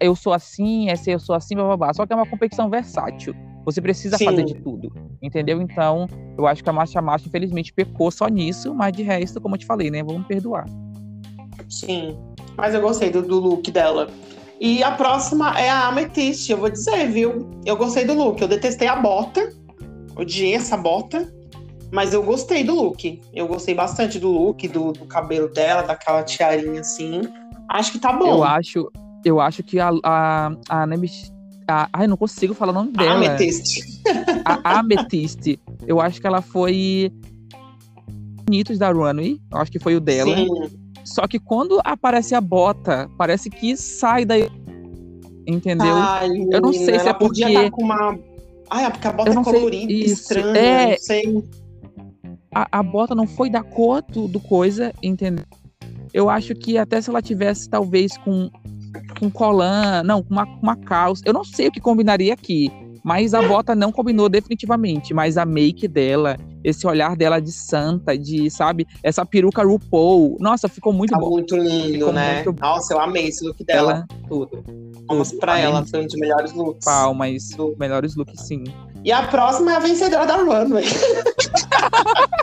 Eu 0.00 0.14
sou 0.14 0.32
assim, 0.32 0.88
essa 0.88 1.10
eu 1.10 1.18
sou 1.18 1.34
assim, 1.34 1.54
blá. 1.54 1.92
Só 1.94 2.06
que 2.06 2.12
é 2.12 2.16
uma 2.16 2.26
competição 2.26 2.68
versátil. 2.68 3.34
Você 3.64 3.80
precisa 3.80 4.16
Sim. 4.16 4.26
fazer 4.26 4.44
de 4.44 4.54
tudo. 4.54 4.92
Entendeu? 5.20 5.60
Então, 5.60 6.06
eu 6.38 6.46
acho 6.46 6.62
que 6.62 6.70
a 6.70 6.72
Marcha 6.72 7.02
Marcha, 7.02 7.26
infelizmente, 7.26 7.72
pecou 7.72 8.10
só 8.10 8.28
nisso, 8.28 8.74
mas 8.74 8.92
de 8.92 9.02
resto, 9.02 9.40
como 9.40 9.54
eu 9.56 9.58
te 9.58 9.66
falei, 9.66 9.90
né? 9.90 10.02
Vamos 10.02 10.26
perdoar. 10.26 10.66
Sim. 11.68 12.16
Mas 12.56 12.74
eu 12.74 12.80
gostei 12.80 13.10
do, 13.10 13.22
do 13.22 13.40
look 13.40 13.70
dela. 13.70 14.08
E 14.60 14.82
a 14.82 14.92
próxima 14.92 15.58
é 15.58 15.68
a 15.68 15.88
Amethyst, 15.88 16.48
eu 16.48 16.56
vou 16.56 16.70
dizer, 16.70 17.08
viu? 17.10 17.50
Eu 17.64 17.76
gostei 17.76 18.04
do 18.04 18.14
look. 18.14 18.40
Eu 18.40 18.48
detestei 18.48 18.88
a 18.88 18.96
bota. 18.96 19.52
Odiei 20.16 20.54
essa 20.54 20.76
bota. 20.76 21.30
Mas 21.92 22.14
eu 22.14 22.22
gostei 22.22 22.64
do 22.64 22.74
look. 22.74 23.20
Eu 23.34 23.46
gostei 23.46 23.74
bastante 23.74 24.18
do 24.18 24.30
look, 24.30 24.66
do, 24.68 24.92
do 24.92 25.06
cabelo 25.06 25.48
dela, 25.48 25.82
daquela 25.82 26.22
tiarinha 26.22 26.80
assim. 26.80 27.22
Acho 27.68 27.92
que 27.92 27.98
tá 27.98 28.12
bom. 28.12 28.26
Eu 28.26 28.44
acho, 28.44 28.90
eu 29.26 29.40
acho 29.40 29.62
que 29.62 29.78
a, 29.80 29.90
a, 30.04 30.52
a 30.68 30.82
Amethyst. 30.84 31.32
A, 31.68 31.88
ai, 31.92 32.06
não 32.06 32.16
consigo 32.16 32.54
falar 32.54 32.70
o 32.70 32.74
nome 32.74 32.92
dela. 32.92 33.16
Amethyst. 33.16 34.00
A 34.64 34.78
Amethyst. 34.78 35.58
Eu 35.86 36.00
acho 36.00 36.20
que 36.20 36.26
ela 36.26 36.40
foi. 36.40 37.10
Bonitos 38.44 38.78
da 38.78 38.90
Runway. 38.92 39.40
Eu 39.50 39.58
acho 39.58 39.72
que 39.72 39.78
foi 39.80 39.96
o 39.96 40.00
dela. 40.00 40.34
Sim. 40.36 40.46
Só 41.04 41.26
que 41.26 41.38
quando 41.38 41.80
aparece 41.84 42.34
a 42.34 42.40
bota, 42.40 43.10
parece 43.18 43.50
que 43.50 43.76
sai 43.76 44.24
daí. 44.24 44.48
Entendeu? 45.46 45.94
Ai, 45.94 46.28
Eu 46.52 46.60
não 46.60 46.72
sei 46.72 46.84
se 46.84 46.90
é 46.92 46.96
ela 47.10 47.14
podia 47.14 47.46
porque- 47.46 47.58
estar 47.58 47.70
com 47.72 47.82
uma. 47.82 48.18
Ai, 48.70 48.84
é 48.84 48.90
porque 48.90 49.06
a 49.08 49.12
bota 49.12 49.30
é 49.30 49.34
colorida, 49.44 49.92
estranha, 49.92 50.58
É. 50.58 50.90
não 50.90 50.98
sei. 50.98 51.44
a, 52.52 52.78
a 52.78 52.82
bota 52.82 53.14
não 53.14 53.26
foi 53.26 53.48
da 53.48 53.62
cor 53.62 54.02
do, 54.02 54.26
do 54.26 54.40
coisa, 54.40 54.92
entendeu? 55.02 55.44
Eu 56.12 56.28
acho 56.28 56.52
que 56.54 56.76
até 56.78 57.00
se 57.00 57.08
ela 57.10 57.22
tivesse, 57.22 57.68
talvez, 57.68 58.16
com, 58.18 58.50
com 59.18 59.30
colã, 59.30 60.02
não, 60.02 60.22
com 60.22 60.32
uma, 60.34 60.44
uma 60.62 60.76
calça. 60.76 61.22
Eu 61.24 61.32
não 61.32 61.44
sei 61.44 61.68
o 61.68 61.72
que 61.72 61.80
combinaria 61.80 62.32
aqui. 62.34 62.70
Mas 63.04 63.34
a 63.34 63.40
bota 63.40 63.72
não 63.72 63.92
combinou 63.92 64.28
definitivamente. 64.28 65.14
Mas 65.14 65.38
a 65.38 65.46
make 65.46 65.86
dela, 65.86 66.36
esse 66.64 66.84
olhar 66.88 67.14
dela 67.14 67.38
de 67.40 67.52
santa, 67.52 68.18
de, 68.18 68.50
sabe, 68.50 68.84
essa 69.00 69.24
peruca 69.24 69.62
RuPaul. 69.62 70.36
Nossa, 70.40 70.68
ficou 70.68 70.92
muito 70.92 71.12
Tá 71.12 71.18
bom. 71.18 71.30
muito 71.30 71.56
lindo, 71.56 71.92
Ficou 71.92 72.12
né? 72.12 72.42
muito- 72.42 72.60
Nossa, 72.60 72.94
eu 72.94 73.00
amei 73.00 73.28
esse 73.28 73.46
look 73.46 73.62
dela. 73.64 73.92
Ela, 73.92 74.06
tudo. 74.28 74.64
Tudo. 75.06 75.38
pra 75.38 75.52
Amei 75.52 75.64
ela, 75.66 75.86
foi 75.86 76.00
um 76.00 76.06
dos 76.06 76.16
melhores 76.16 76.52
looks. 76.52 76.84
Palmas, 76.84 77.48
Do- 77.50 77.76
melhores 77.78 78.16
looks, 78.16 78.40
sim. 78.44 78.64
E 79.04 79.12
a 79.12 79.22
próxima 79.22 79.72
é 79.72 79.76
a 79.76 79.78
vencedora 79.78 80.26
da 80.26 80.36
Runway. 80.38 80.84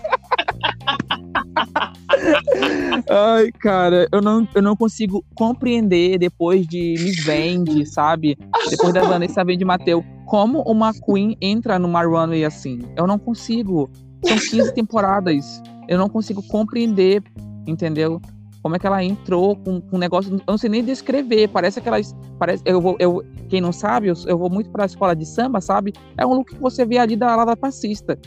Ai, 3.15 3.52
cara, 3.52 4.08
eu 4.12 4.19
não, 4.19 4.47
eu 4.56 4.62
não 4.63 4.76
consigo 4.76 5.23
compreender 5.36 6.17
depois 6.17 6.65
de 6.65 6.95
Miss 6.97 7.23
Vende, 7.23 7.86
sabe? 7.86 8.36
Depois 8.71 8.91
da 8.91 9.04
Vanessa 9.04 9.45
Vende 9.45 9.63
Mateu, 9.63 10.04
como 10.26 10.63
uma 10.63 10.91
Queen 10.91 11.38
entra 11.39 11.78
numa 11.78 12.04
runway 12.04 12.43
assim. 12.43 12.80
Eu 12.97 13.06
não 13.06 13.19
consigo. 13.19 13.88
São 14.26 14.36
15 14.36 14.73
temporadas. 14.73 15.62
Eu 15.88 15.99
não 15.99 16.10
consigo 16.10 16.41
compreender, 16.47 17.21
entendeu? 17.67 18.19
Como 18.63 18.76
é 18.76 18.80
que 18.80 18.88
ela 18.88 19.04
entrou 19.04 19.58
com, 19.58 19.80
com 19.80 19.95
um 19.95 19.99
negócio. 19.99 20.34
Eu 20.34 20.41
não 20.47 20.58
sei 20.58 20.71
nem 20.71 20.84
descrever. 20.84 21.49
Parece 21.49 21.78
aquelas. 21.78 22.15
Parece, 22.39 22.63
eu 22.65 22.82
vou, 22.82 22.95
eu, 22.97 23.23
quem 23.47 23.62
não 23.62 23.71
sabe, 23.71 24.08
eu, 24.08 24.15
eu 24.26 24.39
vou 24.39 24.49
muito 24.49 24.71
pra 24.71 24.88
escola 24.88 25.15
de 25.15 25.28
samba, 25.28 25.62
sabe? 25.62 25.93
É 26.17 26.26
um 26.26 26.34
look 26.34 26.56
que 26.56 26.60
você 26.60 26.84
vê 26.84 26.97
ali 26.97 27.15
da, 27.15 27.36
lá 27.36 27.45
da 27.45 27.56
passista. 27.56 28.17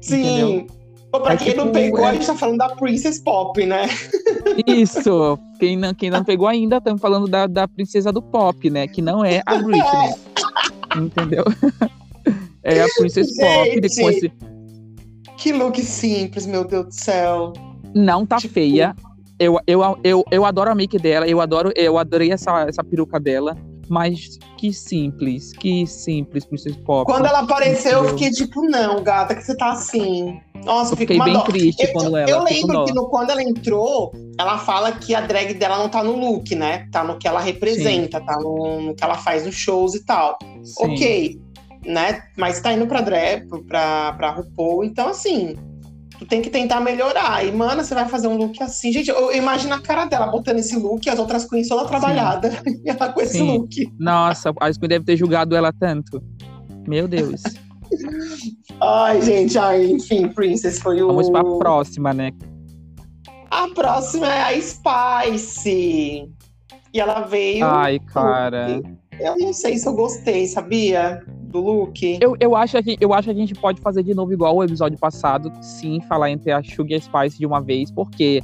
Sim. 0.00 0.20
Entendeu? 0.22 0.75
Pô, 1.16 1.22
pra 1.22 1.32
É 1.34 1.36
quem 1.36 1.54
não 1.54 1.72
pegou, 1.72 2.00
é- 2.04 2.10
a 2.10 2.12
gente 2.12 2.26
tá 2.26 2.34
falando 2.34 2.58
da 2.58 2.68
Princess 2.70 3.18
Pop, 3.20 3.64
né? 3.64 3.88
Isso! 4.66 5.38
Quem 5.58 5.76
não, 5.76 5.94
quem 5.94 6.10
não 6.10 6.22
pegou 6.22 6.46
ainda, 6.46 6.76
estamos 6.76 7.00
falando 7.00 7.26
da, 7.26 7.46
da 7.46 7.66
princesa 7.66 8.12
do 8.12 8.20
pop, 8.20 8.68
né? 8.68 8.86
Que 8.86 9.00
não 9.00 9.24
é 9.24 9.42
a 9.46 9.54
Britney. 9.56 10.14
Entendeu? 10.96 11.44
É 12.62 12.82
a 12.82 12.86
Princess 12.98 13.34
Pop. 13.36 13.64
Gente. 13.70 13.80
Depois, 13.80 14.20
Que 15.38 15.52
look 15.52 15.80
simples, 15.82 16.46
meu 16.46 16.64
Deus 16.64 16.86
do 16.86 16.92
céu. 16.94 17.52
não 17.94 18.26
tá 18.26 18.36
Tipo- 18.36 18.54
feia. 18.54 18.94
Eu, 19.38 19.58
eu, 19.66 19.80
eu, 20.02 20.24
eu 20.30 20.44
adoro 20.46 20.70
a 20.70 20.74
make 20.74 20.98
dela, 20.98 21.26
eu 21.28 21.40
adoro, 21.42 21.70
eu 21.76 21.98
adorei 21.98 22.32
essa, 22.32 22.62
essa 22.68 22.82
peruca 22.82 23.20
dela. 23.20 23.56
Mas 23.88 24.38
que 24.56 24.72
simples, 24.72 25.52
que 25.52 25.86
simples, 25.86 26.44
Princess 26.44 26.76
Pop. 26.78 27.04
Quando 27.10 27.26
ela 27.26 27.40
apareceu, 27.40 28.02
eu 28.04 28.08
fiquei 28.10 28.30
tipo, 28.30 28.62
não, 28.62 29.02
gata, 29.02 29.34
que 29.34 29.42
você 29.42 29.56
tá 29.56 29.72
assim. 29.72 30.40
Nossa, 30.64 30.94
Eu 30.94 30.96
fiquei 30.96 31.16
uma 31.16 31.24
bem 31.26 31.34
dó. 31.34 31.42
triste 31.42 31.84
Eu, 31.86 31.92
quando 31.92 32.16
ela. 32.16 32.28
eu 32.30 32.42
lembro 32.42 32.84
que 32.84 32.92
no- 32.92 33.08
quando 33.08 33.30
ela 33.30 33.42
entrou, 33.42 34.12
ela 34.38 34.58
fala 34.58 34.90
que 34.92 35.14
a 35.14 35.20
drag 35.20 35.54
dela 35.54 35.78
não 35.78 35.88
tá 35.88 36.02
no 36.02 36.16
look, 36.18 36.54
né? 36.56 36.88
Tá 36.90 37.04
no 37.04 37.18
que 37.18 37.28
ela 37.28 37.40
representa, 37.40 38.20
tá 38.20 38.36
no, 38.40 38.80
no 38.80 38.94
que 38.94 39.04
ela 39.04 39.16
faz 39.16 39.44
nos 39.46 39.54
shows 39.54 39.94
e 39.94 40.04
tal. 40.04 40.36
Sim. 40.64 40.84
Ok, 40.92 41.40
né? 41.84 42.22
Mas 42.36 42.60
tá 42.60 42.72
indo 42.72 42.86
pra 42.86 43.00
drag, 43.00 43.46
pra, 43.68 44.12
pra 44.14 44.30
RuPaul, 44.30 44.82
então 44.84 45.08
assim, 45.08 45.54
tu 46.18 46.26
tem 46.26 46.42
que 46.42 46.50
tentar 46.50 46.80
melhorar. 46.80 47.44
E, 47.44 47.52
mano, 47.52 47.82
você 47.82 47.94
vai 47.94 48.08
fazer 48.08 48.28
um 48.28 48.36
look 48.36 48.62
assim. 48.62 48.92
Gente, 48.92 49.10
eu, 49.10 49.32
imagino 49.34 49.74
a 49.74 49.80
cara 49.80 50.04
dela 50.04 50.26
botando 50.26 50.58
esse 50.58 50.76
look 50.76 51.04
e 51.06 51.10
as 51.10 51.18
outras 51.18 51.44
queens 51.44 51.68
toda 51.68 51.86
trabalhada. 51.86 52.50
E 52.84 52.90
ela 52.90 53.12
com 53.12 53.20
esse 53.20 53.38
Sim. 53.38 53.58
look. 53.58 53.92
Nossa, 53.98 54.52
a 54.60 54.72
Squid 54.72 54.88
deve 54.88 55.04
ter 55.04 55.16
julgado 55.16 55.56
ela 55.56 55.72
tanto. 55.72 56.22
Meu 56.86 57.08
Deus. 57.08 57.42
Ai, 58.80 59.22
gente, 59.22 59.58
ai, 59.58 59.86
enfim, 59.86 60.28
Princess 60.28 60.78
foi 60.78 61.02
o. 61.02 61.08
Vamos 61.08 61.30
pra 61.30 61.42
próxima, 61.42 62.12
né? 62.12 62.30
A 63.50 63.68
próxima 63.68 64.26
é 64.26 64.42
a 64.42 64.60
Spice. 64.60 66.28
E 66.92 67.00
ela 67.00 67.22
veio. 67.22 67.66
Ai, 67.66 67.98
cara. 67.98 68.80
Eu 69.20 69.36
não 69.38 69.52
sei 69.52 69.78
se 69.78 69.86
eu 69.88 69.94
gostei, 69.94 70.46
sabia? 70.46 71.22
Do 71.42 71.60
look. 71.60 72.18
Eu, 72.20 72.36
eu, 72.40 72.54
acho 72.56 72.82
que, 72.82 72.96
eu 73.00 73.12
acho 73.14 73.28
que 73.28 73.34
a 73.34 73.34
gente 73.38 73.54
pode 73.54 73.80
fazer 73.80 74.02
de 74.02 74.14
novo 74.14 74.32
igual 74.32 74.56
o 74.56 74.64
episódio 74.64 74.98
passado, 74.98 75.50
sim, 75.62 76.00
falar 76.08 76.30
entre 76.30 76.52
a 76.52 76.62
Sugar 76.62 76.90
e 76.90 76.94
a 76.96 77.00
Spice 77.00 77.38
de 77.38 77.46
uma 77.46 77.60
vez, 77.60 77.90
porque 77.90 78.42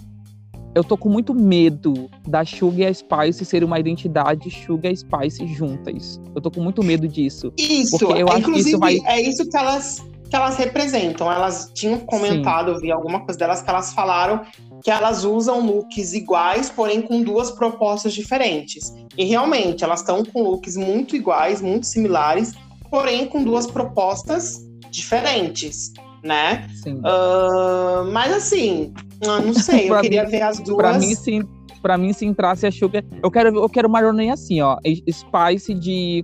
eu 0.74 0.82
tô 0.82 0.96
com 0.96 1.08
muito 1.10 1.34
medo 1.34 2.08
da 2.26 2.44
Sugar 2.44 2.78
e 2.78 2.86
a 2.86 2.94
Spice 2.94 3.44
ser 3.44 3.62
uma 3.64 3.78
identidade 3.78 4.50
Sugar 4.50 4.90
e 4.92 4.96
Spice 4.96 5.46
juntas. 5.48 6.20
Eu 6.34 6.40
tô 6.40 6.50
com 6.50 6.62
muito 6.62 6.82
medo 6.82 7.06
disso. 7.06 7.52
Isso, 7.58 7.98
Porque 7.98 8.22
eu 8.22 8.26
é, 8.28 8.30
acho 8.30 8.34
que 8.44 8.50
inclusive, 8.50 8.70
isso 8.70 8.78
vai- 8.78 8.98
é 9.04 9.20
isso 9.20 9.48
que 9.48 9.56
elas, 9.56 10.02
que 10.32 10.36
elas 10.36 10.56
representam. 10.56 11.30
Elas 11.30 11.70
tinham 11.74 11.98
comentado, 11.98 12.70
eu 12.70 12.80
vi 12.80 12.90
alguma 12.90 13.20
coisa 13.20 13.38
delas 13.38 13.60
que 13.60 13.68
elas 13.68 13.92
falaram 13.92 14.40
que 14.82 14.90
elas 14.90 15.24
usam 15.26 15.60
looks 15.60 16.14
iguais, 16.14 16.70
porém 16.70 17.02
com 17.02 17.22
duas 17.22 17.50
propostas 17.50 18.14
diferentes. 18.14 18.94
E 19.16 19.24
realmente, 19.26 19.84
elas 19.84 20.00
estão 20.00 20.24
com 20.24 20.42
looks 20.42 20.74
muito 20.74 21.14
iguais, 21.14 21.60
muito 21.60 21.86
similares, 21.86 22.54
porém 22.90 23.26
com 23.26 23.44
duas 23.44 23.66
propostas 23.66 24.66
diferentes, 24.90 25.92
né? 26.24 26.66
Sim. 26.82 27.02
Ah, 27.04 28.02
mas 28.10 28.32
assim, 28.32 28.94
ah, 29.28 29.38
não 29.38 29.52
sei, 29.52 29.90
eu 29.92 30.00
queria 30.00 30.24
mim- 30.24 30.30
ver 30.30 30.40
as 30.42 30.58
duas. 30.60 30.76
Pra 30.78 30.98
mim, 30.98 31.14
sim. 31.14 31.42
Pra 31.82 31.98
mim, 31.98 32.12
se 32.14 32.24
entrasse 32.24 32.66
a 32.66 32.72
Sugar. 32.72 33.04
Eu 33.22 33.30
quero, 33.30 33.54
eu 33.54 33.68
quero 33.68 33.86
uma 33.86 34.00
Ronnie 34.00 34.30
assim, 34.30 34.62
ó. 34.62 34.78
Spice 35.10 35.74
de. 35.74 36.22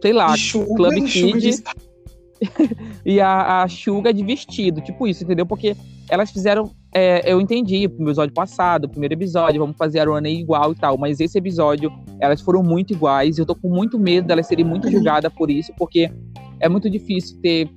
Sei 0.00 0.12
lá, 0.14 0.34
Sugar, 0.36 0.76
Club 0.76 1.04
Kid. 1.06 1.62
E 3.04 3.20
a, 3.20 3.62
a 3.62 3.68
Suga 3.68 4.12
de 4.12 4.22
vestido, 4.22 4.80
tipo 4.80 5.06
isso, 5.06 5.24
entendeu? 5.24 5.46
Porque 5.46 5.76
elas 6.08 6.30
fizeram. 6.30 6.70
é, 6.92 7.30
eu 7.30 7.40
entendi 7.40 7.86
o 7.86 8.02
episódio 8.02 8.34
passado, 8.34 8.84
o 8.84 8.88
primeiro 8.88 9.14
episódio, 9.14 9.60
vamos 9.60 9.76
fazer 9.76 10.00
a 10.00 10.04
Ronnie 10.04 10.40
igual 10.40 10.72
e 10.72 10.74
tal, 10.74 10.96
mas 10.96 11.20
esse 11.20 11.38
episódio, 11.38 11.92
elas 12.20 12.40
foram 12.40 12.62
muito 12.62 12.92
iguais, 12.92 13.38
e 13.38 13.40
eu 13.40 13.46
tô 13.46 13.54
com 13.54 13.68
muito 13.68 13.98
medo 13.98 14.26
delas 14.26 14.46
serem 14.46 14.64
muito 14.64 14.90
julgadas 14.90 15.32
por 15.32 15.50
isso, 15.50 15.72
porque 15.76 16.10
é 16.60 16.68
muito 16.68 16.88
difícil 16.88 17.38
ter, 17.40 17.70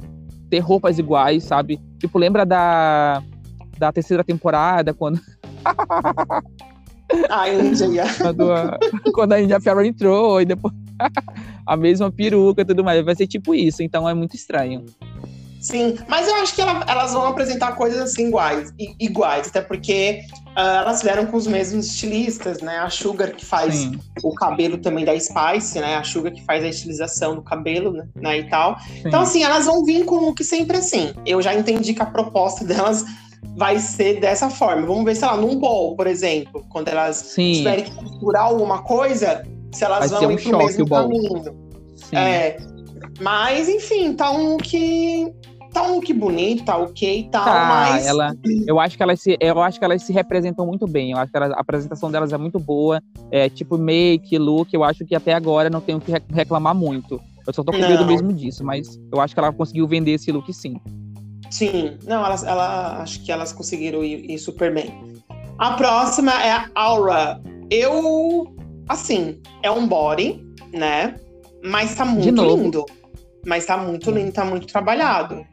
ter 0.50 0.60
roupas 0.60 0.98
iguais, 0.98 1.44
sabe? 1.44 1.80
Tipo, 2.00 2.18
lembra 2.18 2.46
da, 2.46 3.22
da 3.78 3.92
terceira 3.92 4.24
temporada, 4.24 4.94
quando, 4.94 5.20
Ai, 7.30 7.60
Índia. 7.60 8.06
quando, 8.20 8.52
a, 8.52 8.80
quando 9.14 9.34
a 9.34 9.42
India 9.42 9.60
Ferro 9.60 9.82
entrou, 9.84 10.42
e 10.42 10.46
depois 10.46 10.74
a 11.66 11.76
mesma 11.78 12.12
peruca 12.12 12.62
e 12.62 12.66
tudo 12.66 12.84
mais, 12.84 13.04
vai 13.04 13.16
ser 13.16 13.28
tipo 13.28 13.54
isso, 13.56 13.82
então 13.84 14.08
é 14.08 14.14
muito 14.14 14.36
estranho. 14.36 14.86
Sim, 15.60 15.96
mas 16.08 16.28
eu 16.28 16.36
acho 16.38 16.56
que 16.56 16.62
ela- 16.62 16.84
elas 16.88 17.14
vão 17.14 17.28
apresentar 17.28 17.74
coisas 17.76 18.00
assim 18.00 18.30
iguais, 18.30 18.74
iguais 19.00 19.48
até 19.48 19.62
porque 19.62 20.22
ah, 20.56 20.82
elas 20.82 21.04
vieram 21.04 21.28
com 21.28 21.38
os 21.38 21.46
mesmos 21.46 21.86
estilistas, 21.86 22.62
né? 22.62 22.80
A 22.80 22.90
Sugar 22.90 23.32
que 23.36 23.46
faz 23.46 23.76
Sim, 23.76 24.00
o 24.24 24.34
cabelo 24.34 24.80
também 24.80 25.06
da 25.06 25.18
Spice, 25.18 25.80
né? 25.80 25.96
A 25.98 26.04
Sugar 26.04 26.34
que 26.34 26.44
faz 26.44 26.64
a 26.64 26.68
estilização 26.68 27.36
do 27.36 27.44
cabelo, 27.44 27.94
né? 27.94 28.06
né, 28.16 28.40
E 28.40 28.50
tal. 28.50 28.76
sim. 28.80 29.04
Então, 29.08 29.22
assim, 29.22 29.44
elas 29.44 29.68
vão 29.68 29.86
vir 29.86 30.04
com 30.04 30.16
o 30.16 30.26
look 30.26 30.44
sempre 30.44 30.78
assim. 30.78 31.14
Eu 31.26 31.42
já 31.44 31.54
entendi 31.54 31.94
que 31.94 32.02
a 32.02 32.06
proposta 32.08 32.66
delas 32.66 33.06
vai 33.56 33.78
ser 33.80 34.20
dessa 34.20 34.50
forma. 34.50 34.86
Vamos 34.88 35.06
ver, 35.06 35.16
sei 35.16 35.28
lá, 35.28 35.38
num 35.38 35.58
bowl, 35.60 35.96
por 35.96 36.08
exemplo, 36.08 36.66
quando 36.70 36.88
elas 36.88 37.18
Sim, 37.18 37.54
tiverem 37.54 37.86
que 37.86 37.92
costurar 37.92 38.44
alguma 38.46 38.80
coisa, 38.82 39.46
se 39.72 39.84
elas 39.84 40.00
Vai 40.00 40.10
vão 40.10 40.20
ser 40.20 40.26
um 40.28 40.32
ir 40.32 40.42
pro 40.44 40.58
mesmo 40.58 40.88
caminho. 40.90 41.44
É. 42.14 42.58
Mas, 43.20 43.70
enfim, 43.70 44.14
tá 44.14 44.32
um 44.32 44.54
look. 44.54 45.34
Tá 45.74 45.84
um 45.84 45.96
look 45.96 46.14
bonito, 46.14 46.66
tá 46.66 46.76
ok 46.78 47.20
e 47.20 47.24
tal, 47.30 47.46
Tá, 47.46 47.66
mas. 47.66 48.06
ela, 48.06 48.36
eu 48.68 48.78
acho 48.78 48.98
que 48.98 49.04
elas 49.04 49.22
se, 49.22 49.38
eu 49.40 49.62
acho 49.62 49.80
que 49.80 49.86
elas 49.86 50.04
se 50.04 50.12
representam 50.12 50.66
muito 50.66 50.86
bem. 50.86 51.12
Eu 51.12 51.18
acho 51.18 51.32
que 51.32 51.38
elas- 51.38 51.52
a 51.52 51.60
apresentação 51.62 52.12
delas 52.12 52.34
é 52.34 52.38
muito 52.38 52.60
boa. 52.60 53.02
É, 53.32 53.48
tipo 53.50 53.78
make, 53.78 54.38
look, 54.38 54.74
eu 54.74 54.84
acho 54.84 55.06
que 55.06 55.16
até 55.16 55.34
agora 55.34 55.70
não 55.70 55.80
tenho 55.80 56.02
que 56.02 56.12
re- 56.12 56.22
reclamar 56.34 56.76
muito. 56.76 57.22
Eu 57.48 57.54
só 57.54 57.64
tô 57.64 57.72
com 57.72 57.80
Não. 57.80 57.88
medo 57.88 58.06
mesmo 58.06 58.34
disso, 58.34 58.64
mas 58.66 59.00
eu 59.12 59.22
acho 59.22 59.34
que 59.34 59.40
ela 59.40 59.54
conseguiu 59.54 59.88
vender 59.88 60.12
esse 60.12 60.30
look 60.32 60.52
sim. 60.54 60.76
Sim, 61.50 61.98
não, 62.06 62.26
elas, 62.26 62.44
ela, 62.44 63.02
acho 63.02 63.24
que 63.24 63.32
elas 63.32 63.52
conseguiram 63.54 64.04
ir, 64.04 64.30
ir 64.30 64.38
super 64.40 64.74
bem. 64.74 64.94
A 65.58 65.72
próxima 65.72 66.32
é 66.44 66.52
a 66.52 66.70
Aura. 66.76 67.42
Eu, 67.70 68.54
assim, 68.92 69.40
é 69.64 69.72
um 69.72 69.88
body, 69.88 70.46
né? 70.74 71.16
Mas 71.64 71.96
tá 71.96 72.06
muito 72.06 72.30
lindo. 72.44 72.86
Mas 73.46 73.66
tá 73.66 73.78
muito 73.78 74.12
lindo, 74.12 74.32
tá 74.32 74.46
muito 74.46 74.68
trabalhado. 74.68 75.46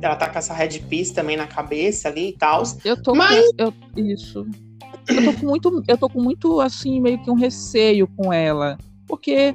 Ela 0.00 0.16
tá 0.16 0.28
com 0.28 0.38
essa 0.38 0.52
red 0.54 0.78
piece 0.88 1.12
também 1.14 1.36
na 1.36 1.46
cabeça 1.46 2.08
ali 2.08 2.28
e 2.30 2.32
tal. 2.36 2.62
Eu 2.84 3.00
tô 3.02 3.14
Mas- 3.14 3.44
com, 3.52 3.54
eu, 3.64 3.74
isso. 3.96 4.46
Eu 5.08 5.24
tô 5.24 5.32
com 5.40 5.46
muito, 5.46 5.82
eu 5.88 5.98
tô 5.98 6.08
com 6.08 6.22
muito 6.22 6.60
assim 6.60 7.00
meio 7.00 7.22
que 7.22 7.30
um 7.30 7.34
receio 7.34 8.06
com 8.16 8.32
ela, 8.32 8.78
porque 9.06 9.54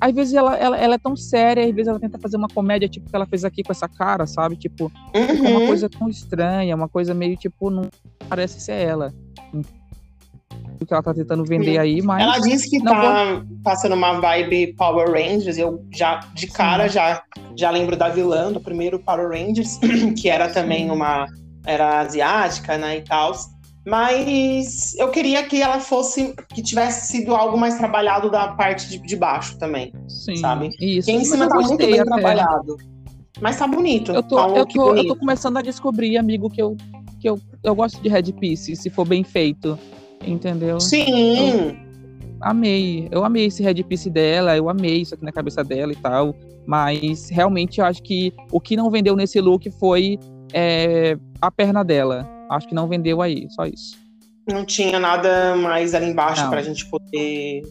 às 0.00 0.12
vezes 0.12 0.34
ela, 0.34 0.56
ela, 0.56 0.76
ela 0.76 0.94
é 0.96 0.98
tão 0.98 1.14
séria, 1.16 1.64
às 1.64 1.70
vezes 1.72 1.86
ela 1.88 2.00
tenta 2.00 2.18
fazer 2.18 2.36
uma 2.36 2.48
comédia 2.48 2.88
tipo 2.88 3.08
que 3.08 3.14
ela 3.14 3.26
fez 3.26 3.44
aqui 3.44 3.62
com 3.62 3.70
essa 3.72 3.88
cara, 3.88 4.26
sabe? 4.26 4.56
Tipo, 4.56 4.90
é 5.12 5.20
uma 5.32 5.60
Uhum. 5.60 5.66
coisa 5.68 5.88
tão 5.88 6.08
estranha, 6.08 6.74
uma 6.74 6.88
coisa 6.88 7.14
meio 7.14 7.36
tipo 7.36 7.70
não 7.70 7.88
parece 8.28 8.60
ser 8.60 8.72
ela. 8.74 9.12
Que 10.86 10.92
ela 10.92 11.02
tá 11.02 11.14
tentando 11.14 11.44
vender 11.44 11.78
aí, 11.78 12.02
mas 12.02 12.22
Ela 12.22 12.38
disse 12.38 12.68
que 12.68 12.82
tá 12.82 13.42
passando 13.62 13.94
uma 13.94 14.20
vibe 14.20 14.74
Power 14.74 15.10
Rangers. 15.10 15.56
Eu 15.56 15.84
já, 15.90 16.20
de 16.34 16.46
cara, 16.46 16.88
já, 16.88 17.22
já 17.56 17.70
lembro 17.70 17.96
da 17.96 18.08
vilã 18.08 18.52
do 18.52 18.60
primeiro 18.60 18.98
Power 18.98 19.28
Rangers, 19.28 19.78
que 20.20 20.28
era 20.28 20.48
também 20.48 20.90
uma. 20.90 21.26
Era 21.66 22.00
asiática, 22.00 22.76
né? 22.76 22.98
E 22.98 23.02
tal. 23.02 23.32
Mas 23.86 24.94
eu 24.96 25.10
queria 25.10 25.42
que 25.44 25.60
ela 25.60 25.78
fosse. 25.78 26.34
que 26.54 26.62
tivesse 26.62 27.06
sido 27.12 27.34
algo 27.34 27.56
mais 27.58 27.76
trabalhado 27.76 28.30
da 28.30 28.48
parte 28.48 28.88
de, 28.88 28.98
de 28.98 29.16
baixo 29.16 29.58
também. 29.58 29.92
sim, 30.08 30.36
sabe? 30.36 30.70
isso. 30.80 31.06
Porque 31.06 31.22
em 31.22 31.24
cima 31.24 31.44
eu 31.44 31.48
tá 31.48 31.56
muito 31.56 31.76
bem 31.76 32.00
até. 32.00 32.04
trabalhado. 32.04 32.76
Mas 33.40 33.58
tá 33.58 33.66
bonito. 33.66 34.12
Eu 34.12 34.22
tô, 34.22 34.36
tá 34.36 34.46
um 34.46 34.56
eu, 34.56 34.66
tô, 34.66 34.80
eu 34.80 34.94
bonito. 34.94 35.08
tô 35.08 35.16
começando 35.16 35.56
a 35.56 35.62
descobrir, 35.62 36.16
amigo, 36.16 36.48
que 36.48 36.62
eu, 36.62 36.76
que 37.20 37.28
eu, 37.28 37.38
eu 37.62 37.74
gosto 37.74 38.00
de 38.00 38.08
Red 38.08 38.32
Piece, 38.32 38.76
se 38.76 38.90
for 38.90 39.06
bem 39.06 39.24
feito. 39.24 39.78
Entendeu? 40.26 40.80
Sim. 40.80 41.76
Amei. 42.40 43.08
Eu 43.10 43.24
amei 43.24 43.46
esse 43.46 43.62
Red 43.62 43.82
Piece 43.84 44.10
dela, 44.10 44.56
eu 44.56 44.68
amei 44.68 44.98
isso 45.02 45.14
aqui 45.14 45.24
na 45.24 45.32
cabeça 45.32 45.64
dela 45.64 45.92
e 45.92 45.96
tal. 45.96 46.34
Mas 46.66 47.28
realmente 47.28 47.80
eu 47.80 47.84
acho 47.86 48.02
que 48.02 48.32
o 48.50 48.60
que 48.60 48.76
não 48.76 48.90
vendeu 48.90 49.16
nesse 49.16 49.40
look 49.40 49.70
foi 49.78 50.18
é, 50.52 51.16
a 51.40 51.50
perna 51.50 51.84
dela. 51.84 52.28
Acho 52.50 52.68
que 52.68 52.74
não 52.74 52.88
vendeu 52.88 53.20
aí, 53.20 53.46
só 53.50 53.66
isso. 53.66 53.96
Não 54.46 54.64
tinha 54.64 55.00
nada 55.00 55.56
mais 55.56 55.94
ali 55.94 56.06
embaixo 56.06 56.42
Não. 56.42 56.50
pra 56.50 56.62
gente 56.62 56.84
poder 56.86 57.62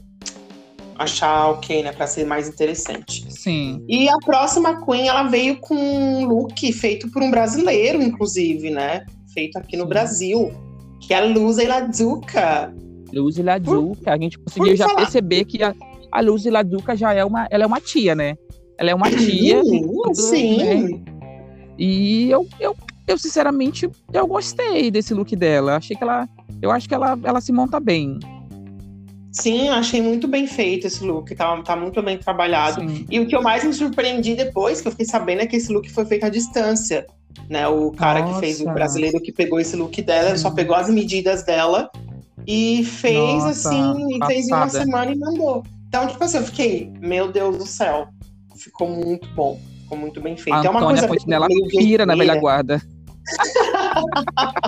achar 0.97 1.49
ok, 1.49 1.83
né? 1.83 1.91
Pra 1.91 2.07
ser 2.07 2.25
mais 2.25 2.47
interessante. 2.47 3.31
Sim. 3.31 3.83
E 3.87 4.09
a 4.09 4.17
próxima 4.17 4.83
Queen, 4.83 5.07
ela 5.07 5.23
veio 5.23 5.57
com 5.59 5.75
um 5.75 6.25
look 6.25 6.71
feito 6.73 7.09
por 7.11 7.21
um 7.21 7.29
brasileiro, 7.29 8.01
inclusive, 8.01 8.69
né? 8.69 9.05
Feito 9.33 9.57
aqui 9.57 9.77
no 9.77 9.83
Sim. 9.83 9.89
Brasil, 9.89 10.51
que 11.07 11.13
é 11.13 11.17
a 11.17 11.25
Luza 11.25 11.67
Laduca. 11.67 12.73
Luz 13.13 13.37
Laduca, 13.37 14.11
a 14.11 14.17
gente 14.17 14.39
conseguiu 14.39 14.75
já 14.75 14.87
falar. 14.87 15.01
perceber 15.01 15.45
que 15.45 15.61
a, 15.61 15.73
a 16.11 16.21
Luz 16.21 16.45
Laduca 16.45 16.95
já 16.95 17.13
é 17.13 17.23
uma, 17.23 17.47
ela 17.51 17.63
é 17.63 17.67
uma 17.67 17.79
tia, 17.79 18.15
né? 18.15 18.35
Ela 18.77 18.89
é 18.89 18.95
uma 18.95 19.09
tia. 19.09 19.61
sim. 20.13 20.57
né? 20.57 21.01
E 21.77 22.29
eu, 22.29 22.47
eu, 22.59 22.75
eu, 23.07 23.17
sinceramente, 23.17 23.89
eu 24.11 24.27
gostei 24.27 24.89
desse 24.89 25.13
look 25.13 25.35
dela. 25.35 25.77
Achei 25.77 25.95
que 25.95 26.03
ela. 26.03 26.27
Eu 26.61 26.71
acho 26.71 26.87
que 26.87 26.93
ela, 26.93 27.19
ela 27.23 27.41
se 27.41 27.51
monta 27.51 27.79
bem. 27.79 28.19
Sim, 29.31 29.69
achei 29.69 29.99
muito 29.99 30.27
bem 30.27 30.45
feito 30.45 30.85
esse 30.85 31.03
look, 31.03 31.33
tá, 31.33 31.59
tá 31.63 31.75
muito 31.75 31.99
bem 32.03 32.19
trabalhado. 32.19 32.87
Sim. 32.87 33.05
E 33.09 33.19
o 33.19 33.27
que 33.27 33.35
eu 33.35 33.41
mais 33.41 33.63
me 33.63 33.73
surpreendi 33.73 34.35
depois, 34.35 34.79
que 34.79 34.87
eu 34.87 34.91
fiquei 34.91 35.07
sabendo, 35.07 35.41
é 35.41 35.47
que 35.47 35.55
esse 35.55 35.73
look 35.73 35.89
foi 35.91 36.05
feito 36.05 36.25
à 36.25 36.29
distância. 36.29 37.07
Né? 37.49 37.67
O 37.67 37.91
cara 37.91 38.23
que 38.23 38.39
fez, 38.39 38.59
o 38.59 38.65
Nossa. 38.65 38.75
brasileiro 38.75 39.21
que 39.21 39.31
pegou 39.31 39.59
esse 39.59 39.75
look 39.75 40.01
dela, 40.01 40.29
ele 40.29 40.37
só 40.37 40.49
Sim. 40.49 40.55
pegou 40.55 40.75
as 40.75 40.89
medidas 40.89 41.43
dela 41.43 41.89
e 42.47 42.83
fez 42.83 43.43
Nossa, 43.43 43.69
assim, 43.69 44.15
e 44.15 44.25
fez 44.25 44.47
em 44.47 44.53
uma 44.53 44.69
semana 44.69 45.11
e 45.11 45.17
mandou. 45.17 45.63
Então, 45.87 46.07
tipo 46.07 46.23
assim, 46.23 46.37
eu 46.37 46.43
fiquei, 46.43 46.91
meu 46.99 47.31
Deus 47.31 47.57
do 47.57 47.65
céu, 47.65 48.07
ficou 48.55 48.89
muito 48.89 49.27
bom, 49.35 49.59
ficou 49.83 49.97
muito 49.97 50.21
bem 50.21 50.35
feito. 50.35 50.55
A 50.55 50.65
é 50.65 50.69
uma 50.69 50.79
Antônia 50.79 51.01
coisa 51.01 51.07
Fontinella 51.07 51.47
meio 51.47 51.67
pira 51.67 52.05
na 52.05 52.15
velha 52.15 52.39
guarda. 52.39 52.81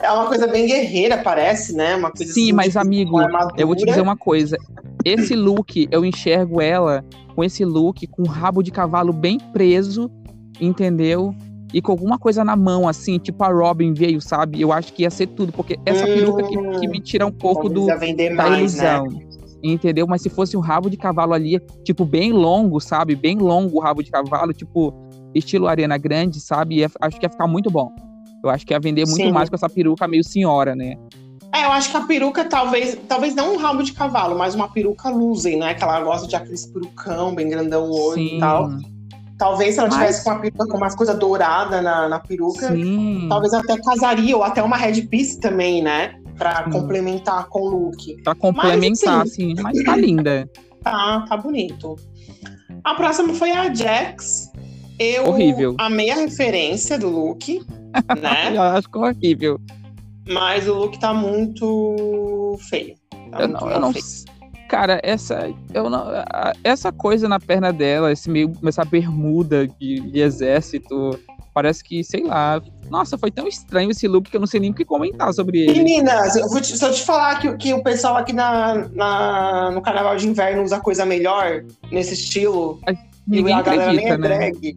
É 0.00 0.10
uma 0.12 0.26
coisa 0.26 0.46
bem 0.46 0.66
guerreira, 0.66 1.18
parece, 1.18 1.74
né? 1.74 1.96
Uma 1.96 2.10
coisa 2.10 2.32
Sim, 2.32 2.42
assim, 2.42 2.52
mas 2.52 2.68
tipo, 2.68 2.78
amigo, 2.78 3.18
eu 3.56 3.66
vou 3.66 3.76
te 3.76 3.84
dizer 3.84 4.00
uma 4.00 4.16
coisa. 4.16 4.56
Esse 5.04 5.34
look, 5.34 5.88
eu 5.90 6.04
enxergo 6.04 6.60
ela 6.60 7.04
com 7.34 7.42
esse 7.42 7.64
look, 7.64 8.06
com 8.06 8.22
o 8.22 8.26
rabo 8.26 8.62
de 8.62 8.70
cavalo 8.70 9.12
bem 9.12 9.38
preso, 9.52 10.10
entendeu? 10.60 11.34
E 11.72 11.80
com 11.80 11.92
alguma 11.92 12.18
coisa 12.18 12.44
na 12.44 12.56
mão, 12.56 12.88
assim, 12.88 13.18
tipo 13.18 13.42
a 13.44 13.48
Robin 13.48 13.92
veio, 13.94 14.20
sabe? 14.20 14.60
Eu 14.60 14.72
acho 14.72 14.92
que 14.92 15.02
ia 15.02 15.10
ser 15.10 15.28
tudo, 15.28 15.52
porque 15.52 15.78
essa 15.86 16.04
Hum. 16.06 16.12
peruca 16.12 16.42
que, 16.42 16.56
que 16.80 16.88
me 16.88 17.00
tira 17.00 17.24
um 17.24 17.30
pouco 17.30 17.68
do, 17.68 17.86
vender 17.98 18.30
da 18.30 18.34
mais, 18.36 18.74
né? 18.74 19.00
Entendeu? 19.62 20.06
Mas 20.06 20.22
se 20.22 20.28
fosse 20.30 20.56
um 20.56 20.60
rabo 20.60 20.88
de 20.90 20.96
cavalo 20.96 21.32
ali, 21.32 21.60
tipo, 21.84 22.04
bem 22.04 22.32
longo, 22.32 22.80
sabe? 22.80 23.14
Bem 23.14 23.38
longo 23.38 23.76
o 23.76 23.80
rabo 23.80 24.02
de 24.02 24.10
cavalo, 24.10 24.52
tipo, 24.52 24.92
estilo 25.34 25.68
Arena 25.68 25.96
Grande, 25.98 26.40
sabe? 26.40 26.76
Ia- 26.76 26.90
acho 27.00 27.20
que 27.20 27.26
ia 27.26 27.30
ficar 27.30 27.46
muito 27.46 27.70
bom. 27.70 27.92
Eu 28.42 28.48
acho 28.50 28.66
que 28.66 28.72
ia 28.72 28.80
vender 28.80 29.06
muito 29.06 29.22
Sim. 29.22 29.32
mais 29.32 29.48
com 29.50 29.54
essa 29.54 29.68
peruca 29.68 30.08
meio 30.08 30.24
senhora, 30.24 30.74
né? 30.74 30.96
É, 31.54 31.66
eu 31.66 31.72
acho 31.72 31.90
que 31.90 31.96
a 31.96 32.00
peruca 32.00 32.44
talvez, 32.44 32.98
talvez 33.06 33.34
não 33.34 33.54
um 33.54 33.58
rabo 33.58 33.82
de 33.82 33.92
cavalo, 33.92 34.36
mas 34.36 34.54
uma 34.54 34.68
peruca 34.68 35.10
luzem, 35.10 35.58
né? 35.58 35.74
Que 35.74 35.84
ela 35.84 36.00
gosta 36.00 36.26
de 36.26 36.34
aqueles 36.34 36.64
perucão 36.66 37.34
bem 37.34 37.48
grandão 37.48 37.86
no 37.86 37.94
olho 37.94 38.20
e 38.22 38.40
tal. 38.40 38.70
Talvez 39.40 39.72
se 39.74 39.80
ela 39.80 39.88
Mas- 39.88 39.96
tivesse 39.98 40.22
com 40.24 40.30
uma 40.32 40.38
peruca 40.38 40.66
com 40.68 40.76
umas 40.76 40.94
coisas 40.94 41.18
douradas 41.18 41.82
na, 41.82 42.10
na 42.10 42.18
peruca, 42.20 42.68
Sim. 42.68 43.24
talvez 43.26 43.54
até 43.54 43.74
casaria, 43.80 44.36
ou 44.36 44.44
até 44.44 44.62
uma 44.62 44.76
red 44.76 45.00
piece 45.06 45.40
também, 45.40 45.82
né? 45.82 46.14
Pra 46.36 46.64
Sim. 46.64 46.70
complementar 46.70 47.46
com 47.48 47.60
o 47.62 47.68
look. 47.86 48.22
Pra 48.22 48.34
complementar, 48.34 49.20
Mas, 49.20 49.32
assim. 49.32 49.54
Mas 49.58 49.82
tá 49.82 49.96
linda. 49.96 50.46
Tá, 50.82 51.26
tá 51.28 51.36
bonito. 51.36 51.96
A 52.84 52.94
próxima 52.94 53.34
foi 53.34 53.50
a 53.50 53.72
Jax. 53.74 54.50
Eu 54.98 55.26
Horrível. 55.26 55.74
amei 55.78 56.10
a 56.10 56.14
referência 56.16 56.98
do 56.98 57.08
look, 57.10 57.60
né? 58.20 58.54
Eu 58.56 58.62
acho 58.62 58.88
que 58.90 58.98
é 58.98 59.00
horrível. 59.02 59.60
Mas 60.26 60.66
o 60.68 60.72
look 60.74 60.98
tá 60.98 61.12
muito 61.12 62.58
feio. 62.70 62.94
Tá 63.30 63.40
Eu 63.42 63.48
muito 63.48 63.60
não, 63.64 63.70
eu 63.70 63.80
não 63.80 63.92
feio. 63.92 64.04
Cara, 64.70 65.00
essa, 65.02 65.52
eu 65.74 65.90
não, 65.90 65.98
a- 66.08 66.52
essa 66.62 66.92
coisa 66.92 67.28
na 67.28 67.40
perna 67.40 67.72
dela, 67.72 68.12
esse 68.12 68.30
meio, 68.30 68.52
essa 68.64 68.84
bermuda 68.84 69.66
de, 69.66 69.98
de 69.98 70.20
exército, 70.20 71.18
parece 71.52 71.82
que, 71.82 72.04
sei 72.04 72.22
lá. 72.22 72.62
Nossa, 72.88 73.18
foi 73.18 73.32
tão 73.32 73.48
estranho 73.48 73.90
esse 73.90 74.06
look 74.06 74.30
que 74.30 74.36
eu 74.36 74.40
não 74.40 74.46
sei 74.46 74.60
nem 74.60 74.70
o 74.70 74.74
que 74.74 74.84
comentar 74.84 75.34
sobre 75.34 75.62
ele. 75.62 75.72
Meninas, 75.82 76.36
eu 76.36 76.48
vou 76.48 76.60
te- 76.60 76.78
se 76.78 76.84
eu 76.84 76.92
te 76.92 77.02
falar 77.02 77.40
que, 77.40 77.52
que 77.56 77.74
o 77.74 77.82
pessoal 77.82 78.16
aqui 78.16 78.32
na, 78.32 78.88
na- 78.94 79.72
no 79.72 79.82
carnaval 79.82 80.14
de 80.14 80.28
inverno 80.28 80.62
usa 80.62 80.78
coisa 80.78 81.04
melhor 81.04 81.64
nesse 81.90 82.14
estilo, 82.14 82.80
Ninguém 83.26 83.56
e 83.56 83.58
a 83.58 83.62
galera 83.62 83.92
nem 83.92 84.08
acredita, 84.08 84.14
é 84.14 84.18
né? 84.38 84.50
drag. 84.52 84.76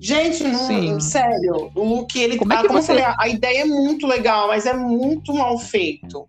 Gente, 0.00 0.44
não, 0.44 0.58
Sim. 0.60 1.00
sério, 1.00 1.72
o 1.74 1.82
look, 1.84 2.14
ele 2.16 2.38
Como 2.38 2.52
é 2.52 2.56
ah, 2.56 2.60
que 2.60 2.66
como 2.68 2.78
eu 2.78 2.82
você- 2.82 2.92
falei, 2.92 3.02
a- 3.04 3.16
a 3.18 3.28
ideia 3.28 3.62
é 3.62 3.64
muito 3.64 4.06
legal, 4.06 4.46
mas 4.46 4.64
é 4.64 4.72
muito 4.72 5.34
mal 5.34 5.58
feito. 5.58 6.24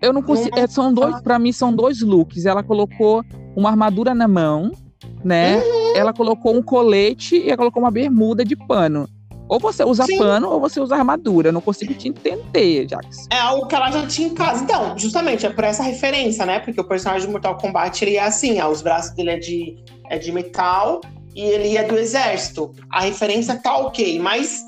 Eu 0.00 0.12
não 0.12 0.22
consigo. 0.22 0.58
É, 0.58 0.66
são 0.66 0.92
dois, 0.92 1.20
para 1.20 1.38
mim, 1.38 1.52
são 1.52 1.74
dois 1.74 2.00
looks. 2.00 2.46
Ela 2.46 2.62
colocou 2.62 3.24
uma 3.56 3.70
armadura 3.70 4.14
na 4.14 4.28
mão, 4.28 4.72
né? 5.24 5.58
Uhum. 5.58 5.96
Ela 5.96 6.12
colocou 6.12 6.54
um 6.54 6.62
colete 6.62 7.36
e 7.36 7.48
ela 7.48 7.56
colocou 7.56 7.82
uma 7.82 7.90
bermuda 7.90 8.44
de 8.44 8.56
pano. 8.56 9.08
Ou 9.48 9.60
você 9.60 9.84
usa 9.84 10.04
Sim. 10.04 10.16
pano 10.16 10.48
ou 10.48 10.58
você 10.58 10.80
usa 10.80 10.96
armadura. 10.96 11.48
Eu 11.48 11.52
não 11.52 11.60
consigo 11.60 11.92
te 11.92 12.08
entender, 12.08 12.88
Jax. 12.88 13.26
É 13.30 13.38
algo 13.38 13.66
que 13.66 13.74
ela 13.74 13.90
já 13.90 14.06
tinha 14.06 14.28
em 14.28 14.34
casa. 14.34 14.64
Então, 14.64 14.96
justamente, 14.96 15.44
é 15.44 15.50
por 15.50 15.62
essa 15.62 15.82
referência, 15.82 16.46
né? 16.46 16.58
Porque 16.60 16.80
o 16.80 16.84
personagem 16.84 17.26
de 17.26 17.32
Mortal 17.32 17.58
Kombat, 17.58 18.02
ele 18.02 18.16
é 18.16 18.22
assim, 18.22 18.58
ó, 18.60 18.70
os 18.70 18.80
braços 18.80 19.14
dele 19.14 19.30
é 19.30 19.38
de, 19.38 19.76
é 20.08 20.18
de 20.18 20.32
metal 20.32 21.02
e 21.34 21.42
ele 21.42 21.76
é 21.76 21.84
do 21.84 21.98
exército. 21.98 22.72
A 22.90 23.02
referência 23.02 23.56
tá 23.56 23.76
ok, 23.76 24.18
mas, 24.18 24.62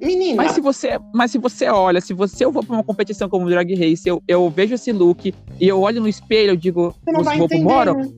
menina, 0.00 0.36
Mas 0.42 0.52
se 0.52 0.60
você, 0.60 0.98
mas 1.14 1.30
se 1.30 1.38
você 1.38 1.68
olha, 1.68 2.00
se 2.00 2.12
você 2.12 2.44
eu 2.44 2.52
vou 2.52 2.62
pra 2.62 2.76
uma 2.76 2.84
competição 2.84 3.28
como 3.28 3.48
Drag 3.48 3.74
Race, 3.74 4.06
eu, 4.08 4.22
eu 4.28 4.48
vejo 4.50 4.74
esse 4.74 4.92
look 4.92 5.32
e 5.60 5.68
eu 5.68 5.80
olho 5.80 6.00
no 6.00 6.08
espelho, 6.08 6.50
eu 6.52 6.56
digo, 6.56 6.94
você 7.04 7.12
não 7.12 7.20
eu 7.20 7.24
vai 7.24 7.38
vou 7.38 7.48
pro 7.48 7.56
entender. 7.56 7.72
Boron? 7.74 7.94
né? 7.98 8.08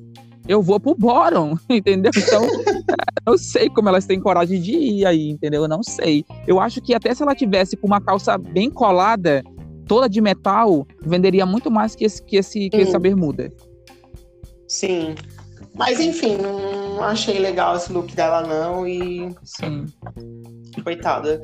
Eu 0.48 0.62
vou 0.62 0.80
pro 0.80 0.94
Boron, 0.94 1.56
entendeu? 1.68 2.10
Então, 2.16 2.42
eu 3.26 3.36
sei 3.36 3.68
como 3.68 3.88
elas 3.90 4.06
têm 4.06 4.18
coragem 4.18 4.60
de 4.60 4.72
ir 4.72 5.06
aí, 5.06 5.28
entendeu? 5.28 5.62
Eu 5.62 5.68
não 5.68 5.82
sei. 5.82 6.24
Eu 6.46 6.58
acho 6.58 6.80
que 6.80 6.94
até 6.94 7.14
se 7.14 7.22
ela 7.22 7.34
tivesse 7.34 7.76
com 7.76 7.86
uma 7.86 8.00
calça 8.00 8.38
bem 8.38 8.70
colada, 8.70 9.44
toda 9.86 10.08
de 10.08 10.20
metal, 10.22 10.86
venderia 11.02 11.44
muito 11.44 11.70
mais 11.70 11.94
que, 11.94 12.04
esse, 12.06 12.22
que, 12.24 12.36
esse, 12.36 12.70
que 12.70 12.78
Hum. 12.78 12.80
essa 12.80 12.98
bermuda. 12.98 13.52
Sim. 14.66 15.14
Mas 15.74 16.00
enfim, 16.00 16.36
não 16.38 16.87
achei 17.02 17.38
legal 17.38 17.76
esse 17.76 17.92
look 17.92 18.14
dela, 18.14 18.42
não, 18.46 18.86
e 18.86 19.34
Sim. 19.44 19.86
coitada. 20.82 21.40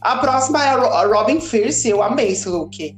A 0.00 0.16
próxima 0.18 0.62
é 0.64 0.68
a 0.68 0.76
Ro- 0.76 0.92
a 0.92 1.06
Robin 1.06 1.40
Fierce, 1.40 1.88
eu 1.88 2.02
amei 2.02 2.28
esse 2.28 2.48
look. 2.48 2.96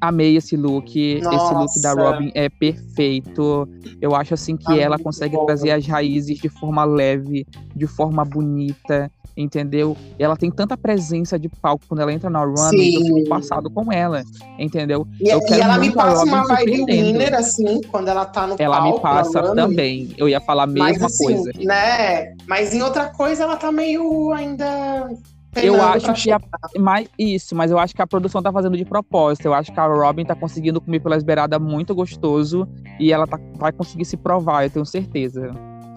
Amei 0.00 0.36
esse 0.36 0.56
look. 0.56 0.96
Esse 0.98 1.24
look 1.54 1.80
da 1.80 1.94
Nossa. 1.94 2.10
Robin 2.10 2.32
é 2.34 2.48
perfeito. 2.48 3.68
Eu 4.00 4.16
acho 4.16 4.34
assim 4.34 4.56
que 4.56 4.64
Tá 4.64 4.76
ela 4.76 4.98
consegue 4.98 5.36
trazer 5.46 5.70
as 5.70 5.86
raízes 5.86 6.38
de 6.38 6.48
forma 6.48 6.84
leve, 6.84 7.46
de 7.76 7.86
forma 7.86 8.24
bonita, 8.24 9.08
entendeu? 9.36 9.96
E 10.18 10.22
ela 10.22 10.36
tem 10.36 10.50
tanta 10.50 10.76
presença 10.76 11.38
de 11.38 11.48
palco 11.48 11.84
quando 11.88 12.00
ela 12.00 12.12
entra 12.12 12.28
na 12.28 12.44
runway 12.44 12.90
que 12.90 12.96
eu 12.96 13.04
fico 13.16 13.28
passado 13.28 13.70
com 13.70 13.92
ela, 13.92 14.22
entendeu? 14.58 15.06
E, 15.20 15.28
Eu 15.28 15.40
e 15.48 15.60
ela 15.60 15.78
me 15.78 15.90
passa 15.92 16.24
uma 16.24 16.44
vibe 16.46 16.84
winner, 16.84 17.34
assim, 17.34 17.80
quando 17.90 18.08
ela 18.08 18.24
tá 18.24 18.46
no 18.46 18.56
Ela 18.58 18.78
palco. 18.80 18.96
me 18.96 19.02
passa 19.02 19.38
ela 19.38 19.54
também. 19.54 20.14
Eu 20.16 20.28
ia 20.28 20.40
falar 20.40 20.64
a 20.64 20.66
mesma 20.66 20.84
Mas 20.90 21.02
assim, 21.02 21.24
coisa. 21.24 21.50
né? 21.64 22.34
Mas 22.46 22.74
em 22.74 22.82
outra 22.82 23.06
coisa 23.06 23.44
ela 23.44 23.56
tá 23.56 23.72
meio 23.72 24.32
ainda. 24.32 25.08
Eu 25.54 25.74
penando 25.74 25.82
acho 25.82 26.06
pra 26.06 26.14
que 26.14 26.32
a, 26.32 26.40
mas, 26.78 27.08
isso, 27.18 27.54
mas 27.54 27.70
eu 27.70 27.78
acho 27.78 27.94
que 27.94 28.00
a 28.00 28.06
produção 28.06 28.42
tá 28.42 28.50
fazendo 28.50 28.74
de 28.76 28.86
propósito. 28.86 29.44
Eu 29.46 29.52
acho 29.52 29.70
que 29.70 29.78
a 29.78 29.86
Robin 29.86 30.24
tá 30.24 30.34
conseguindo 30.34 30.80
comer 30.80 31.00
pelas 31.00 31.22
beiradas 31.22 31.60
muito 31.60 31.94
gostoso 31.94 32.66
e 32.98 33.12
ela 33.12 33.26
tá, 33.26 33.38
vai 33.56 33.70
conseguir 33.70 34.06
se 34.06 34.16
provar, 34.16 34.64
eu 34.64 34.70
tenho 34.70 34.86
certeza. 34.86 35.50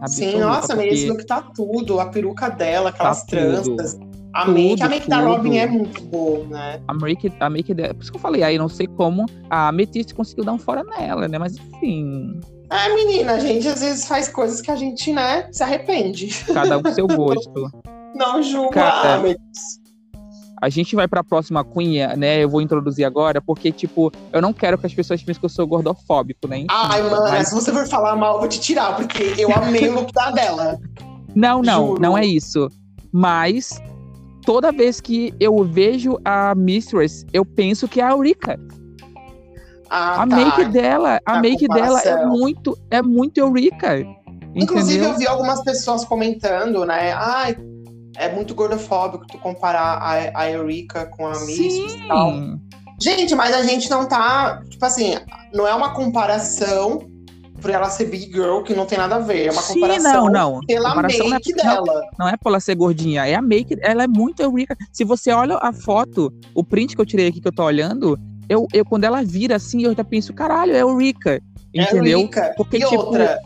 Sim, 0.08 0.40
nossa, 0.40 0.76
porque 0.76 0.90
esse 0.90 1.08
look 1.08 1.26
tá 1.26 1.42
tudo. 1.42 2.00
A 2.00 2.08
peruca 2.08 2.50
dela, 2.50 2.90
aquelas 2.90 3.24
Tá 3.24 3.28
tudo. 3.28 3.64
tranças. 3.76 4.00
A 4.34 4.46
make, 4.46 4.74
a 4.82 4.86
Tudo, 4.86 4.90
make 4.90 5.10
da 5.10 5.20
tudo. 5.22 5.28
Robin 5.30 5.58
é 5.60 5.66
muito 5.66 6.02
boa, 6.04 6.46
né? 6.48 6.82
a 6.86 6.94
make, 6.94 7.32
a 7.40 7.50
make 7.50 7.74
dela. 7.74 7.94
Por 7.94 8.02
isso 8.04 8.12
que 8.12 8.18
eu 8.18 8.22
falei, 8.22 8.44
aí 8.44 8.58
não 8.58 8.68
sei 8.68 8.86
como 8.86 9.26
a 9.50 9.70
Amethyst 9.70 10.14
conseguiu 10.14 10.44
dar 10.44 10.52
um 10.52 10.58
fora 10.58 10.84
nela, 10.84 11.26
né? 11.30 11.38
Mas 11.38 11.56
enfim, 11.56 12.38
É, 12.70 12.94
menina, 12.94 13.34
a 13.36 13.40
gente 13.40 13.66
às 13.66 13.80
vezes 13.80 14.06
faz 14.06 14.28
coisas 14.28 14.60
que 14.62 14.70
a 14.70 14.76
gente, 14.76 15.14
né, 15.14 15.48
se 15.54 15.64
arrepende. 15.64 16.28
cada 16.54 16.78
um 16.78 16.84
com 16.84 16.92
seu 16.92 17.08
gosto. 17.16 17.72
Não 18.14 18.44
julga. 18.44 18.84
Ah, 18.84 19.20
mas- 19.22 19.38
A 20.66 20.70
gente 20.70 20.96
vai 20.96 21.08
pra 21.08 21.24
próxima 21.24 21.64
cunha, 21.64 22.16
né? 22.16 22.44
Eu 22.44 22.50
vou 22.50 22.60
introduzir 22.60 23.06
agora, 23.06 23.40
porque, 23.40 23.72
tipo, 23.72 24.12
eu 24.34 24.42
não 24.42 24.52
quero 24.52 24.80
que 24.80 24.88
as 24.88 24.94
pessoas 24.96 25.22
pensem 25.22 25.40
que 25.40 25.46
eu 25.46 25.50
sou 25.50 25.68
gordofóbico, 25.68 26.48
né? 26.48 26.66
Ai, 26.72 27.04
mano, 27.04 27.22
mas- 27.22 27.50
se 27.50 27.54
você 27.54 27.72
for 27.72 27.88
falar 27.88 28.16
mal, 28.16 28.34
eu 28.34 28.40
vou 28.40 28.50
te 28.50 28.60
tirar, 28.60 28.96
porque 28.96 29.36
eu 29.38 29.52
amei 29.54 29.88
o 29.90 29.94
look 29.94 30.12
da 30.12 30.32
dela. 30.32 30.80
Não, 31.36 31.62
não, 31.62 31.88
Juro. 31.90 32.02
não 32.02 32.18
é 32.18 32.26
isso. 32.26 32.68
Mas 33.12 33.80
toda 34.44 34.72
vez 34.72 35.00
que 35.00 35.36
eu 35.40 35.64
vejo 35.64 36.18
a 36.26 36.56
Mistress, 36.56 37.28
eu 37.32 37.46
penso 37.46 37.88
que 37.88 38.02
é 38.02 38.04
a 38.06 38.10
Eureka. 38.10 38.60
Ah, 39.88 40.24
a 40.24 40.28
tá. 40.28 40.36
make 40.36 40.66
dela, 40.66 41.20
a 41.28 41.34
Na 41.36 41.42
make 41.42 41.68
dela 41.68 42.02
é 42.02 42.26
muito, 42.26 42.76
é 42.90 43.04
muito 43.04 43.38
Eureka. 43.38 44.00
Inclusive, 44.56 44.96
Entendeu? 44.98 45.12
eu 45.12 45.18
vi 45.20 45.28
algumas 45.28 45.64
pessoas 45.64 46.04
comentando, 46.04 46.86
né? 46.86 47.14
Ai, 47.14 47.56
é 48.18 48.34
muito 48.34 48.56
gordofóbico 48.56 49.26
tu 49.28 49.38
comparar 49.38 49.98
a, 49.98 50.40
a 50.42 50.50
Eureka 50.52 51.06
com 51.06 51.26
a 51.26 51.40
Mistress 51.46 51.96
e 51.96 52.08
tal. 52.08 52.34
Gente, 53.00 53.36
mas 53.36 53.54
a 53.54 53.64
gente 53.64 53.90
não 53.90 54.08
tá. 54.08 54.62
Tipo 54.70 54.86
assim, 54.86 55.16
não 55.54 55.68
é 55.68 55.74
uma 55.74 55.94
comparação 55.94 57.00
por 57.62 57.70
ela 57.72 57.90
ser 57.90 58.06
big 58.06 58.32
girl, 58.32 58.62
que 58.62 58.74
não 58.74 58.86
tem 58.86 58.98
nada 58.98 59.16
a 59.16 59.20
ver. 59.20 59.48
É 59.48 59.52
uma 59.52 59.62
Sim, 59.62 59.76
comparação 59.76 60.26
não, 60.30 60.54
não. 60.54 60.60
pela 60.68 60.90
Comparação 60.90 61.30
make 61.30 61.52
não 61.52 61.60
é- 61.60 61.64
dela. 61.64 62.02
Não 62.20 62.28
é 62.28 62.38
por 62.38 62.50
ela 62.50 62.60
ser 62.60 62.76
gordinha, 62.76 63.26
é 63.26 63.34
a 63.34 63.42
make, 63.42 63.76
ela 63.82 64.04
é 64.04 64.08
muito 64.08 64.42
Eureka. 64.42 64.76
Se 64.92 65.04
você 65.04 65.32
olha 65.32 65.58
a 65.58 65.74
foto, 65.74 66.32
o 66.54 66.64
print 66.64 66.96
que 66.96 67.02
eu 67.02 67.06
tirei 67.06 67.28
aqui 67.28 67.42
que 67.42 67.48
eu 67.48 67.54
tô 67.54 67.64
olhando, 67.64 68.20
eu, 68.48 68.68
eu 68.74 68.86
quando 68.86 69.06
ela 69.06 69.24
vira 69.24 69.56
assim, 69.56 69.84
eu 69.84 69.96
já 69.96 70.04
penso, 70.04 70.34
caralho, 70.34 70.74
é 70.74 70.82
Eureka. 70.82 71.42
Entendeu? 71.74 72.20
É 72.20 72.22
Eureka. 72.22 72.54
Porque, 72.56 72.78
e 72.78 72.82
tipo, 72.82 72.96
outra, 72.96 73.40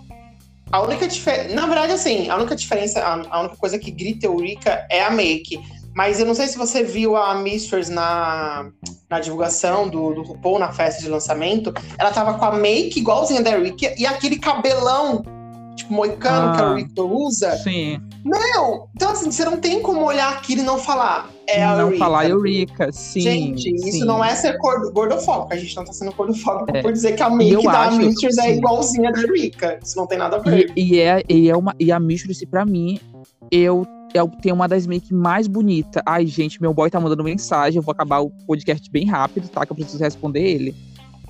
a 0.71 0.81
única 0.81 1.07
diferença. 1.07 1.53
Na 1.53 1.65
verdade, 1.65 1.93
assim, 1.93 2.29
a 2.29 2.35
única 2.37 2.55
diferença, 2.55 3.03
a, 3.03 3.39
única 3.39 3.55
coisa 3.57 3.79
que 3.79 3.91
grita 3.91 4.25
Eureka 4.25 4.85
é 4.89 5.03
a 5.03 5.09
make. 5.09 5.59
Mas 5.95 6.19
eu 6.19 6.25
não 6.25 6.35
sei 6.35 6.47
se 6.47 6.57
você 6.57 6.83
viu 6.83 7.15
a 7.15 7.35
Mistress 7.35 7.89
na, 7.89 8.69
na 9.09 9.19
divulgação 9.19 9.89
do, 9.89 10.13
do 10.13 10.21
RuPaul, 10.21 10.59
na 10.59 10.71
festa 10.71 11.01
de 11.01 11.09
lançamento. 11.09 11.73
Ela 11.97 12.11
tava 12.11 12.35
com 12.35 12.45
a 12.45 12.51
make 12.51 12.99
igualzinha 12.99 13.41
da 13.41 13.51
Eureka 13.51 13.93
e 13.97 14.05
aquele 14.05 14.37
cabelão, 14.37 15.23
tipo, 15.79 15.93
moicano 15.93 16.55
que 16.55 16.61
a 16.61 16.65
Ah. 16.65 16.69
Eureka 16.71 17.03
usa. 17.03 17.57
Sim. 17.57 17.99
Não! 18.23 18.87
Então, 18.95 19.11
assim, 19.11 19.31
você 19.31 19.43
não 19.45 19.57
tem 19.57 19.81
como 19.81 20.03
olhar 20.03 20.31
aquilo 20.33 20.61
e 20.61 20.63
não 20.63 20.77
falar. 20.77 21.29
É 21.47 21.63
a 21.63 21.71
não 21.73 21.79
Eureka. 21.81 21.97
falar 21.99 22.29
Eureka, 22.29 22.91
sim. 22.91 23.21
Gente, 23.21 23.73
isso 23.75 23.99
sim. 23.99 24.05
não 24.05 24.23
é 24.23 24.35
ser 24.35 24.57
gordo- 24.57 24.91
gordofóbico. 24.91 25.53
A 25.53 25.57
gente 25.57 25.75
não 25.75 25.83
tá 25.85 25.93
sendo 25.93 26.11
gordofóbico 26.13 26.77
É. 26.77 26.81
por 26.81 26.91
dizer 26.93 27.15
que 27.15 27.23
a 27.23 27.29
make 27.29 27.63
da 27.63 27.91
Mistress 27.91 28.37
é 28.39 28.55
igualzinha 28.55 29.11
da 29.11 29.21
Eureka. 29.21 29.79
Isso 29.83 29.97
não 29.97 30.05
tem 30.05 30.17
nada 30.17 30.35
a 30.37 30.39
ver. 30.39 30.71
E, 30.75 30.95
e 30.95 30.99
é, 30.99 31.23
e 31.27 31.49
é 31.49 31.55
uma 31.57 31.73
e 31.79 31.91
a 31.91 31.99
Mistress, 31.99 32.45
pra 32.45 32.65
mim, 32.65 32.99
eu, 33.51 33.85
eu 34.13 34.27
tenho 34.41 34.53
uma 34.53 34.67
das 34.67 34.85
make 34.85 35.13
mais 35.13 35.47
bonitas. 35.47 36.03
Ai, 36.05 36.25
gente, 36.27 36.61
meu 36.61 36.73
boy 36.73 36.89
tá 36.89 36.99
mandando 36.99 37.23
mensagem. 37.23 37.77
Eu 37.77 37.83
vou 37.83 37.91
acabar 37.93 38.19
o 38.19 38.29
podcast 38.45 38.89
bem 38.91 39.05
rápido, 39.07 39.47
tá? 39.49 39.65
Que 39.65 39.71
eu 39.71 39.75
preciso 39.75 40.03
responder 40.03 40.41
ele. 40.41 40.75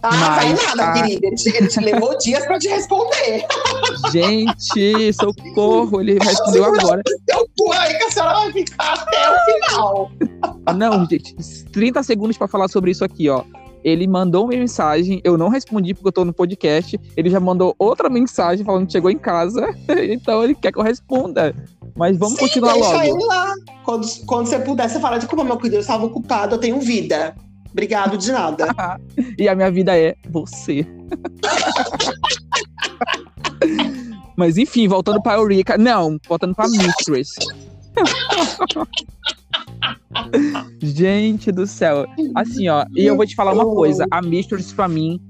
Ah, 0.01 0.09
Mas 0.11 0.35
vai 0.35 0.53
nada, 0.65 0.83
a- 0.83 0.93
querida. 0.93 1.27
Ele 1.27 1.35
te, 1.35 1.49
ele 1.49 1.67
te 1.67 1.79
levou 1.81 2.17
dias 2.17 2.45
pra 2.45 2.57
te 2.57 2.67
responder. 2.69 3.45
Gente, 4.11 5.13
socorro! 5.13 6.01
Ele 6.01 6.17
respondeu 6.19 6.65
agora. 6.65 7.01
Seu 7.29 7.47
cu 7.57 7.71
aí 7.73 7.97
que 7.97 8.03
a 8.05 8.11
senhora 8.11 8.33
vai 8.39 8.51
ficar 8.53 8.93
até 8.93 9.29
o 9.29 9.45
final. 9.45 10.11
Não, 10.75 11.05
gente, 11.09 11.35
30 11.71 12.01
segundos 12.03 12.37
pra 12.37 12.47
falar 12.47 12.67
sobre 12.67 12.91
isso 12.91 13.03
aqui, 13.03 13.29
ó. 13.29 13.43
Ele 13.83 14.07
mandou 14.07 14.43
uma 14.43 14.49
mensagem, 14.57 15.21
eu 15.23 15.37
não 15.37 15.47
respondi 15.47 15.93
porque 15.93 16.07
eu 16.09 16.11
tô 16.11 16.25
no 16.25 16.33
podcast. 16.33 16.99
Ele 17.15 17.29
já 17.29 17.39
mandou 17.39 17.73
outra 17.79 18.09
mensagem 18.09 18.65
falando 18.65 18.85
que 18.85 18.91
chegou 18.91 19.09
em 19.09 19.17
casa, 19.17 19.65
então 20.09 20.43
ele 20.43 20.53
quer 20.55 20.71
que 20.71 20.79
eu 20.79 20.83
responda. 20.83 21.55
Mas 21.95 22.17
vamos 22.17 22.35
Sim, 22.39 22.45
continuar 22.45 22.73
deixa 22.73 22.89
logo. 22.89 23.03
ele 23.03 23.25
lá. 23.25 23.53
Quando, 23.85 24.07
quando 24.25 24.45
você 24.47 24.59
puder, 24.59 24.89
você 24.89 24.99
fala 24.99 25.17
de 25.17 25.27
como 25.27 25.43
meu 25.43 25.57
cuidado, 25.57 25.75
eu 25.77 25.81
estava 25.81 26.05
ocupado, 26.05 26.55
eu 26.55 26.59
tenho 26.59 26.79
vida. 26.79 27.35
Obrigado 27.71 28.17
de 28.17 28.31
nada. 28.31 28.67
E 29.37 29.47
a 29.47 29.55
minha 29.55 29.71
vida 29.71 29.97
é 29.97 30.15
você. 30.29 30.85
Mas 34.35 34.57
enfim, 34.57 34.87
voltando 34.87 35.21
pra 35.21 35.35
Eureka. 35.35 35.77
Não, 35.77 36.17
voltando 36.27 36.55
pra 36.55 36.67
Mistress. 36.67 37.31
Gente 40.81 41.51
do 41.51 41.67
céu. 41.67 42.05
Assim, 42.35 42.67
ó, 42.69 42.85
e 42.95 43.05
eu 43.05 43.15
vou 43.15 43.25
te 43.25 43.35
falar 43.35 43.53
uma 43.53 43.65
coisa. 43.65 44.05
A 44.11 44.21
Mistress, 44.21 44.73
pra 44.73 44.87
mim, 44.87 45.21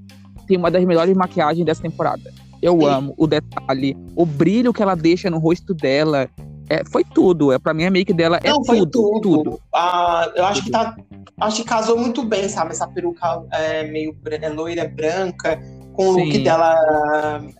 tem 0.46 0.56
uma 0.56 0.70
das 0.70 0.84
melhores 0.84 1.16
maquiagens 1.16 1.64
dessa 1.64 1.82
temporada. 1.82 2.32
Eu 2.62 2.86
amo 2.86 3.14
o 3.16 3.26
detalhe, 3.26 3.96
o 4.14 4.26
brilho 4.26 4.72
que 4.72 4.82
ela 4.82 4.94
deixa 4.94 5.30
no 5.30 5.38
rosto 5.38 5.72
dela. 5.72 6.28
É, 6.70 6.82
foi 6.90 7.02
tudo. 7.02 7.52
É, 7.52 7.58
pra 7.58 7.74
mim, 7.74 7.84
a 7.84 7.90
make 7.90 8.12
dela 8.12 8.38
é 8.44 8.48
Não, 8.48 8.64
foi 8.64 8.78
tudo, 8.78 8.90
tudo. 9.20 9.20
tudo. 9.42 9.60
Ah, 9.74 10.30
eu 10.36 10.44
acho 10.44 10.62
que 10.62 10.70
tá. 10.70 10.96
Acho 11.40 11.56
que 11.62 11.68
casou 11.68 11.98
muito 11.98 12.22
bem, 12.22 12.48
sabe? 12.48 12.70
Essa 12.70 12.86
peruca 12.86 13.42
é, 13.52 13.82
meio 13.84 14.16
é, 14.30 14.48
loira 14.48 14.86
branca, 14.86 15.60
com 15.94 16.10
o 16.10 16.12
look 16.12 16.32
Sim. 16.32 16.42
dela 16.44 16.76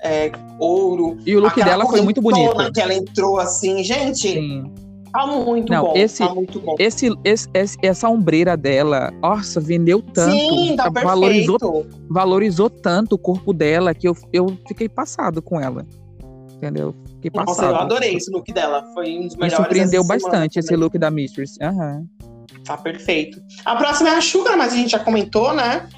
é, 0.04 0.30
ouro. 0.60 1.16
E 1.26 1.34
o 1.36 1.40
look 1.40 1.50
Aquela 1.52 1.66
dela 1.70 1.86
foi 1.86 2.00
muito 2.02 2.22
bonito. 2.22 2.72
que 2.72 2.80
ela 2.80 2.94
entrou 2.94 3.40
assim, 3.40 3.82
gente, 3.82 4.28
Sim. 4.28 4.72
tá 5.12 5.26
muito 5.26 5.72
Não, 5.72 5.86
bom. 5.86 5.92
esse- 5.96 6.24
Tá 6.24 6.32
muito 6.34 6.60
bom. 6.60 6.76
Esse, 6.78 7.08
esse- 7.24 7.48
esse- 7.52 7.78
essa 7.82 8.08
ombreira 8.08 8.56
dela, 8.56 9.10
nossa, 9.20 9.58
vendeu 9.60 10.00
tanto. 10.02 10.30
Sim, 10.38 10.76
tá 10.76 10.84
perfeito. 10.84 11.06
valorizou, 11.08 11.86
valorizou 12.08 12.70
tanto 12.70 13.14
o 13.14 13.18
corpo 13.18 13.52
dela 13.52 13.92
que 13.94 14.06
eu, 14.06 14.16
eu 14.32 14.56
fiquei 14.68 14.88
passado 14.88 15.42
com 15.42 15.60
ela. 15.60 15.84
Entendeu? 16.60 16.94
Passado. 17.32 17.46
Nossa, 17.46 17.64
eu 17.64 17.76
adorei 17.76 18.14
esse 18.16 18.30
look 18.30 18.52
dela. 18.52 18.84
Foi 18.92 19.18
um 19.18 19.26
dos 19.26 19.34
Me 19.36 19.42
melhores. 19.44 19.56
surpreendeu 19.56 20.00
essa 20.02 20.08
semana 20.08 20.30
bastante 20.30 20.58
esse 20.58 20.76
look 20.76 20.98
da 20.98 21.10
Mistress. 21.10 21.56
Aham. 21.62 22.04
Tá 22.64 22.76
perfeito. 22.76 23.40
A 23.64 23.76
próxima 23.76 24.10
é 24.10 24.16
a 24.16 24.20
Sugar, 24.20 24.58
mas 24.58 24.72
a 24.74 24.76
gente 24.76 24.90
já 24.90 24.98
comentou, 24.98 25.54
né? 25.54 25.88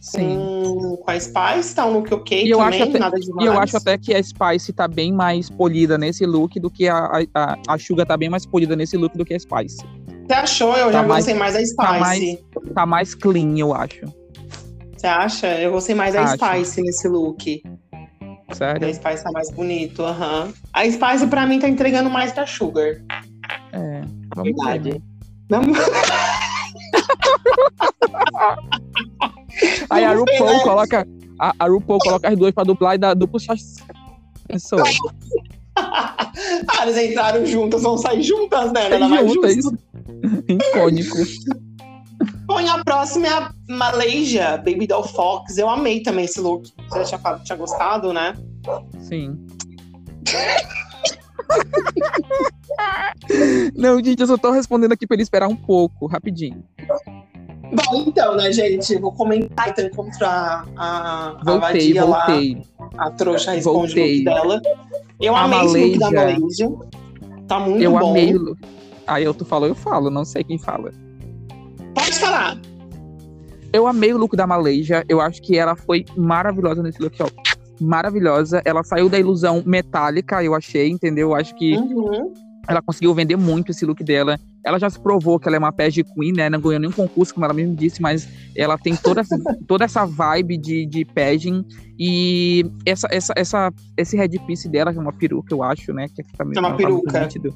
Sim. 0.00 0.36
Com, 0.36 0.96
com 0.96 1.10
a 1.10 1.18
Spice, 1.20 1.74
tá 1.74 1.84
um 1.86 1.92
look 1.94 2.12
ok 2.14 2.44
E 2.44 2.50
eu 2.50 2.58
também, 2.58 2.80
acho 2.82 2.90
até- 2.90 2.98
nada 2.98 3.16
E 3.18 3.46
eu 3.46 3.58
acho 3.58 3.76
até 3.76 3.98
que 3.98 4.14
a 4.14 4.22
Spice 4.22 4.72
tá 4.72 4.86
bem 4.88 5.12
mais 5.12 5.50
polida 5.50 5.96
nesse 5.98 6.24
look 6.26 6.58
do 6.60 6.70
que 6.70 6.88
a, 6.88 7.20
a, 7.34 7.56
a, 7.68 7.78
Suga 7.78 8.04
tá 8.06 8.16
bem 8.16 8.28
mais 8.28 8.46
polida 8.46 8.74
nesse 8.76 8.96
look 8.96 9.16
do 9.16 9.24
que 9.24 9.34
a 9.34 9.38
Spice. 9.38 9.78
Você 10.26 10.32
achou? 10.34 10.76
Eu 10.76 10.92
já 10.92 11.02
Tá 11.02 11.06
mais- 11.08 11.24
gostei 11.24 11.34
mais 11.34 11.54
da 11.54 11.60
Spice. 11.60 11.76
tá 11.76 11.98
mais- 12.00 12.38
Tá 12.74 12.86
mais 12.86 13.14
clean, 13.14 13.56
eu 13.58 13.72
acho. 13.74 14.00
Você 14.96 15.06
acha? 15.06 15.46
Eu 15.60 15.70
gostei 15.72 15.94
mais 15.94 16.14
da 16.14 16.22
Acho. 16.24 16.44
Spice 16.44 16.82
nesse 16.82 17.06
look. 17.08 17.62
A 18.48 18.54
Sério? 18.54 18.94
Spice 18.94 19.22
tá 19.22 19.30
mais 19.30 19.50
bonito, 19.50 20.02
aham. 20.02 20.52
A 20.72 20.90
Spice, 20.90 21.26
pra 21.26 21.46
mim, 21.46 21.58
tá 21.58 21.68
entregando 21.68 22.08
mais 22.08 22.32
que 22.32 22.40
a 22.40 22.46
Sugar. 22.46 23.02
É. 23.72 24.00
Vamos 24.34 24.52
ver. 24.64 24.80
Verdade. 24.80 25.02
Vamos... 25.50 25.78
Aí 29.90 30.04
a 30.04 30.14
ver, 30.14 30.18
RuPaul 30.18 30.52
né? 30.52 30.60
coloca. 30.62 31.08
A, 31.38 31.52
a 31.58 31.68
RuPaul 31.68 31.98
coloca 31.98 32.28
as 32.28 32.38
duas 32.38 32.52
pra 32.52 32.64
duplar 32.64 32.94
e 32.94 32.98
dá 32.98 33.12
duplo 33.12 33.38
chassi. 33.38 33.82
Pensou? 34.46 34.80
ah, 35.76 36.32
eles 36.82 36.96
entraram 36.96 37.44
juntas, 37.44 37.82
vão 37.82 37.98
sair 37.98 38.22
juntas, 38.22 38.72
né? 38.72 38.88
Nada 38.88 39.08
mais 39.08 39.30
Juntas. 39.30 39.54
justo. 39.56 39.78
Icônico. 40.48 41.16
Bom, 42.46 42.60
e 42.60 42.68
a 42.68 42.82
próxima 42.82 43.26
é 43.26 43.30
a 43.32 43.52
Malaysia, 43.68 44.56
Baby 44.58 44.86
Doll 44.86 45.04
Fox. 45.04 45.58
Eu 45.58 45.68
amei 45.68 46.00
também 46.02 46.24
esse 46.24 46.40
look. 46.40 46.70
Você 46.88 46.98
já 47.00 47.04
tinha, 47.04 47.18
falado- 47.18 47.44
tinha 47.44 47.56
gostado, 47.56 48.12
né? 48.12 48.34
Sim. 49.00 49.38
Não, 53.74 54.02
gente, 54.02 54.20
eu 54.20 54.26
só 54.26 54.36
tô 54.36 54.50
respondendo 54.50 54.92
aqui 54.92 55.06
pra 55.06 55.14
ele 55.14 55.22
esperar 55.22 55.48
um 55.48 55.56
pouco, 55.56 56.06
rapidinho. 56.06 56.62
Bom, 57.70 58.04
então, 58.06 58.34
né, 58.36 58.50
gente? 58.52 58.96
Vou 58.98 59.12
comentar 59.12 59.68
então 59.68 59.84
encontrar 59.84 60.66
a, 60.76 61.28
a 61.38 61.44
Voltei, 61.44 61.92
vadia 61.92 62.04
voltei. 62.04 62.62
lá. 62.78 62.88
A 63.06 63.10
trouxa 63.10 63.52
responde 63.52 63.94
Voltei. 63.94 64.14
o 64.14 64.16
look 64.16 64.24
dela. 64.24 64.62
Eu 65.20 65.36
A 65.36 65.42
amei 65.42 65.60
esse 65.64 65.78
look 65.86 65.98
da 65.98 66.10
Malaysia. 66.10 66.68
Malaysia. 66.70 66.88
Tá 67.46 67.60
muito 67.60 67.82
Eu 67.82 67.92
bom. 67.98 68.10
amei. 68.10 68.34
o- 68.34 68.56
Aí 69.06 69.24
eu 69.24 69.32
tu 69.34 69.44
falou, 69.44 69.68
eu 69.68 69.74
falo, 69.74 70.10
não 70.10 70.24
sei 70.24 70.44
quem 70.44 70.58
fala. 70.58 70.92
Falar. 72.28 72.58
Eu 73.72 73.86
amei 73.86 74.12
o 74.12 74.18
look 74.18 74.36
da 74.36 74.46
Malaysia. 74.46 75.04
Eu 75.08 75.20
acho 75.20 75.42
que 75.42 75.56
ela 75.56 75.76
foi 75.76 76.04
maravilhosa 76.16 76.82
nesse 76.82 77.00
look, 77.02 77.16
ó. 77.22 77.28
Maravilhosa. 77.80 78.62
Ela 78.64 78.82
saiu 78.82 79.08
da 79.08 79.18
ilusão 79.18 79.62
metálica, 79.64 80.42
eu 80.42 80.54
achei, 80.54 80.88
entendeu? 80.88 81.30
Eu 81.30 81.34
acho 81.36 81.54
que 81.54 81.76
Uhum. 81.76 82.32
ela 82.66 82.82
conseguiu 82.82 83.14
vender 83.14 83.36
muito 83.36 83.70
esse 83.70 83.84
look 83.84 84.02
dela. 84.02 84.38
Ela 84.64 84.78
já 84.78 84.90
se 84.90 84.98
provou 84.98 85.38
que 85.38 85.46
ela 85.48 85.56
é 85.56 85.58
uma 85.58 85.70
page 85.72 86.02
queen, 86.02 86.32
né? 86.32 86.50
Não 86.50 86.60
ganhou 86.60 86.80
nenhum 86.80 86.92
concurso, 86.92 87.32
como 87.32 87.44
ela 87.44 87.54
mesmo 87.54 87.74
disse, 87.76 88.02
mas 88.02 88.28
ela 88.56 88.76
tem 88.76 88.96
toda 88.96 89.20
essa, 89.20 89.36
toda 89.68 89.84
essa 89.84 90.04
vibe 90.04 90.58
de, 90.58 90.84
de 90.86 91.04
pageant. 91.04 91.64
E 91.98 92.64
essa, 92.84 93.06
essa, 93.10 93.32
essa, 93.36 93.72
esse 93.96 94.16
headpiece 94.16 94.68
dela, 94.68 94.92
que 94.92 94.98
é 94.98 95.02
uma 95.02 95.12
peruca, 95.12 95.54
eu 95.54 95.62
acho, 95.62 95.92
né? 95.92 96.06
Que 96.08 96.22
tá 96.36 96.44
meio- 96.44 96.56
É 96.56 96.60
uma 96.60 96.70
tá 96.70 96.76
peruca. 96.76 97.20
nítido. 97.20 97.54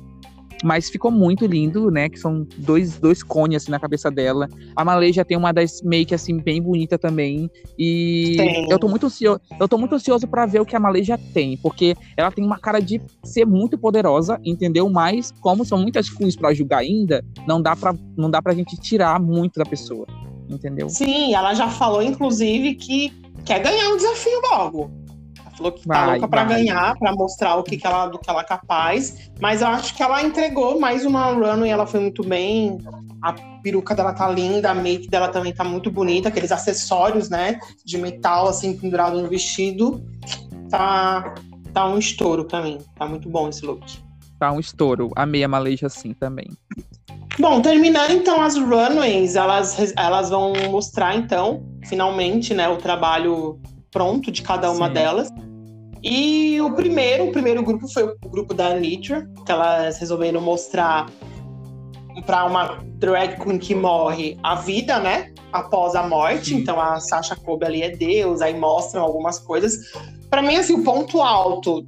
Mas 0.63 0.89
ficou 0.89 1.11
muito 1.11 1.47
lindo, 1.47 1.91
né? 1.91 2.09
Que 2.09 2.19
são 2.19 2.47
dois, 2.59 2.99
dois 2.99 3.23
cones 3.23 3.63
assim 3.63 3.71
na 3.71 3.81
cabeça 3.81 4.11
dela. 4.11 4.49
A 4.77 4.85
Malaysia 4.85 5.25
tem 5.25 5.37
uma 5.37 5.53
das 5.53 5.83
make 5.83 6.15
assim 6.15 6.39
bem 6.39 6.63
bonita 6.63 6.99
também. 6.99 7.51
E 7.79 8.35
Tem. 8.37 8.71
eu 8.71 8.79
tô 8.79 8.89
muito 8.89 9.07
ansioso, 9.07 9.41
eu 9.59 9.69
tô 9.69 9.79
muito 9.79 9.95
ansioso 9.95 10.27
para 10.27 10.47
ver 10.47 10.61
o 10.61 10.67
que 10.67 10.77
a 10.77 10.81
Malaysia 10.81 11.19
tem, 11.33 11.57
porque 11.57 11.97
ela 12.17 12.31
tem 12.31 12.45
uma 12.45 12.59
cara 12.59 12.81
de 12.81 13.01
ser 13.25 13.45
muito 13.45 13.77
poderosa, 13.79 14.41
entendeu? 14.45 14.89
Mas 14.89 15.33
como 15.41 15.65
são 15.65 15.79
muitas 15.79 16.09
queens 16.09 16.37
para 16.37 16.55
julgar 16.55 16.79
ainda, 16.79 17.25
não 17.47 17.61
dá 17.61 17.75
para 17.75 17.95
não 18.17 18.31
dá 18.31 18.41
pra 18.41 18.55
gente 18.55 18.77
tirar 18.77 19.21
muito 19.21 19.59
da 19.59 19.65
pessoa, 19.65 20.07
entendeu? 20.49 20.89
Sim, 20.89 21.35
ela 21.35 21.55
já 21.55 21.69
falou, 21.69 22.03
inclusive, 22.03 22.75
que 22.75 23.13
quer 23.45 23.61
ganhar 23.61 23.91
o 23.91 23.97
desafio 23.97 24.41
logo. 24.53 24.91
Falou 25.63 25.73
que 25.73 25.87
tá 25.87 25.95
Vai, 25.95 26.11
louca 26.13 26.29
pra 26.29 26.45
vai. 26.45 26.57
ganhar, 26.57 26.99
pra 26.99 27.13
mostrar 27.13 27.55
o 27.57 27.63
que, 27.63 27.77
que 27.77 27.87
ela, 27.87 28.09
do 28.09 28.19
que 28.19 28.29
ela 28.29 28.41
é 28.41 28.45
capaz. 28.45 29.31
Mas 29.41 29.63
eu 29.63 29.69
acho 29.69 29.95
que 29.95 30.03
ela 30.03 30.21
entregou 30.23 30.81
mais 30.81 31.07
uma 31.07 31.27
runway, 31.27 31.71
ela 31.71 31.87
foi 31.87 32.01
muito 32.01 32.25
bem. 32.25 32.79
A 33.23 33.33
peruca 33.63 33.95
dela 33.95 34.13
tá 34.13 34.29
linda, 34.29 34.73
a 34.73 34.75
make 34.75 35.09
dela 35.09 35.29
também 35.29 35.53
tá 35.53 35.63
muito 35.63 35.89
bonita, 35.89 36.29
aqueles 36.29 36.51
acessórios, 36.51 37.31
né, 37.31 37.61
de 37.85 37.97
metal, 37.97 38.49
assim, 38.49 38.77
pendurado 38.77 39.23
no 39.23 39.29
vestido. 39.29 40.05
Tá, 40.69 41.33
tá 41.73 41.87
um 41.87 41.99
estouro 41.99 42.45
pra 42.45 42.61
mim. 42.61 42.79
Tá 42.97 43.07
muito 43.07 43.29
bom 43.29 43.49
esse 43.49 43.65
look. 43.65 43.85
Tá 44.41 44.51
um 44.51 44.59
estouro. 44.59 45.13
Amei 45.15 45.45
a 45.45 45.49
Malaysia 45.49 45.87
assim 45.87 46.13
também. 46.13 46.49
Bom, 47.39 47.63
terminando 47.63 48.11
então 48.11 48.43
as 48.43 48.57
runways, 48.57 49.37
elas, 49.37 49.95
elas 49.97 50.29
vão 50.29 50.53
mostrar 50.71 51.17
então, 51.17 51.65
finalmente, 51.85 52.53
né, 52.53 52.69
o 52.69 52.77
trabalho 52.77 53.61
pronto 53.93 54.33
de 54.33 54.43
cada 54.43 54.71
uma 54.73 54.89
Sim. 54.89 54.95
delas. 54.95 55.29
E 56.03 56.61
o 56.61 56.73
primeiro, 56.73 57.29
o 57.29 57.33
primeiro 57.33 57.63
grupo 57.63 57.87
foi 57.89 58.03
o 58.05 58.29
grupo 58.29 58.53
da 58.55 58.75
Nitra, 58.75 59.29
que 59.47 59.53
elas 59.53 59.99
resolveram 59.99 60.41
mostrar 60.41 61.09
para 62.27 62.45
uma 62.45 62.79
drag 62.97 63.43
queen 63.43 63.59
que 63.59 63.75
morre 63.75 64.37
a 64.43 64.57
vida, 64.57 64.99
né? 64.99 65.33
Após 65.53 65.95
a 65.95 66.07
morte. 66.07 66.55
Então 66.55 66.81
a 66.81 66.99
Sasha 67.01 67.37
Kobe 67.37 67.65
ali 67.65 67.83
é 67.83 67.91
Deus, 67.91 68.41
aí 68.43 68.59
mostram 68.59 69.03
algumas 69.03 69.39
coisas. 69.39 69.77
Para 70.29 70.43
mim, 70.43 70.57
assim, 70.57 70.75
o 70.75 70.83
ponto 70.83 71.21
alto 71.23 71.87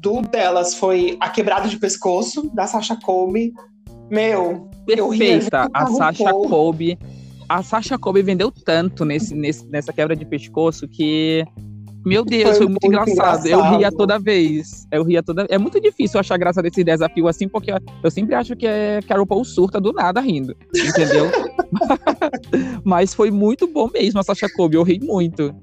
do 0.00 0.20
delas 0.22 0.74
foi 0.74 1.16
a 1.20 1.28
quebrada 1.28 1.68
de 1.68 1.78
pescoço 1.78 2.50
da 2.54 2.66
Sasha 2.66 2.96
Kobe. 2.96 3.52
Meu, 4.10 4.68
Perfeita. 4.86 5.68
A 5.72 5.86
Sasha. 5.86 6.30
Kobe. 6.32 6.98
A 7.48 7.62
Sasha 7.62 7.98
Kobe 7.98 8.22
vendeu 8.22 8.50
tanto 8.50 9.04
nesse, 9.04 9.34
nesse- 9.34 9.66
nessa 9.66 9.92
quebra 9.92 10.16
de 10.16 10.24
pescoço 10.24 10.88
que. 10.88 11.44
Meu 12.08 12.24
Deus, 12.24 12.42
Foi 12.42 12.56
foi, 12.56 12.66
muito, 12.66 12.86
muito 12.86 12.86
engraçado. 12.86 13.46
Eu 13.46 13.58
engraçado. 13.58 13.78
ria 13.78 13.92
toda 13.92 14.18
vez. 14.18 14.86
Eu 14.90 15.04
ria 15.04 15.22
toda 15.22 15.46
É 15.50 15.58
muito 15.58 15.78
difícil 15.78 16.18
achar 16.18 16.38
graça 16.38 16.62
desse 16.62 16.82
desafio 16.82 17.28
assim, 17.28 17.46
porque 17.46 17.70
eu 18.02 18.10
sempre 18.10 18.34
acho 18.34 18.56
que, 18.56 18.66
é, 18.66 19.00
que 19.06 19.12
a 19.12 19.18
RuPaul 19.18 19.44
surta 19.44 19.78
do 19.78 19.92
nada 19.92 20.18
rindo. 20.20 20.56
Entendeu? 20.74 21.30
Mas 22.82 23.12
foi 23.12 23.30
muito 23.30 23.66
bom 23.66 23.90
mesmo 23.92 24.20
a 24.20 24.22
Sasha 24.22 24.48
Kobe. 24.48 24.76
Eu 24.76 24.82
ri 24.82 24.98
muito. 25.00 25.54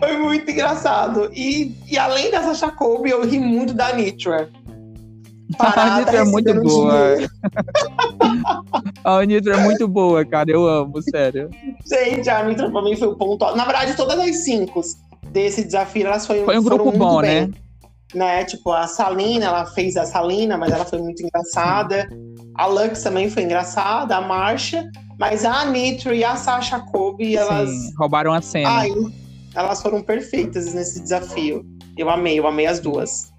foi 0.00 0.18
muito 0.18 0.50
engraçado. 0.50 1.30
E, 1.32 1.72
e 1.88 1.96
além 1.96 2.32
da 2.32 2.42
Sasha 2.42 2.72
Kobe, 2.72 3.10
eu 3.10 3.24
ri 3.24 3.38
muito 3.38 3.72
da 3.72 3.94
Nitra. 3.94 4.50
A 5.58 5.98
Nitra 5.98 6.16
é 6.16 6.24
muito 6.24 6.54
boa. 6.62 7.16
A 9.04 9.24
Nitra 9.24 9.54
é 9.54 9.62
muito 9.62 9.86
boa, 9.86 10.24
cara. 10.24 10.50
Eu 10.50 10.66
amo, 10.66 11.00
sério. 11.02 11.50
Gente, 11.86 12.28
a 12.30 12.42
Nitra 12.42 12.70
pra 12.70 12.82
mim 12.82 12.96
foi 12.96 13.08
o 13.08 13.14
ponto. 13.14 13.54
Na 13.54 13.64
verdade, 13.64 13.94
todas 13.94 14.18
as 14.18 14.36
cinco 14.38 14.82
desse 15.32 15.64
desafio, 15.64 16.06
elas 16.06 16.26
foi, 16.26 16.44
Foi 16.44 16.58
um 16.58 16.62
foram 16.62 16.76
grupo 16.76 16.98
bom, 16.98 17.20
bem. 17.20 17.46
né? 17.46 17.50
né? 18.14 18.44
Tipo, 18.44 18.70
a 18.70 18.86
Salina, 18.86 19.46
ela 19.46 19.66
fez 19.66 19.96
a 19.96 20.04
Salina, 20.04 20.56
mas 20.58 20.72
ela 20.72 20.84
foi 20.84 21.00
muito 21.00 21.22
engraçada. 21.22 22.08
A 22.54 22.66
Lux 22.66 23.02
também 23.02 23.30
foi 23.30 23.44
engraçada, 23.44 24.16
a 24.16 24.20
Marcia. 24.20 24.90
Mas 25.18 25.44
a 25.44 25.64
Nitro 25.64 26.14
e 26.14 26.24
a 26.24 26.36
Sasha 26.36 26.80
Kobe, 26.80 27.36
elas. 27.36 27.70
Sim, 27.70 27.92
roubaram 27.98 28.32
a 28.32 28.42
cena. 28.42 28.68
Ai, 28.68 28.90
elas 29.54 29.80
foram 29.80 30.02
perfeitas 30.02 30.74
nesse 30.74 31.00
desafio. 31.00 31.64
Eu 31.96 32.10
amei, 32.10 32.38
eu 32.38 32.46
amei 32.46 32.66
as 32.66 32.80
duas. 32.80 33.32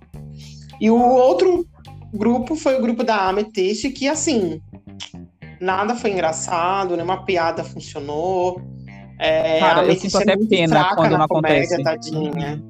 E 0.79 0.89
o 0.89 0.99
outro 0.99 1.67
grupo 2.13 2.55
foi 2.55 2.77
o 2.77 2.81
grupo 2.81 3.03
da 3.03 3.27
Amethyst, 3.27 3.91
que 3.91 4.07
assim, 4.07 4.61
nada 5.59 5.95
foi 5.95 6.11
engraçado, 6.11 6.95
nenhuma 6.95 7.25
piada 7.25 7.63
funcionou. 7.63 8.61
É, 9.19 9.59
Cara, 9.59 9.85
eu 9.85 9.95
sinto 9.95 10.17
é 10.17 10.23
até 10.23 10.37
pena 10.37 10.95
quando 10.95 11.17
não 11.17 11.27
comédia, 11.27 11.77
acontece. 11.77 11.83
tadinha. 11.83 12.63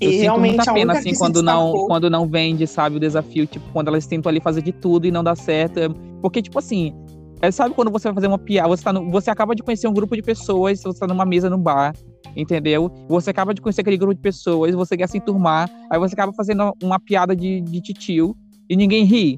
Eu 0.00 0.10
E 0.10 0.12
sinto 0.14 0.22
realmente 0.22 0.56
muita 0.56 0.72
pena, 0.72 0.92
assim, 0.92 1.12
quando 1.14 1.42
não, 1.42 1.72
quando 1.86 2.08
não 2.08 2.26
vende, 2.26 2.66
sabe, 2.66 2.96
o 2.96 3.00
desafio. 3.00 3.46
Tipo, 3.46 3.66
quando 3.72 3.88
elas 3.88 4.06
tentam 4.06 4.30
ali 4.30 4.40
fazer 4.40 4.62
de 4.62 4.70
tudo 4.72 5.06
e 5.06 5.10
não 5.10 5.24
dá 5.24 5.34
certo. 5.34 5.80
Porque, 6.22 6.40
tipo 6.40 6.56
assim, 6.58 6.94
é, 7.42 7.50
sabe 7.50 7.74
quando 7.74 7.90
você 7.90 8.06
vai 8.08 8.14
fazer 8.14 8.28
uma 8.28 8.38
piada, 8.38 8.68
você, 8.68 8.82
tá 8.84 8.92
no- 8.92 9.10
você 9.10 9.28
acaba 9.30 9.54
de 9.56 9.62
conhecer 9.62 9.88
um 9.88 9.92
grupo 9.92 10.14
de 10.14 10.22
pessoas, 10.22 10.80
você 10.80 11.00
tá 11.00 11.06
numa 11.08 11.24
mesa 11.24 11.50
no 11.50 11.58
bar, 11.58 11.92
entendeu? 12.36 12.90
Você 13.08 13.30
acaba 13.30 13.52
de 13.52 13.60
conhecer 13.60 13.80
aquele 13.80 13.96
grupo 13.96 14.14
de 14.14 14.20
pessoas, 14.20 14.72
você 14.72 14.96
quer 14.96 15.08
se 15.08 15.18
enturmar, 15.18 15.68
aí 15.90 15.98
você 15.98 16.14
acaba 16.14 16.32
fazendo 16.32 16.72
uma 16.82 17.00
piada 17.00 17.34
de, 17.34 17.60
de 17.60 17.80
titio 17.80 18.36
e 18.70 18.76
ninguém 18.76 19.04
ri. 19.04 19.36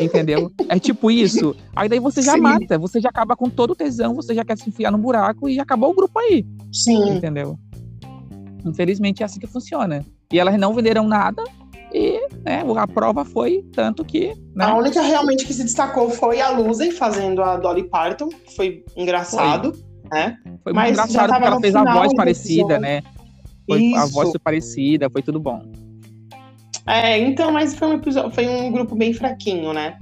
Entendeu? 0.00 0.50
É 0.68 0.78
tipo 0.78 1.10
isso. 1.10 1.54
Aí 1.74 1.88
daí 1.88 1.98
você 1.98 2.22
já 2.22 2.32
Sim. 2.32 2.40
mata, 2.40 2.78
você 2.78 3.00
já 3.00 3.08
acaba 3.08 3.36
com 3.36 3.48
todo 3.48 3.70
o 3.70 3.76
tesão, 3.76 4.14
você 4.14 4.34
já 4.34 4.44
quer 4.44 4.58
se 4.58 4.68
enfiar 4.68 4.90
no 4.90 4.98
buraco 4.98 5.48
e 5.48 5.58
acabou 5.58 5.90
o 5.90 5.94
grupo 5.94 6.18
aí 6.18 6.44
Sim. 6.72 7.16
entendeu? 7.16 7.58
Infelizmente 8.64 9.22
é 9.22 9.26
assim 9.26 9.40
que 9.40 9.46
funciona. 9.46 10.04
E 10.32 10.38
elas 10.38 10.58
não 10.58 10.74
venderam 10.74 11.06
nada 11.06 11.42
e 11.92 12.20
né, 12.44 12.62
a 12.76 12.86
prova 12.86 13.24
foi 13.24 13.64
tanto 13.72 14.04
que. 14.04 14.34
Né, 14.54 14.64
A 14.64 14.74
única 14.74 15.00
realmente 15.00 15.46
que 15.46 15.54
se 15.54 15.62
destacou 15.62 16.10
foi 16.10 16.40
a 16.40 16.50
Luzen 16.50 16.90
fazendo 16.90 17.42
a 17.42 17.56
Dolly 17.56 17.84
Parton, 17.84 18.28
que 18.28 18.54
foi 18.54 18.84
engraçado, 18.96 19.72
né? 20.12 20.36
foi 20.62 20.72
mas 20.72 20.96
muito 20.96 21.12
já 21.12 21.24
engraçado 21.24 21.30
porque 21.30 21.46
ela 21.46 21.60
fez 21.60 21.76
a 21.76 21.84
voz 21.84 22.14
parecida, 22.14 22.78
né? 22.78 23.02
Foi, 23.68 23.94
a 23.94 24.06
voz 24.06 24.30
foi 24.30 24.38
parecida, 24.38 25.10
foi 25.10 25.22
tudo 25.22 25.40
bom. 25.40 25.62
É, 26.86 27.18
então, 27.18 27.50
mas 27.50 27.74
foi 27.74 27.88
um 27.88 27.94
episódio, 27.94 28.30
foi 28.30 28.46
um 28.46 28.70
grupo 28.70 28.94
bem 28.94 29.12
fraquinho, 29.12 29.72
né? 29.72 29.98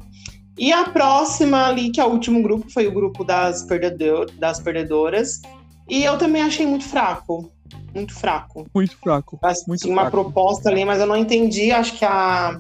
E 0.58 0.72
a 0.72 0.84
próxima 0.84 1.66
ali, 1.66 1.90
que 1.90 2.00
é 2.00 2.04
o 2.04 2.10
último 2.10 2.42
grupo, 2.42 2.70
foi 2.70 2.86
o 2.86 2.92
grupo 2.92 3.24
das, 3.24 3.62
perdedor, 3.64 4.30
das 4.38 4.60
perdedoras. 4.60 5.40
E 5.88 6.04
eu 6.04 6.16
também 6.16 6.42
achei 6.42 6.66
muito 6.66 6.84
fraco. 6.84 7.50
Muito 7.94 8.14
fraco. 8.14 8.66
Muito 8.74 8.96
fraco. 8.98 9.38
Assim, 9.42 9.64
Muito 9.66 9.88
uma 9.88 10.02
fraco. 10.02 10.10
proposta 10.10 10.68
ali, 10.68 10.84
mas 10.84 11.00
eu 11.00 11.06
não 11.06 11.16
entendi. 11.16 11.72
Acho 11.72 11.94
que 11.94 12.04
a, 12.04 12.58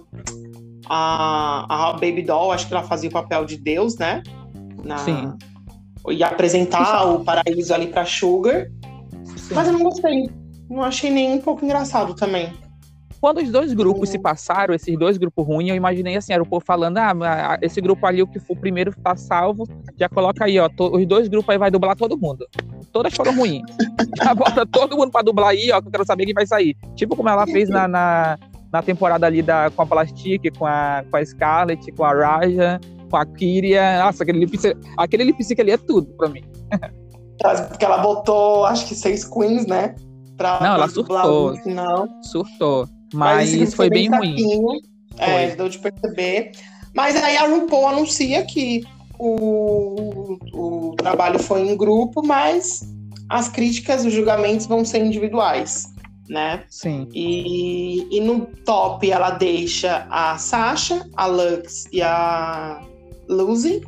a, 0.88 1.88
a 1.88 1.92
Baby 1.92 2.22
Doll, 2.22 2.52
acho 2.52 2.66
que 2.66 2.74
ela 2.74 2.82
fazia 2.82 3.08
o 3.08 3.12
papel 3.12 3.44
de 3.44 3.56
Deus, 3.56 3.96
né? 3.96 4.22
Na, 4.82 4.98
Sim. 4.98 5.32
Ia 6.10 6.28
apresentar 6.28 7.04
o 7.04 7.24
paraíso 7.24 7.72
ali 7.72 7.86
pra 7.86 8.04
Sugar. 8.04 8.66
Mas 9.52 9.66
eu 9.66 9.72
não 9.72 9.82
gostei. 9.84 10.28
Não 10.68 10.82
achei 10.82 11.10
nem 11.10 11.32
um 11.32 11.40
pouco 11.40 11.64
engraçado 11.64 12.14
também. 12.14 12.52
Quando 13.24 13.38
os 13.38 13.50
dois 13.50 13.72
grupos 13.72 14.00
Uhum. 14.10 14.12
se 14.12 14.18
passaram, 14.18 14.74
esses 14.74 14.98
dois 14.98 15.16
grupos 15.16 15.46
ruins, 15.46 15.70
eu 15.70 15.74
imaginei 15.74 16.14
assim, 16.14 16.34
era 16.34 16.42
o 16.42 16.46
povo 16.46 16.62
falando, 16.62 16.98
ah, 16.98 17.56
esse 17.62 17.80
grupo 17.80 18.06
ali, 18.06 18.22
o 18.22 18.26
que 18.26 18.38
for 18.38 18.52
o 18.54 18.60
primeiro 18.60 18.94
tá 19.02 19.16
salvo, 19.16 19.66
já 19.98 20.10
coloca 20.10 20.44
aí, 20.44 20.60
ó, 20.60 20.68
to- 20.68 20.94
os 20.94 21.06
dois 21.06 21.26
grupos 21.26 21.48
aí 21.48 21.56
vai 21.56 21.70
dublar 21.70 21.96
todo 21.96 22.18
mundo. 22.18 22.46
Todas 22.92 23.14
foram 23.14 23.34
ruins. 23.34 23.62
Já 24.22 24.34
bota 24.34 24.66
todo 24.66 24.94
mundo 24.94 25.10
pra 25.10 25.22
dublar 25.22 25.48
aí, 25.48 25.70
ó, 25.72 25.80
que 25.80 25.88
eu 25.88 25.90
quero 25.90 26.04
saber 26.04 26.26
quem 26.26 26.34
vai 26.34 26.46
sair. 26.46 26.76
Tipo 26.94 27.16
como 27.16 27.30
ela 27.30 27.46
fez 27.46 27.70
na, 27.70 27.88
na, 27.88 28.38
na 28.70 28.82
temporada 28.82 29.26
ali 29.26 29.40
da, 29.40 29.70
com 29.70 29.80
a 29.80 29.86
Plastic, 29.86 30.54
com 30.58 30.66
a, 30.66 31.02
com 31.10 31.16
a 31.16 31.24
Scarlett, 31.24 31.90
com 31.92 32.04
a 32.04 32.12
Raja, 32.12 32.78
com 33.10 33.16
a 33.16 33.24
Kyria. 33.24 34.04
Nossa, 34.04 34.22
aquele 34.22 34.40
lip 34.40 34.58
sync- 34.58 34.76
aquele 34.98 35.24
lip 35.24 35.42
sync 35.42 35.58
ali 35.62 35.70
é 35.70 35.78
tudo 35.78 36.08
pra 36.18 36.28
mim. 36.28 36.42
Porque 37.70 37.84
ela 37.86 37.98
botou, 37.98 38.66
acho 38.66 38.86
que 38.86 38.94
seis 38.94 39.24
queens, 39.24 39.66
né? 39.66 39.94
Pra, 40.36 40.58
Não, 40.60 40.74
ela 40.74 40.84
pra 40.86 40.94
dublar 40.94 41.24
surtou. 41.24 41.56
final. 41.62 42.06
Surtou. 42.22 42.86
Mas, 43.14 43.54
grupo 43.54 43.76
foi 43.76 43.88
bem 43.88 44.08
ruim. 44.08 44.36
É, 45.16 45.54
deu 45.54 45.68
de 45.68 45.78
perceber. 45.78 46.52
Mas 46.94 47.16
aí 47.16 47.36
a 47.36 47.46
RuPaul 47.46 47.88
anuncia 47.88 48.44
que 48.44 48.84
o, 49.18 50.38
o 50.52 50.94
trabalho 50.96 51.38
foi 51.38 51.62
em 51.62 51.76
grupo, 51.76 52.24
mas 52.24 52.82
as 53.28 53.48
críticas, 53.48 54.04
os 54.04 54.12
julgamentos 54.12 54.66
vão 54.66 54.84
ser 54.84 55.04
individuais, 55.04 55.92
né? 56.28 56.64
Sim. 56.68 57.08
E, 57.12 58.16
e 58.16 58.20
no 58.20 58.46
top 58.64 59.10
ela 59.10 59.30
deixa 59.30 60.06
a 60.10 60.36
Sasha, 60.38 61.08
a 61.16 61.26
Lux 61.26 61.86
e 61.92 62.02
a 62.02 62.80
Lucy. 63.28 63.82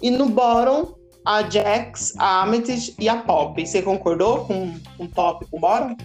E 0.00 0.10
no 0.10 0.28
bottom, 0.28 0.94
a 1.24 1.42
Jax, 1.48 2.14
a 2.18 2.42
Amethyst 2.42 2.94
e 3.00 3.08
a 3.08 3.16
Pop. 3.16 3.64
Você 3.64 3.82
concordou 3.82 4.44
com 4.44 4.74
o 4.98 5.08
top 5.08 5.44
e 5.44 5.50
com 5.50 5.56
o 5.56 5.60
bottom? 5.60 5.96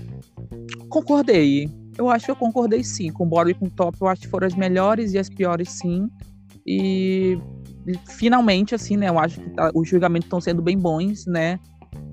Concordei. 0.90 1.70
Eu 1.98 2.10
acho 2.10 2.26
que 2.26 2.32
eu 2.32 2.36
concordei 2.36 2.84
sim. 2.84 3.12
Com 3.12 3.24
o 3.24 3.28
bottom 3.28 3.52
e 3.52 3.54
com 3.54 3.66
o 3.66 3.70
top, 3.70 3.98
eu 4.02 4.08
acho 4.08 4.22
que 4.22 4.28
foram 4.28 4.48
as 4.48 4.56
melhores 4.56 5.14
e 5.14 5.20
as 5.20 5.30
piores 5.30 5.70
sim. 5.70 6.10
E 6.66 7.38
finalmente, 8.18 8.74
assim, 8.74 8.98
né? 8.98 9.10
Eu 9.10 9.20
acho 9.20 9.40
que 9.40 9.50
tá, 9.52 9.72
os 9.74 9.88
julgamentos 9.88 10.26
estão 10.26 10.42
sendo 10.42 10.62
bem 10.62 10.78
bons, 10.78 11.26
né? 11.26 11.60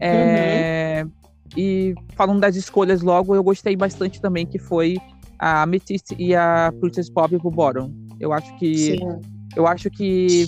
É, 0.01 1.03
uhum. 1.05 1.11
E 1.57 1.95
falando 2.15 2.41
das 2.41 2.57
escolhas 2.57 3.03
logo, 3.03 3.35
eu 3.35 3.43
gostei 3.43 3.77
bastante 3.77 4.21
também 4.21 4.47
que 4.47 4.59
foi 4.59 4.97
a 5.39 5.63
Amethyst 5.63 6.13
e 6.19 6.35
a 6.35 6.73
Princess 6.81 7.11
Pop 7.11 7.37
pro 7.39 7.51
Bottom. 7.51 7.93
Eu 8.19 8.33
acho 8.33 8.55
que. 8.59 8.77
Sim. 8.77 9.21
Eu 9.57 9.67
acho 9.67 9.91
que. 9.91 10.47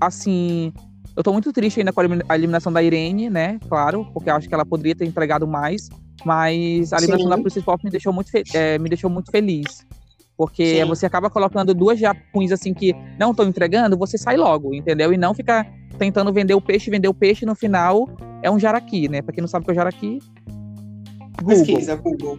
Assim. 0.00 0.72
Eu 1.16 1.22
tô 1.22 1.32
muito 1.32 1.52
triste 1.52 1.80
ainda 1.80 1.92
com 1.92 2.00
a 2.00 2.34
eliminação 2.36 2.72
da 2.72 2.80
Irene, 2.80 3.28
né? 3.28 3.58
Claro, 3.68 4.06
porque 4.12 4.30
eu 4.30 4.36
acho 4.36 4.48
que 4.48 4.54
ela 4.54 4.64
poderia 4.64 4.94
ter 4.94 5.04
entregado 5.04 5.48
mais. 5.48 5.88
Mas 6.24 6.92
a 6.92 6.98
eliminação 6.98 7.26
Sim. 7.26 7.36
da 7.36 7.38
Princess 7.38 7.64
Pop 7.64 7.84
me 7.84 7.90
deixou 7.90 8.12
muito, 8.12 8.30
é, 8.54 8.78
me 8.78 8.88
deixou 8.88 9.08
muito 9.10 9.30
feliz. 9.30 9.86
Porque 10.36 10.80
Sim. 10.80 10.84
você 10.84 11.06
acaba 11.06 11.28
colocando 11.28 11.74
duas 11.74 11.98
japuns 11.98 12.52
assim 12.52 12.72
que 12.72 12.94
não 13.18 13.32
estão 13.32 13.46
entregando, 13.48 13.96
você 13.96 14.16
sai 14.16 14.36
logo, 14.36 14.74
entendeu? 14.74 15.12
E 15.12 15.16
não 15.16 15.34
fica 15.34 15.66
tentando 15.98 16.32
vender 16.32 16.54
o 16.54 16.60
peixe, 16.60 16.90
vender 16.90 17.08
o 17.08 17.14
peixe 17.14 17.44
no 17.44 17.54
final 17.54 18.08
é 18.42 18.50
um 18.50 18.58
jaraqui, 18.58 19.08
né? 19.08 19.20
Pra 19.20 19.32
quem 19.32 19.40
não 19.40 19.48
sabe 19.48 19.62
o 19.62 19.64
que 19.64 19.70
é 19.70 19.72
o 19.72 19.74
jaraqui, 19.74 20.20
Google. 21.42 21.64
Pesquisa, 21.64 21.96
Google. 21.96 22.38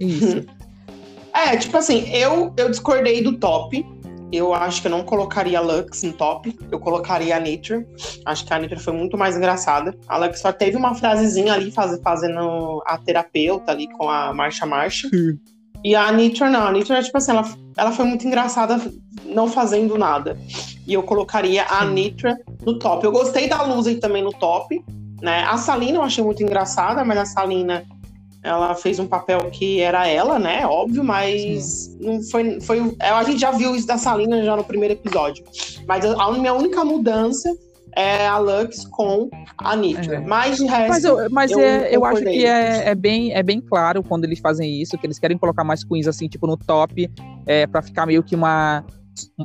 Isso. 0.00 0.44
é, 1.34 1.56
tipo 1.56 1.76
assim, 1.76 2.08
eu, 2.10 2.52
eu 2.56 2.70
discordei 2.70 3.22
do 3.22 3.38
top. 3.38 3.84
Eu 4.32 4.52
acho 4.52 4.80
que 4.80 4.88
eu 4.88 4.90
não 4.90 5.04
colocaria 5.04 5.58
a 5.58 5.62
Lux 5.62 6.02
no 6.02 6.12
top. 6.12 6.58
Eu 6.70 6.80
colocaria 6.80 7.36
a 7.36 7.40
Nature. 7.40 7.86
Acho 8.24 8.44
que 8.44 8.52
a 8.52 8.58
Nature 8.58 8.80
foi 8.80 8.92
muito 8.92 9.16
mais 9.16 9.36
engraçada. 9.36 9.96
A 10.08 10.18
Lux 10.18 10.40
só 10.40 10.52
teve 10.52 10.76
uma 10.76 10.94
frasezinha 10.94 11.52
ali 11.54 11.70
faz, 11.70 11.98
fazendo 12.02 12.82
a 12.86 12.98
terapeuta 12.98 13.72
ali 13.72 13.88
com 13.92 14.08
a 14.10 14.34
Marcha 14.34 14.66
Marcha. 14.66 15.08
E 15.84 15.94
a 15.94 16.10
Nature 16.10 16.50
não. 16.50 16.66
A 16.66 16.72
Nature, 16.72 17.02
tipo 17.04 17.18
assim, 17.18 17.30
ela, 17.30 17.44
ela 17.76 17.92
foi 17.92 18.04
muito 18.04 18.26
engraçada 18.26 18.80
não 19.24 19.48
fazendo 19.48 19.96
nada. 19.96 20.36
E 20.86 20.94
eu 20.94 21.02
colocaria 21.02 21.64
a 21.68 21.84
Nitra 21.84 22.38
no 22.64 22.78
top. 22.78 23.04
Eu 23.04 23.12
gostei 23.12 23.48
da 23.48 23.62
Lucy 23.62 23.96
também 23.96 24.22
no 24.22 24.32
top. 24.32 24.82
Né? 25.20 25.44
A 25.44 25.56
Salina 25.56 25.98
eu 25.98 26.02
achei 26.02 26.22
muito 26.22 26.42
engraçada, 26.42 27.04
mas 27.04 27.18
a 27.18 27.24
Salina 27.24 27.84
ela 28.46 28.74
fez 28.76 29.00
um 29.00 29.06
papel 29.06 29.50
que 29.50 29.80
era 29.80 30.06
ela, 30.06 30.38
né? 30.38 30.64
Óbvio, 30.64 31.02
mas 31.02 31.96
não 32.00 32.22
foi, 32.22 32.60
foi. 32.60 32.96
A 33.00 33.24
gente 33.24 33.40
já 33.40 33.50
viu 33.50 33.74
isso 33.74 33.86
da 33.86 33.98
Salina 33.98 34.42
já 34.44 34.56
no 34.56 34.62
primeiro 34.62 34.94
episódio. 34.94 35.44
Mas 35.86 36.04
a 36.04 36.32
minha 36.32 36.54
única 36.54 36.84
mudança 36.84 37.52
é 37.96 38.24
a 38.24 38.38
Lux 38.38 38.84
com 38.84 39.28
a 39.58 39.74
Nitra. 39.74 40.16
É. 40.16 40.20
Mas 40.20 40.58
de 40.58 40.66
resto. 40.66 40.88
Mas 40.88 41.04
eu, 41.04 41.30
mas 41.30 41.50
eu, 41.50 41.58
é, 41.58 41.88
eu 41.96 42.04
acho 42.04 42.22
que 42.22 42.46
é, 42.46 42.88
é, 42.88 42.94
bem, 42.94 43.32
é 43.32 43.42
bem 43.42 43.60
claro 43.60 44.00
quando 44.02 44.24
eles 44.24 44.38
fazem 44.38 44.80
isso, 44.80 44.96
que 44.96 45.06
eles 45.06 45.18
querem 45.18 45.36
colocar 45.36 45.64
mais 45.64 45.82
queens 45.82 46.06
assim, 46.06 46.28
tipo, 46.28 46.46
no 46.46 46.56
top, 46.56 47.10
é, 47.46 47.66
pra 47.66 47.82
ficar 47.82 48.06
meio 48.06 48.22
que 48.22 48.36
uma. 48.36 48.84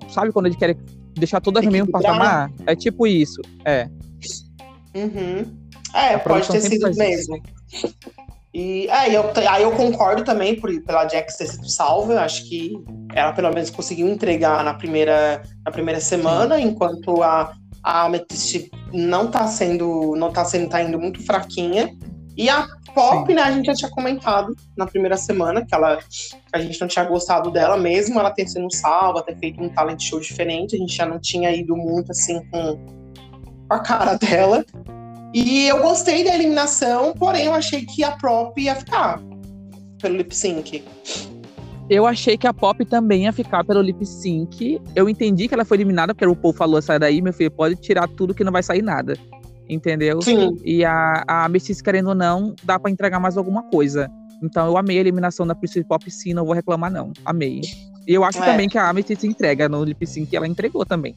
Sabe 0.10 0.32
quando 0.32 0.46
eles 0.46 0.58
querem 0.58 0.78
deixar 1.16 1.42
todas 1.42 1.66
no 1.66 1.72
mesmo 1.72 1.92
patamar? 1.92 2.52
É 2.68 2.76
tipo 2.76 3.08
isso. 3.08 3.42
É. 3.66 3.90
Uhum. 4.94 5.60
É, 5.96 6.18
pode 6.20 6.48
ter 6.50 6.62
sido 6.62 6.96
mesmo. 6.96 7.42
E 8.54 8.88
é, 8.90 9.16
eu, 9.16 9.24
aí 9.50 9.64
eu 9.64 9.72
concordo 9.72 10.24
também 10.24 10.60
por, 10.60 10.70
pela 10.82 11.08
Jax 11.08 11.38
ter 11.38 11.48
sido 11.48 11.70
salva. 11.70 12.14
Eu 12.14 12.20
acho 12.20 12.48
que 12.50 12.74
ela 13.14 13.32
pelo 13.32 13.52
menos 13.54 13.70
conseguiu 13.70 14.08
entregar 14.08 14.64
na 14.64 14.74
primeira, 14.74 15.42
na 15.66 15.72
primeira 15.72 16.00
semana, 16.00 16.60
enquanto 16.60 17.24
a, 17.24 17.54
a 17.84 18.06
Amethyst 18.06 18.70
não 18.92 19.28
tá 19.28 19.48
sendo, 19.48 20.16
não 20.18 20.32
tá 20.32 20.44
sendo, 20.44 20.70
tá 20.70 20.82
indo 20.82 21.00
muito 21.00 21.26
fraquinha. 21.26 21.96
E 22.36 22.50
a 22.50 22.68
Pop, 22.94 23.26
Sim. 23.28 23.36
né, 23.36 23.42
a 23.42 23.52
gente 23.52 23.66
já 23.66 23.74
tinha 23.74 23.92
comentado 23.92 24.56
na 24.78 24.86
primeira 24.86 25.16
semana 25.16 25.66
que 25.66 25.74
ela 25.74 26.00
a 26.52 26.60
gente 26.60 26.80
não 26.80 26.88
tinha 26.88 27.06
gostado 27.06 27.50
dela 27.50 27.78
mesmo, 27.78 28.20
ela 28.20 28.32
ter 28.32 28.48
sido 28.48 28.70
salva, 28.74 29.24
ter 29.24 29.38
feito 29.38 29.62
um 29.62 29.70
talent 29.70 30.02
show 30.02 30.20
diferente, 30.20 30.76
a 30.76 30.80
gente 30.80 30.96
já 30.96 31.06
não 31.06 31.20
tinha 31.20 31.52
ido 31.52 31.76
muito 31.76 32.12
assim 32.12 32.44
com 32.50 32.78
a 33.70 33.80
cara 33.80 34.16
dela. 34.16 34.66
E 35.34 35.68
eu 35.68 35.82
gostei 35.82 36.24
da 36.24 36.34
eliminação, 36.36 37.14
porém 37.14 37.46
eu 37.46 37.54
achei 37.54 37.86
que 37.86 38.04
a 38.04 38.12
Prop 38.12 38.58
ia 38.58 38.76
ficar 38.76 39.22
pelo 40.02 40.18
lip 40.18 40.36
sync. 40.36 40.84
Eu 41.90 42.06
achei 42.06 42.38
que 42.38 42.48
a 42.48 42.54
Pop 42.54 42.84
também 42.86 43.24
ia 43.24 43.34
ficar 43.34 43.64
pelo 43.64 43.82
lip 43.82 44.06
sync. 44.06 44.82
Eu 44.96 45.10
entendi 45.10 45.48
que 45.48 45.54
ela 45.54 45.66
foi 45.66 45.78
eliminada, 45.78 46.14
porque 46.14 46.26
o 46.26 46.36
povo 46.36 46.58
falou: 46.58 46.82
sai 46.82 46.98
daí, 46.98 47.22
meu 47.22 47.34
filho, 47.34 47.52
pode 47.52 47.76
tirar 47.76 48.08
tudo 48.08 48.34
que 48.34 48.44
não 48.44 48.52
vai 48.52 48.64
sair 48.64 48.82
nada. 48.82 49.18
Entendeu? 49.70 50.22
Sim. 50.22 50.58
E 50.64 50.84
a, 50.84 51.24
a 51.28 51.46
Amethyst, 51.46 51.82
querendo 51.82 52.10
ou 52.10 52.16
não, 52.16 52.56
dá 52.64 52.80
para 52.80 52.92
entregar 52.92 53.20
mais 53.20 53.38
alguma 53.38 53.64
coisa. 53.64 54.10
Então 54.44 54.66
eu 54.68 54.78
amei 54.78 54.98
a 54.98 55.02
eliminação 55.02 55.46
da 55.46 55.54
Princess 55.54 55.86
Pop, 55.86 56.10
sim, 56.10 56.34
não 56.34 56.46
vou 56.46 56.54
reclamar, 56.54 56.92
não. 56.92 57.14
Amei. 57.24 57.62
E 58.08 58.14
eu 58.14 58.24
acho 58.24 58.42
é. 58.42 58.46
também 58.46 58.68
que 58.68 58.78
a 58.78 58.90
Amethyst 58.90 59.24
entrega 59.24 59.70
no 59.70 59.84
lip 59.84 60.06
sync, 60.06 60.36
ela 60.36 60.48
entregou 60.48 60.86
também. 60.86 61.14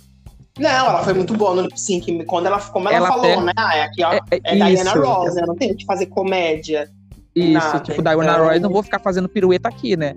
Não, 0.59 0.69
ela 0.69 1.03
foi 1.03 1.15
muito 1.15 1.35
boa 1.35 1.55
no 1.55 1.63
lip 1.63 1.81
sync. 1.81 2.25
Quando 2.25 2.47
ela, 2.47 2.61
como 2.61 2.89
ela, 2.89 2.97
ela 2.97 3.09
falou, 3.09 3.41
né? 3.43 3.53
Ah, 3.57 3.77
é 3.77 3.83
aqui, 3.83 4.05
ó, 4.05 4.13
é, 4.13 4.21
é, 4.31 4.41
é 4.45 4.55
Diana 4.55 4.93
Ross, 4.93 5.35
né? 5.35 5.43
Eu 5.43 5.47
não 5.49 5.57
tenho 5.57 5.77
que 5.77 5.85
fazer 5.85 6.07
comédia. 6.07 6.89
Isso, 7.35 7.53
nada, 7.53 7.81
tipo, 7.81 8.01
Diana 8.01 8.23
então... 8.23 8.47
Ross, 8.47 8.61
não 8.61 8.71
vou 8.71 8.83
ficar 8.83 9.01
fazendo 9.01 9.29
pirueta 9.29 9.69
aqui, 9.69 9.97
né? 9.97 10.15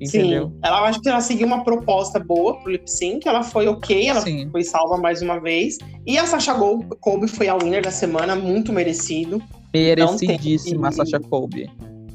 Entendeu? 0.00 0.48
Sim, 0.48 0.58
ela 0.62 0.88
acho 0.88 1.00
que 1.00 1.08
ela 1.08 1.20
seguiu 1.20 1.46
uma 1.46 1.64
proposta 1.64 2.20
boa 2.20 2.56
pro 2.60 2.70
lip 2.70 2.88
sync, 2.88 3.26
ela 3.26 3.42
foi 3.42 3.66
ok, 3.66 4.08
ela 4.08 4.20
Sim. 4.20 4.48
foi 4.50 4.62
salva 4.62 4.96
mais 4.96 5.22
uma 5.22 5.40
vez. 5.40 5.78
E 6.06 6.16
a 6.16 6.24
Sasha 6.24 6.54
Colby 7.00 7.26
foi 7.28 7.48
a 7.48 7.56
winner 7.56 7.82
da 7.82 7.90
semana, 7.90 8.36
muito 8.36 8.72
merecido. 8.72 9.42
Merecidíssima, 9.74 10.88
a 10.88 10.92
Sasha 10.92 11.18
Colby. 11.18 11.68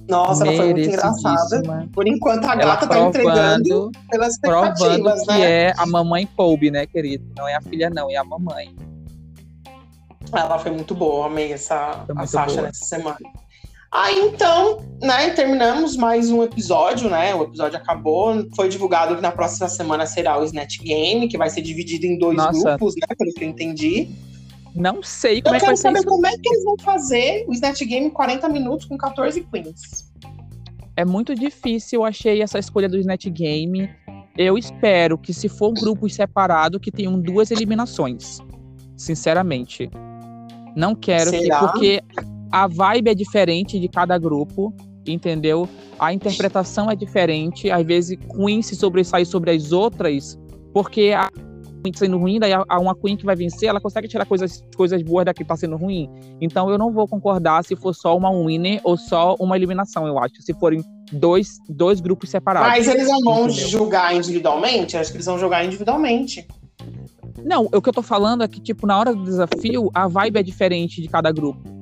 Nossa, 0.07 0.45
ela 0.45 0.55
foi 0.57 0.73
muito 0.73 0.89
engraçada. 0.89 1.87
Por 1.93 2.07
enquanto, 2.07 2.45
a 2.45 2.55
gata 2.55 2.87
tá 2.87 2.99
entregando 2.99 3.91
pelas 4.09 4.33
expectativas, 4.33 4.79
provando 4.79 5.27
né? 5.27 5.35
que 5.35 5.43
é 5.43 5.73
a 5.77 5.85
mamãe 5.85 6.27
Colby, 6.35 6.71
né, 6.71 6.85
querido? 6.85 7.25
Não 7.37 7.47
é 7.47 7.55
a 7.55 7.61
filha, 7.61 7.89
não, 7.89 8.09
é 8.09 8.15
a 8.15 8.23
mamãe. 8.23 8.75
Ela 10.31 10.57
foi 10.59 10.71
muito 10.71 10.95
boa, 10.95 11.27
amei 11.27 11.53
essa 11.53 12.05
a 12.15 12.25
Sasha 12.25 12.55
boa. 12.55 12.61
nessa 12.63 12.85
semana. 12.85 13.17
Aí 13.91 14.19
então, 14.21 14.79
né, 14.99 15.29
terminamos 15.29 15.95
mais 15.95 16.31
um 16.31 16.41
episódio, 16.41 17.07
né? 17.09 17.35
O 17.35 17.43
episódio 17.43 17.77
acabou. 17.77 18.43
Foi 18.55 18.67
divulgado 18.67 19.15
que 19.15 19.21
na 19.21 19.31
próxima 19.31 19.69
semana 19.69 20.07
será 20.07 20.39
o 20.39 20.43
Snatch 20.43 20.79
Game, 20.79 21.27
que 21.27 21.37
vai 21.37 21.47
ser 21.47 21.61
dividido 21.61 22.07
em 22.07 22.17
dois 22.17 22.35
Nossa. 22.35 22.69
grupos, 22.71 22.95
né? 22.95 23.15
Pelo 23.15 23.31
que 23.31 23.43
eu 23.43 23.49
entendi. 23.49 24.09
Não 24.75 25.03
sei 25.03 25.41
como 25.41 25.55
eu 25.55 25.57
é 25.57 25.59
que 25.59 25.65
vai 25.65 25.77
ser. 25.77 25.87
Eu 25.87 25.93
quero 25.93 25.97
saber 25.97 26.09
como 26.09 26.27
é 26.27 26.37
que 26.37 26.49
eles 26.49 26.63
vão 26.63 26.75
fazer 26.79 27.45
o 27.47 27.53
Snatch 27.53 27.81
Game 27.81 28.07
em 28.07 28.09
40 28.09 28.49
minutos 28.49 28.85
com 28.85 28.97
14 28.97 29.41
queens. 29.41 30.11
É 30.95 31.03
muito 31.03 31.33
difícil, 31.33 32.01
eu 32.01 32.05
achei 32.05 32.41
essa 32.41 32.59
escolha 32.59 32.87
do 32.87 32.97
Snatch 32.97 33.27
Game. 33.29 33.89
Eu 34.37 34.57
espero 34.57 35.17
que, 35.17 35.33
se 35.33 35.47
for 35.47 35.69
um 35.69 35.73
grupo 35.73 36.09
separado, 36.09 36.79
que 36.79 36.91
tenham 36.91 37.19
duas 37.19 37.51
eliminações. 37.51 38.39
Sinceramente. 38.97 39.89
Não 40.75 40.95
quero 40.95 41.31
que. 41.31 41.49
Porque 41.49 42.01
a 42.51 42.67
vibe 42.67 43.09
é 43.09 43.15
diferente 43.15 43.79
de 43.79 43.87
cada 43.87 44.17
grupo, 44.17 44.73
entendeu? 45.05 45.67
A 45.99 46.13
interpretação 46.13 46.89
é 46.89 46.95
diferente. 46.95 47.69
Às 47.69 47.85
vezes, 47.85 48.17
Queen 48.35 48.61
se 48.61 48.75
sobressai 48.75 49.25
sobre 49.25 49.51
as 49.51 49.71
outras, 49.71 50.37
porque 50.73 51.11
a 51.15 51.29
sendo 51.93 52.17
ruim, 52.17 52.39
daí 52.39 52.53
a, 52.53 52.79
uma 52.79 52.95
Queen 52.95 53.17
que 53.17 53.25
vai 53.25 53.35
vencer, 53.35 53.69
ela 53.69 53.81
consegue 53.81 54.07
tirar 54.07 54.25
coisas, 54.25 54.63
coisas 54.75 55.01
boas 55.01 55.25
da 55.25 55.33
que 55.33 55.43
tá 55.43 55.55
sendo 55.55 55.75
ruim. 55.75 56.09
Então 56.39 56.69
eu 56.69 56.77
não 56.77 56.91
vou 56.91 57.07
concordar 57.07 57.63
se 57.63 57.75
for 57.75 57.93
só 57.93 58.15
uma 58.15 58.31
winner 58.31 58.79
ou 58.83 58.97
só 58.97 59.35
uma 59.39 59.55
eliminação, 59.55 60.07
eu 60.07 60.17
acho. 60.19 60.41
Se 60.41 60.53
forem 60.53 60.83
dois, 61.11 61.57
dois 61.67 61.99
grupos 61.99 62.29
separados. 62.29 62.69
Mas 62.69 62.87
eles 62.87 63.07
não 63.07 63.19
vão 63.21 63.45
entendeu? 63.47 63.67
julgar 63.67 64.15
individualmente? 64.15 64.97
Acho 64.97 65.11
que 65.11 65.17
eles 65.17 65.25
vão 65.25 65.37
jogar 65.37 65.65
individualmente. 65.65 66.47
Não, 67.43 67.67
o 67.73 67.81
que 67.81 67.89
eu 67.89 67.93
tô 67.93 68.01
falando 68.01 68.43
é 68.43 68.47
que, 68.47 68.61
tipo, 68.61 68.87
na 68.87 68.97
hora 68.97 69.13
do 69.13 69.23
desafio, 69.23 69.89
a 69.93 70.07
vibe 70.07 70.39
é 70.39 70.43
diferente 70.43 71.01
de 71.01 71.09
cada 71.09 71.31
grupo 71.31 71.72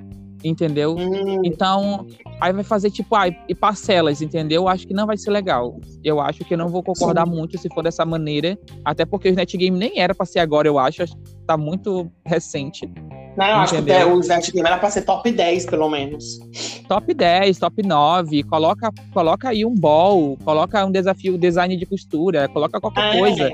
entendeu? 0.44 0.96
Hum. 0.98 1.42
Então, 1.44 2.08
aí 2.40 2.54
vai 2.54 2.64
fazer 2.64 2.90
tipo, 2.92 3.16
ah, 3.16 3.28
e 3.28 3.56
parcelas, 3.56 4.22
entendeu? 4.22 4.68
Acho 4.68 4.88
que 4.88 4.94
não 4.94 5.06
vai 5.06 5.18
ser 5.18 5.32
legal. 5.32 5.80
Eu 6.04 6.20
acho 6.20 6.44
que 6.46 6.54
eu 6.54 6.58
não 6.58 6.68
vou 6.68 6.84
concordar 6.84 7.28
Sim. 7.28 7.34
muito 7.34 7.58
se 7.58 7.70
for 7.70 7.84
dessa 7.84 8.06
maneira, 8.06 8.58
até 8.84 9.06
porque 9.06 9.30
o 9.30 9.32
Snatch 9.32 9.56
Game 9.56 9.78
nem 9.78 10.00
era 10.00 10.14
pra 10.16 10.26
ser 10.26 10.40
agora, 10.40 10.68
eu 10.68 10.80
acho, 10.80 11.04
tá 11.46 11.58
muito 11.58 12.12
recente. 12.26 12.90
Não, 13.38 13.46
eu 13.46 13.56
acho 13.56 13.84
que 13.84 13.92
o 13.92 14.20
Snatch 14.20 14.52
Game 14.52 14.68
era 14.68 14.78
pra 14.78 14.90
ser 14.90 15.04
top 15.04 15.32
10, 15.32 15.66
pelo 15.68 15.90
menos. 15.90 16.40
Top 16.88 17.14
10, 17.14 17.60
top 17.60 17.86
9, 17.86 18.44
coloca, 18.44 18.92
coloca 19.14 19.50
aí 19.50 19.66
um 19.66 19.74
ball, 19.74 20.38
coloca 20.44 20.86
um 20.86 20.92
desafio, 20.92 21.38
design 21.38 21.78
de 21.78 21.86
costura, 21.86 22.50
coloca 22.50 22.80
qualquer 22.82 23.16
é. 23.16 23.20
coisa. 23.20 23.54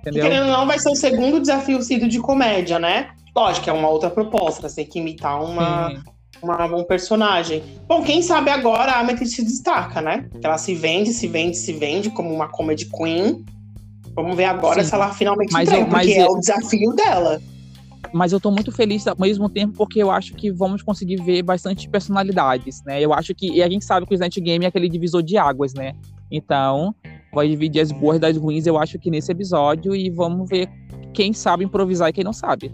Entendeu? 0.00 0.24
Querendo 0.24 0.46
ou 0.46 0.52
não, 0.52 0.66
vai 0.66 0.78
ser 0.78 0.90
o 0.90 0.94
segundo 0.94 1.40
desafio 1.40 1.80
sido 1.80 2.06
de 2.06 2.18
comédia, 2.20 2.78
né? 2.78 3.08
Lógico, 3.34 3.70
é 3.70 3.72
uma 3.72 3.88
outra 3.88 4.10
proposta, 4.10 4.68
você 4.68 4.76
tem 4.76 4.86
que 4.86 4.98
imitar 4.98 5.42
uma, 5.42 6.02
uma, 6.42 6.64
um 6.66 6.84
personagem. 6.84 7.62
Bom, 7.86 8.02
quem 8.02 8.22
sabe 8.22 8.50
agora 8.50 8.92
a 8.92 9.00
Amethyst 9.00 9.36
se 9.36 9.44
destaca, 9.44 10.00
né? 10.00 10.28
Ela 10.42 10.58
se 10.58 10.74
vende, 10.74 11.12
se 11.12 11.26
vende, 11.26 11.56
se 11.56 11.72
vende 11.72 12.10
como 12.10 12.32
uma 12.32 12.48
comedy 12.48 12.86
queen. 12.86 13.44
Vamos 14.14 14.36
ver 14.36 14.44
agora 14.44 14.82
Sim. 14.82 14.88
se 14.88 14.94
ela 14.94 15.12
finalmente 15.12 15.52
mas 15.52 15.68
entrega, 15.68 15.84
eu, 15.84 15.90
porque 15.90 16.12
é 16.12 16.26
o 16.26 16.38
desafio 16.38 16.92
dela. 16.92 17.42
Mas 18.12 18.32
eu 18.32 18.38
tô 18.38 18.50
muito 18.50 18.70
feliz 18.70 19.06
ao 19.06 19.16
mesmo 19.18 19.48
tempo 19.48 19.74
porque 19.76 20.00
eu 20.00 20.10
acho 20.10 20.34
que 20.34 20.50
vamos 20.52 20.82
conseguir 20.82 21.16
ver 21.16 21.42
bastante 21.42 21.88
personalidades, 21.88 22.82
né? 22.84 23.00
Eu 23.00 23.12
acho 23.12 23.34
que. 23.34 23.50
E 23.50 23.62
a 23.62 23.68
gente 23.68 23.84
sabe 23.84 24.06
que 24.06 24.12
o 24.12 24.14
Snatch 24.14 24.38
Game 24.38 24.64
é 24.64 24.68
aquele 24.68 24.88
divisor 24.88 25.22
de 25.22 25.36
águas, 25.36 25.74
né? 25.74 25.92
Então, 26.30 26.94
vai 27.34 27.48
dividir 27.48 27.80
as 27.80 27.90
boas 27.90 28.20
das 28.20 28.36
ruins, 28.36 28.66
eu 28.66 28.78
acho 28.78 28.98
que 28.98 29.10
nesse 29.10 29.32
episódio, 29.32 29.94
e 29.94 30.08
vamos 30.10 30.48
ver 30.48 30.68
quem 31.12 31.32
sabe 31.32 31.64
improvisar 31.64 32.08
e 32.08 32.12
quem 32.12 32.24
não 32.24 32.32
sabe. 32.32 32.72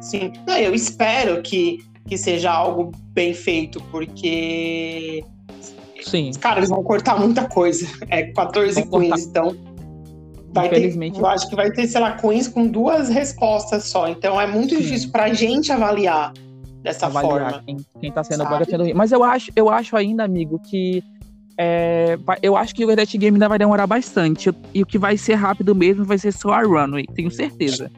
Sim, 0.00 0.32
não, 0.46 0.56
eu 0.56 0.74
espero 0.74 1.40
que, 1.42 1.78
que 2.06 2.18
seja 2.18 2.52
algo 2.52 2.92
bem 3.12 3.34
feito, 3.34 3.80
porque. 3.90 5.24
Sim. 6.02 6.32
Cara, 6.38 6.60
eles 6.60 6.68
vão 6.68 6.82
cortar 6.82 7.18
muita 7.18 7.48
coisa. 7.48 7.86
É 8.08 8.24
14 8.24 8.82
vão 8.82 9.00
queens, 9.00 9.24
cortar. 9.24 9.50
então. 9.50 9.74
Vai 10.52 10.66
Infelizmente. 10.66 11.14
Ter, 11.14 11.20
eu 11.20 11.26
acho 11.26 11.48
que 11.48 11.56
vai 11.56 11.70
ter, 11.70 11.86
sei 11.86 12.00
lá, 12.00 12.12
queens 12.12 12.46
com 12.46 12.66
duas 12.66 13.08
respostas 13.08 13.84
só. 13.84 14.06
Então 14.08 14.40
é 14.40 14.46
muito 14.46 14.74
Sim. 14.74 14.82
difícil 14.82 15.10
pra 15.10 15.32
gente 15.32 15.72
avaliar 15.72 16.32
dessa 16.82 17.06
avaliar 17.06 17.30
forma. 17.30 17.62
Quem, 17.66 17.76
quem 18.00 18.12
tá 18.12 18.22
sendo 18.22 18.44
bom 18.44 18.64
sendo. 18.64 18.94
Mas 18.94 19.10
eu 19.10 19.24
acho, 19.24 19.50
eu 19.56 19.68
acho 19.68 19.96
ainda, 19.96 20.22
amigo, 20.22 20.60
que 20.60 21.02
é, 21.58 22.18
eu 22.42 22.56
acho 22.56 22.74
que 22.74 22.84
o 22.84 22.88
Vedette 22.88 23.16
Game 23.16 23.36
ainda 23.36 23.48
vai 23.48 23.58
demorar 23.58 23.86
bastante. 23.86 24.52
E 24.72 24.82
o 24.82 24.86
que 24.86 24.98
vai 24.98 25.16
ser 25.16 25.34
rápido 25.34 25.74
mesmo 25.74 26.04
vai 26.04 26.18
ser 26.18 26.32
só 26.32 26.52
a 26.52 26.62
Runway, 26.62 27.06
tenho 27.14 27.30
certeza. 27.30 27.90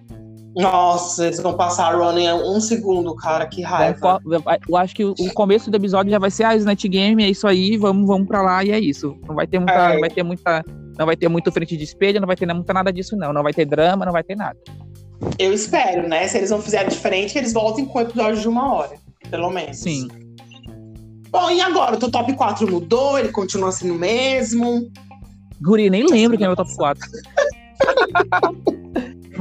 Nossa, 0.57 1.27
eles 1.27 1.41
vão 1.41 1.55
passar 1.55 1.95
a 1.95 2.21
em 2.21 2.33
um 2.33 2.61
segundo, 2.61 3.15
cara, 3.15 3.47
que 3.47 3.63
raiva. 3.63 4.21
Eu 4.69 4.77
acho 4.77 4.95
que 4.95 5.05
o 5.05 5.15
começo 5.35 5.71
do 5.71 5.77
episódio 5.77 6.11
já 6.11 6.19
vai 6.19 6.31
ser 6.31 6.45
a 6.45 6.51
ah, 6.51 6.57
Snatch 6.57 6.85
Game, 6.85 7.23
é 7.23 7.29
isso 7.29 7.47
aí, 7.47 7.77
vamos, 7.77 8.07
vamos 8.07 8.27
pra 8.27 8.41
lá 8.41 8.65
e 8.65 8.71
é 8.71 8.81
isso. 8.81 9.17
Não 9.29 9.35
vai 9.35 9.47
ter 9.47 9.59
muita. 9.59 9.73
É. 9.73 9.99
Vai 9.99 10.11
ter 10.11 10.23
muita 10.23 10.65
não 10.99 11.05
vai 11.05 11.17
ter 11.17 11.29
muito 11.29 11.53
frente 11.53 11.77
de 11.77 11.85
espelho, 11.85 12.21
não 12.21 12.27
vai 12.27 12.37
ter 12.37 12.47
muita 12.53 12.73
nada 12.73 12.93
disso, 12.93 13.17
não. 13.17 13.33
Não 13.33 13.43
vai 13.43 13.53
ter 13.53 13.67
drama, 13.67 14.05
não 14.05 14.13
vai 14.13 14.25
ter 14.25 14.35
nada. 14.35 14.59
Eu 15.39 15.53
espero, 15.53 16.09
né? 16.09 16.27
Se 16.27 16.39
eles 16.39 16.51
não 16.51 16.61
fizerem 16.61 16.89
diferente, 16.89 17.37
eles 17.37 17.53
voltem 17.53 17.85
com 17.85 17.99
o 17.99 18.03
episódio 18.03 18.41
de 18.41 18.49
uma 18.49 18.73
hora, 18.73 18.97
pelo 19.31 19.51
menos. 19.51 19.79
Sim. 19.79 20.09
Bom, 21.31 21.51
e 21.51 21.61
agora? 21.61 21.97
O 21.97 21.99
teu 21.99 22.11
top 22.11 22.33
4 22.33 22.71
mudou? 22.71 23.19
Ele 23.19 23.29
continua 23.29 23.73
sendo 23.73 23.95
o 23.95 23.99
mesmo? 23.99 24.91
Guri, 25.61 25.91
nem 25.91 26.07
lembro 26.07 26.39
quem 26.39 26.47
é 26.47 26.49
o 26.49 26.53
meu 26.53 26.57
top 26.57 26.75
4. 26.77 27.03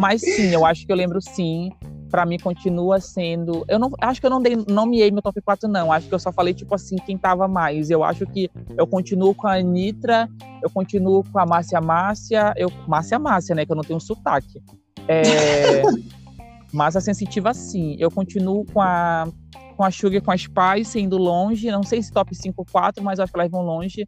Mas 0.06 0.22
sim, 0.22 0.54
eu 0.54 0.64
acho 0.64 0.86
que 0.86 0.92
eu 0.92 0.96
lembro 0.96 1.20
sim. 1.20 1.72
Pra 2.12 2.28
mim 2.28 2.38
continua 2.38 3.00
sendo. 3.00 3.66
Eu 3.68 3.80
não 3.80 3.90
acho 4.00 4.22
que 4.22 4.28
eu 4.28 4.30
não 4.30 4.40
dei, 4.40 4.56
nomeei 4.56 5.10
meu 5.10 5.22
top 5.24 5.42
4, 5.42 5.68
não. 5.68 5.92
Acho 5.92 6.08
que 6.08 6.14
eu 6.14 6.20
só 6.20 6.32
falei, 6.32 6.54
tipo 6.54 6.76
assim, 6.76 6.96
quem 6.98 7.18
tava 7.18 7.48
mais. 7.48 7.90
Eu 7.90 8.04
acho 8.04 8.24
que 8.28 8.48
eu 8.78 8.86
continuo 8.86 9.34
com 9.34 9.48
a 9.48 9.60
Nitra, 9.60 10.30
eu 10.62 10.70
continuo 10.70 11.24
com 11.24 11.40
a 11.40 11.46
Márcia 11.46 11.82
Márcia, 11.82 12.54
eu. 12.56 12.72
Márcia 12.88 13.18
Márcia, 13.18 13.56
né? 13.56 13.66
Que 13.66 13.72
eu 13.72 13.76
não 13.76 13.84
tenho 13.84 14.00
sotaque. 14.00 14.62
É. 15.08 15.82
Massa 16.72 17.02
sensitiva, 17.02 17.52
sim. 17.56 17.96
Eu 17.98 18.12
continuo 18.12 18.64
com 18.72 18.82
a 18.82 19.28
com 19.76 19.84
a 19.84 19.90
Sugar 19.90 20.22
com 20.22 20.32
a 20.32 20.38
Spice 20.38 21.00
indo 21.00 21.18
longe. 21.18 21.72
Não 21.72 21.84
sei 21.84 22.04
se 22.04 22.12
top 22.12 22.34
5 22.36 22.64
4, 22.72 23.04
mas 23.04 23.20
acho 23.20 23.34
que 23.34 23.40
elas 23.40 23.50
vão 23.50 23.64
longe. 23.64 24.08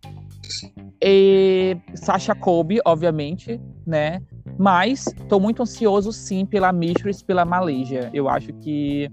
E 1.01 1.75
Sasha 1.95 2.35
Kobe, 2.35 2.79
obviamente, 2.85 3.59
né? 3.85 4.21
Mas 4.57 5.05
tô 5.29 5.39
muito 5.39 5.61
ansioso 5.61 6.11
sim 6.11 6.45
pela 6.45 6.71
Mistress, 6.71 7.23
pela 7.23 7.45
Malaysia. 7.45 8.09
Eu 8.13 8.27
acho 8.27 8.53
que 8.53 9.09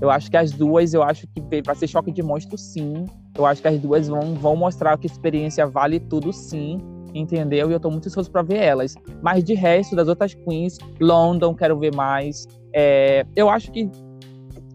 eu 0.00 0.10
acho 0.10 0.30
que 0.30 0.36
as 0.36 0.52
duas, 0.52 0.92
eu 0.92 1.02
acho 1.02 1.26
que 1.26 1.62
vai 1.62 1.74
ser 1.74 1.86
choque 1.86 2.12
de 2.12 2.22
monstro 2.22 2.58
sim. 2.58 3.06
Eu 3.36 3.46
acho 3.46 3.62
que 3.62 3.68
as 3.68 3.78
duas 3.80 4.08
vão, 4.08 4.34
vão 4.34 4.56
mostrar 4.56 4.98
que 4.98 5.06
a 5.06 5.10
experiência 5.10 5.66
vale 5.66 5.98
tudo 5.98 6.32
sim, 6.32 6.78
entendeu? 7.14 7.70
E 7.70 7.72
eu 7.72 7.80
tô 7.80 7.90
muito 7.90 8.06
ansioso 8.08 8.30
para 8.30 8.42
ver 8.42 8.58
elas. 8.58 8.94
Mas 9.22 9.42
de 9.42 9.54
resto, 9.54 9.96
das 9.96 10.08
outras 10.08 10.34
queens, 10.34 10.78
London, 11.00 11.54
quero 11.54 11.78
ver 11.78 11.94
mais. 11.94 12.46
É, 12.74 13.24
eu 13.34 13.48
acho 13.48 13.72
que 13.72 13.88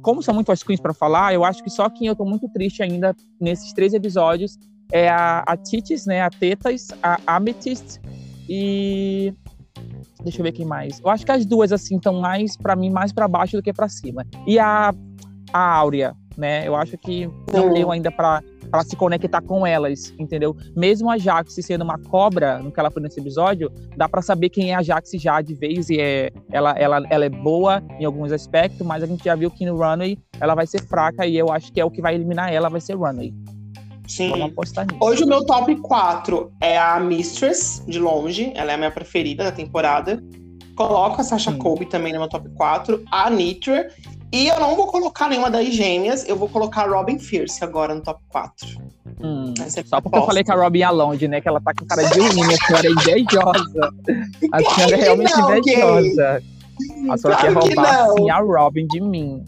como 0.01 0.23
são 0.23 0.33
muitas 0.33 0.63
queens 0.63 0.79
para 0.79 0.93
falar, 0.93 1.33
eu 1.33 1.43
acho 1.43 1.63
que 1.63 1.69
só 1.69 1.87
quem 1.89 2.07
eu 2.07 2.15
tô 2.15 2.25
muito 2.25 2.49
triste 2.49 2.81
ainda 2.81 3.15
nesses 3.39 3.71
três 3.73 3.93
episódios 3.93 4.57
é 4.91 5.07
a, 5.07 5.43
a 5.47 5.55
Titis, 5.55 6.05
né? 6.05 6.21
A 6.21 6.29
Tetas, 6.29 6.89
a 7.01 7.19
Amethyst 7.27 7.99
e. 8.49 9.33
Deixa 10.23 10.39
eu 10.39 10.43
ver 10.43 10.51
quem 10.51 10.65
mais. 10.65 10.99
Eu 10.99 11.09
acho 11.09 11.25
que 11.25 11.31
as 11.31 11.45
duas, 11.45 11.71
assim, 11.71 11.95
estão 11.95 12.19
mais, 12.19 12.55
para 12.55 12.75
mim, 12.75 12.89
mais 12.89 13.11
para 13.11 13.27
baixo 13.27 13.57
do 13.57 13.63
que 13.63 13.73
para 13.73 13.89
cima. 13.89 14.25
E 14.45 14.59
a, 14.59 14.93
a 15.51 15.75
Áurea, 15.75 16.15
né? 16.37 16.67
Eu 16.67 16.75
acho 16.75 16.97
que 16.97 17.29
não 17.53 17.73
deu 17.73 17.91
ainda 17.91 18.11
para 18.11 18.41
para 18.71 18.85
se 18.85 18.95
conectar 18.95 19.41
com 19.41 19.67
elas, 19.67 20.13
entendeu? 20.17 20.55
Mesmo 20.75 21.11
a 21.11 21.17
Jax 21.17 21.53
sendo 21.55 21.83
uma 21.83 21.99
cobra, 21.99 22.57
no 22.59 22.71
que 22.71 22.79
ela 22.79 22.89
foi 22.89 23.01
nesse 23.01 23.19
episódio, 23.19 23.69
dá 23.97 24.07
para 24.07 24.21
saber 24.21 24.49
quem 24.49 24.71
é 24.71 24.75
a 24.75 24.81
Jax 24.81 25.11
já 25.15 25.41
de 25.41 25.53
vez 25.53 25.89
e 25.89 25.99
é, 25.99 26.31
ela, 26.49 26.71
ela, 26.77 27.03
ela 27.09 27.25
é 27.25 27.29
boa 27.29 27.83
em 27.99 28.05
alguns 28.05 28.31
aspectos, 28.31 28.87
mas 28.87 29.03
a 29.03 29.05
gente 29.05 29.25
já 29.25 29.35
viu 29.35 29.51
que 29.51 29.65
no 29.65 29.75
Runway 29.75 30.17
ela 30.39 30.55
vai 30.55 30.65
ser 30.65 30.81
fraca 30.83 31.25
e 31.25 31.37
eu 31.37 31.51
acho 31.51 31.71
que 31.73 31.81
é 31.81 31.85
o 31.85 31.91
que 31.91 32.01
vai 32.01 32.15
eliminar 32.15 32.51
ela, 32.51 32.69
vai 32.69 32.79
ser 32.79 32.95
Runway. 32.95 33.33
Sim. 34.11 34.33
Hoje 34.99 35.23
o 35.23 35.27
meu 35.27 35.45
top 35.45 35.73
4 35.73 36.51
é 36.59 36.77
a 36.77 36.99
Mistress, 36.99 37.81
de 37.87 37.97
longe. 37.97 38.51
Ela 38.55 38.71
é 38.71 38.75
a 38.75 38.77
minha 38.77 38.91
preferida 38.91 39.45
da 39.45 39.53
temporada. 39.53 40.21
Coloco 40.75 41.21
a 41.21 41.23
Sasha 41.23 41.51
Sim. 41.51 41.57
Colby 41.57 41.85
também 41.85 42.11
no 42.11 42.19
meu 42.19 42.27
top 42.27 42.49
4. 42.49 43.05
A 43.09 43.29
Nitra. 43.29 43.89
E 44.33 44.47
eu 44.47 44.59
não 44.59 44.75
vou 44.75 44.87
colocar 44.87 45.29
nenhuma 45.29 45.49
das 45.49 45.73
gêmeas, 45.73 46.27
eu 46.27 46.37
vou 46.37 46.47
colocar 46.47 46.83
a 46.83 46.87
Robin 46.87 47.19
Fierce 47.19 47.63
agora 47.63 47.95
no 47.95 48.01
top 48.01 48.21
4. 48.29 48.67
Hum, 49.21 49.53
é 49.59 49.69
só 49.69 50.01
porque 50.01 50.17
eu 50.17 50.25
falei 50.25 50.43
que 50.43 50.51
a 50.51 50.55
Robin 50.55 50.81
é 50.81 50.89
longe, 50.89 51.27
né? 51.27 51.39
Que 51.39 51.47
ela 51.47 51.61
tá 51.61 51.73
com 51.73 51.85
cara 51.85 52.03
de 52.03 52.19
ruim, 52.19 52.53
a 52.53 52.65
senhora 52.65 52.87
é 52.87 52.91
invejosa. 52.91 53.93
A 54.51 54.59
senhora 54.63 54.95
é 54.95 55.01
realmente 55.01 55.37
não, 55.37 55.57
invejosa. 55.57 56.43
A 57.09 57.17
senhora 57.17 57.39
claro 57.39 57.59
quer 57.59 57.75
roubar, 57.75 58.09
sim, 58.17 58.29
a 58.29 58.39
Robin 58.39 58.87
de 58.87 59.01
mim. 59.01 59.43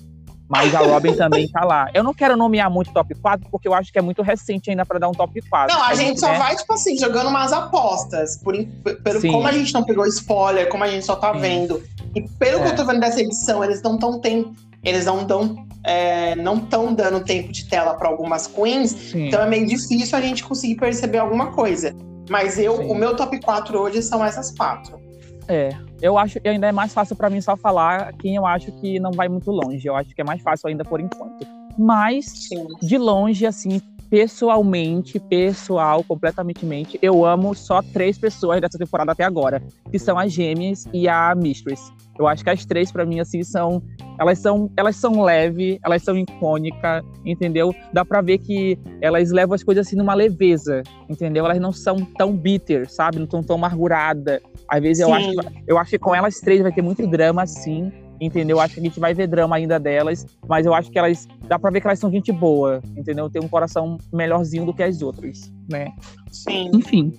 Mas 0.54 0.76
a 0.76 0.80
Robin 0.80 1.14
também 1.16 1.47
tá 1.47 1.66
lá. 1.66 1.89
Eu 1.95 2.04
não 2.04 2.14
quero 2.14 2.38
nomear 2.38 2.70
muito 2.70 2.93
top 2.93 3.16
4, 3.16 3.49
porque 3.49 3.68
eu 3.68 3.74
acho 3.74 3.91
que 3.91 3.97
é 3.97 4.01
muito 4.04 4.22
recente 4.22 4.70
ainda 4.70 4.86
para 4.86 4.99
dar 4.99 5.10
um 5.10 5.12
top 5.12 5.41
4. 5.41 5.76
Não, 5.76 5.84
a, 5.84 5.95
gente, 5.95 6.20
só 6.20 6.28
né? 6.28 6.38
vai, 6.38 6.56
tipo 6.56 6.72
assim, 6.72 6.95
jogando 6.95 7.28
umas 7.28 7.51
apostas. 7.51 8.38
Por, 8.38 8.56
pelo 9.04 9.20
Sim. 9.20 9.32
como 9.32 9.47
a 9.47 9.51
gente 9.51 9.74
não 9.74 9.84
pegou 9.84 10.06
spoiler, 10.06 10.70
como 10.70 10.84
a 10.84 10.88
gente 10.88 11.06
só 11.06 11.16
tá 11.16 11.34
Sim. 11.34 11.39
vendo. 11.39 11.84
E 12.16 12.22
pelo 12.22 12.60
é. 12.60 12.64
que 12.66 12.70
eu 12.70 12.76
tô 12.76 12.86
vendo 12.86 12.99
dessa 12.99 13.20
edição, 13.20 13.64
eles 13.64 13.82
não 13.82 13.97
tão 13.97 14.20
tem, 14.20 14.54
eles 14.84 15.06
não 15.06 15.24
estão 15.24 15.66
é, 15.84 16.36
não 16.36 16.60
tão 16.60 16.93
dando 16.93 17.22
tempo 17.22 17.51
de 17.51 17.68
tela 17.68 17.95
para 17.95 18.08
algumas 18.08 18.45
queens, 18.45 18.91
Sim. 18.91 19.28
então 19.28 19.41
é 19.41 19.47
meio 19.47 19.66
difícil 19.66 20.16
a 20.16 20.22
gente 20.22 20.43
conseguir 20.43 20.76
perceber 20.76 21.18
alguma 21.18 21.47
coisa. 21.47 21.95
Mas 22.30 22.60
eu, 22.60 22.76
o 22.76 22.93
meu 22.93 23.16
top 23.16 23.39
4 23.41 23.78
hoje 23.78 24.04
são 24.04 24.24
essas 24.24 24.51
quatro. 24.51 25.01
É, 25.47 25.76
eu 26.04 26.18
acho 26.18 26.38
que 26.41 26.49
ainda 26.49 26.68
é 26.68 26.72
mais 26.74 26.93
fácil 26.93 27.16
para 27.16 27.30
mim 27.30 27.39
só 27.39 27.56
falar 27.56 28.12
quem 28.20 28.36
eu 28.36 28.45
acho 28.45 28.74
que 28.74 28.99
não 28.99 29.12
vai 29.12 29.30
muito 29.30 29.49
longe. 29.49 29.88
Eu 29.88 29.95
acho 29.95 30.14
que 30.14 30.20
é 30.20 30.24
mais 30.24 30.41
fácil 30.41 30.68
ainda 30.68 30.84
por 30.84 30.99
enquanto. 30.99 31.47
Mas, 31.80 32.26
Sim. 32.26 32.68
de 32.82 32.97
longe, 32.97 33.45
assim, 33.45 33.82
pessoalmente, 34.10 35.18
pessoal, 35.18 36.04
completamente, 36.04 36.99
eu 37.01 37.26
amo 37.26 37.56
só 37.56 37.82
três 37.82 38.18
pessoas 38.18 38.60
dessa 38.60 38.78
temporada 38.78 39.14
até 39.14 39.24
agora, 39.24 39.64
que 39.89 39.97
são 39.97 40.20
as 40.20 40.32
Gêmeas 40.32 40.86
e 40.93 41.08
a 41.08 41.34
Mistress. 41.34 41.91
Eu 42.20 42.28
acho 42.28 42.43
que 42.43 42.49
as 42.49 42.66
três, 42.66 42.91
para 42.91 43.06
mim, 43.06 43.22
assim, 43.22 43.41
são. 43.41 43.82
Elas 44.20 44.38
são, 44.39 44.70
elas 44.78 44.97
são 44.97 45.24
leve, 45.24 45.80
elas 45.84 46.04
são 46.04 46.16
icônicas, 46.16 47.04
entendeu? 47.26 47.74
Dá 47.91 48.06
pra 48.06 48.22
ver 48.22 48.38
que 48.38 48.78
elas 49.01 49.32
levam 49.32 49.56
as 49.56 49.64
coisas 49.64 49.88
assim 49.88 49.95
numa 49.95 50.14
leveza, 50.14 50.84
entendeu? 51.10 51.45
Elas 51.45 51.60
não 51.60 51.72
são 51.72 51.95
tão 52.18 52.36
bitter, 52.38 52.88
sabe? 52.91 53.18
Não 53.18 53.26
estão 53.26 53.41
tão 53.41 53.56
amarguradas. 53.56 54.41
Às 54.70 54.82
vezes 54.82 55.01
eu 55.01 55.14
acho, 55.14 55.32
que, 55.32 55.64
eu 55.68 55.78
acho 55.78 55.91
que 55.91 55.99
com 55.99 56.16
elas 56.16 56.39
três 56.39 56.61
vai 56.61 56.72
ter 56.72 56.82
muito 56.82 57.05
drama, 57.07 57.45
sim 57.45 57.91
entendeu? 58.26 58.59
Acho 58.59 58.76
que 58.76 58.80
a 58.80 58.84
gente 58.84 58.99
vai 58.99 59.14
ver 59.14 59.28
drama 59.28 59.55
ainda 59.55 59.80
delas, 59.80 60.26
mas 60.47 60.66
eu 60.66 60.74
acho 60.74 60.89
que 60.89 60.97
elas 60.97 61.28
dá 61.47 61.59
para 61.59 61.72
ver 61.72 61.82
que 61.82 61.88
elas 61.88 61.99
são 61.99 62.11
gente 62.11 62.32
boa, 62.32 62.82
entendeu? 62.95 63.30
Tem 63.30 63.41
um 63.41 63.47
coração 63.47 63.97
melhorzinho 64.11 64.66
do 64.66 64.74
que 64.74 64.84
as 64.84 65.01
outras, 65.01 65.51
né? 65.70 65.91
Sim. 66.32 66.72
Enfim. 66.74 67.14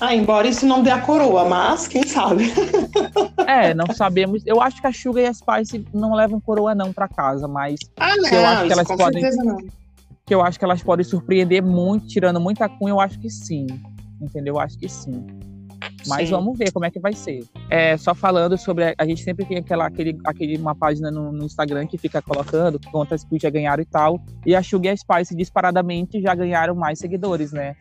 Ah, 0.00 0.14
embora 0.14 0.48
isso 0.48 0.66
não 0.66 0.82
dê 0.82 0.90
a 0.90 1.00
coroa, 1.00 1.44
mas 1.44 1.86
quem 1.86 2.02
sabe? 2.04 2.52
é, 3.46 3.74
não 3.74 3.86
sabemos. 3.94 4.42
Eu 4.46 4.60
acho 4.60 4.80
que 4.80 4.86
a 4.86 4.92
Sugar 4.92 5.22
e 5.22 5.26
a 5.26 5.34
Spice 5.34 5.84
não 5.92 6.14
levam 6.14 6.40
coroa 6.40 6.74
não 6.74 6.92
para 6.92 7.08
casa, 7.08 7.46
mas 7.46 7.78
ah, 7.98 8.16
não, 8.16 8.28
eu 8.28 8.46
acho 8.46 8.66
que 8.66 8.72
elas 8.72 8.88
podem 8.88 9.22
não. 9.36 9.56
que 10.26 10.34
eu 10.34 10.42
acho 10.42 10.58
que 10.58 10.64
elas 10.64 10.82
podem 10.82 11.04
surpreender 11.04 11.62
muito, 11.62 12.06
tirando 12.08 12.40
muita 12.40 12.68
cunha, 12.68 12.92
eu 12.92 13.00
acho 13.00 13.18
que 13.18 13.30
sim. 13.30 13.66
Entendeu? 14.20 14.54
Eu 14.54 14.60
acho 14.60 14.78
que 14.78 14.88
sim. 14.88 15.24
Mas 16.06 16.28
Sim. 16.28 16.34
vamos 16.34 16.58
ver 16.58 16.70
como 16.72 16.84
é 16.84 16.90
que 16.90 16.98
vai 16.98 17.12
ser. 17.12 17.44
É, 17.70 17.96
só 17.96 18.14
falando 18.14 18.56
sobre. 18.58 18.94
A 18.96 19.04
gente 19.04 19.22
sempre 19.22 19.44
tem 19.44 19.58
aquela, 19.58 19.86
aquele, 19.86 20.18
aquele, 20.24 20.56
uma 20.56 20.74
página 20.74 21.10
no, 21.10 21.32
no 21.32 21.44
Instagram 21.44 21.86
que 21.86 21.98
fica 21.98 22.20
colocando 22.20 22.80
quantas 22.90 23.24
que 23.24 23.38
já 23.38 23.50
ganharam 23.50 23.82
e 23.82 23.86
tal. 23.86 24.20
E 24.44 24.54
a 24.54 24.62
Sugar 24.62 24.92
e 24.92 24.94
a 24.94 24.96
Spice 24.96 25.34
disparadamente 25.34 26.20
já 26.20 26.34
ganharam 26.34 26.74
mais 26.74 26.98
seguidores, 26.98 27.52
né? 27.52 27.74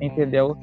Entendeu? 0.00 0.56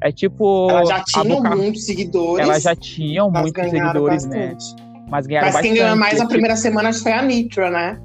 É 0.00 0.12
tipo. 0.12 0.70
Ela 0.70 0.84
já 0.84 1.04
tinha 1.04 1.24
Boca... 1.24 1.56
muitos 1.56 1.84
seguidores. 1.84 2.46
Ela 2.46 2.60
já 2.60 2.76
tinha 2.76 3.24
muitos 3.24 3.70
seguidores, 3.70 4.24
né? 4.26 4.54
bastante. 4.54 4.82
né? 4.82 5.04
Mas 5.10 5.26
ganharam 5.26 5.52
Mas 5.52 5.60
quem 5.60 5.74
ganhou 5.74 5.96
mais 5.96 6.20
a 6.20 6.26
primeira 6.26 6.56
semana 6.56 6.92
foi 6.92 7.12
a 7.12 7.22
Nitra, 7.22 7.70
né? 7.70 8.00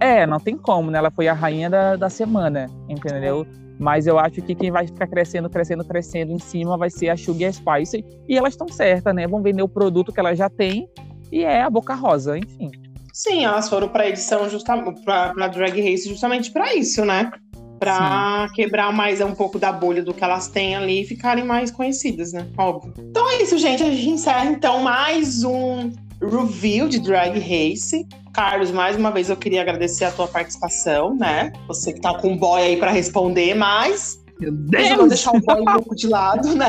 É, 0.00 0.26
não 0.26 0.38
tem 0.38 0.56
como, 0.56 0.90
né? 0.90 0.98
Ela 0.98 1.10
foi 1.10 1.26
a 1.28 1.32
rainha 1.32 1.70
da, 1.70 1.96
da 1.96 2.10
semana, 2.10 2.66
entendeu? 2.88 3.46
Mas 3.78 4.06
eu 4.06 4.18
acho 4.18 4.40
que 4.42 4.54
quem 4.54 4.70
vai 4.70 4.86
ficar 4.86 5.06
crescendo, 5.06 5.50
crescendo, 5.50 5.84
crescendo 5.84 6.32
em 6.32 6.38
cima 6.38 6.76
vai 6.76 6.90
ser 6.90 7.08
a 7.10 7.16
Sugar 7.16 7.52
Spice. 7.52 8.04
E 8.28 8.36
elas 8.36 8.54
estão 8.54 8.68
certas, 8.68 9.14
né? 9.14 9.26
Vão 9.26 9.42
vender 9.42 9.62
o 9.62 9.68
produto 9.68 10.12
que 10.12 10.20
elas 10.20 10.38
já 10.38 10.48
têm 10.48 10.88
e 11.30 11.42
é 11.42 11.62
a 11.62 11.70
Boca 11.70 11.94
Rosa, 11.94 12.38
enfim. 12.38 12.70
Sim, 13.12 13.44
elas 13.44 13.68
foram 13.68 13.88
para 13.88 14.08
edição 14.08 14.48
justamente 14.48 15.02
para 15.02 15.48
Drag 15.48 15.80
Race 15.80 16.08
justamente 16.08 16.50
para 16.50 16.74
isso, 16.74 17.04
né? 17.04 17.30
Para 17.78 18.48
quebrar 18.54 18.92
mais 18.92 19.20
um 19.20 19.34
pouco 19.34 19.58
da 19.58 19.72
bolha 19.72 20.02
do 20.02 20.14
que 20.14 20.24
elas 20.24 20.48
têm 20.48 20.76
ali 20.76 21.02
e 21.02 21.06
ficarem 21.06 21.44
mais 21.44 21.70
conhecidas, 21.70 22.32
né? 22.32 22.46
Óbvio. 22.56 22.94
Então 22.98 23.28
é 23.30 23.42
isso, 23.42 23.58
gente. 23.58 23.82
A 23.82 23.90
gente 23.90 24.08
encerra 24.08 24.46
então 24.46 24.82
mais 24.82 25.44
um 25.44 25.90
review 26.20 26.88
de 26.88 26.98
Drag 26.98 27.38
Race. 27.38 28.06
Carlos, 28.32 28.70
mais 28.70 28.96
uma 28.96 29.10
vez 29.10 29.30
eu 29.30 29.36
queria 29.36 29.62
agradecer 29.62 30.04
a 30.04 30.10
tua 30.10 30.28
participação, 30.28 31.16
né? 31.16 31.52
Você 31.68 31.92
que 31.92 32.00
tá 32.00 32.18
com 32.18 32.34
o 32.34 32.38
boy 32.38 32.60
aí 32.60 32.76
para 32.76 32.90
responder, 32.90 33.54
mas 33.54 34.20
meu 34.38 34.52
Deus! 34.52 34.90
Eu 34.90 34.96
vou 34.96 35.08
deixar 35.08 35.32
o 35.32 35.40
boy 35.40 35.60
um 35.60 35.64
pouco 35.64 35.94
de 35.94 36.06
lado, 36.06 36.54
né? 36.54 36.68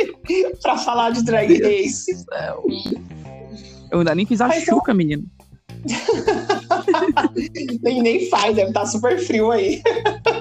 para 0.62 0.76
falar 0.76 1.10
de 1.10 1.24
Drag 1.24 1.50
Race. 1.62 2.06
Eu 3.90 4.00
ainda 4.00 4.14
nem 4.14 4.26
fiz 4.26 4.40
a 4.40 4.48
Mas 4.48 4.64
chuca, 4.64 4.92
eu... 4.92 4.96
menino. 4.96 5.24
nem, 7.82 8.02
nem 8.02 8.28
faz, 8.28 8.54
deve 8.54 8.68
estar 8.68 8.80
tá 8.80 8.86
super 8.86 9.18
frio 9.18 9.50
aí. 9.50 9.80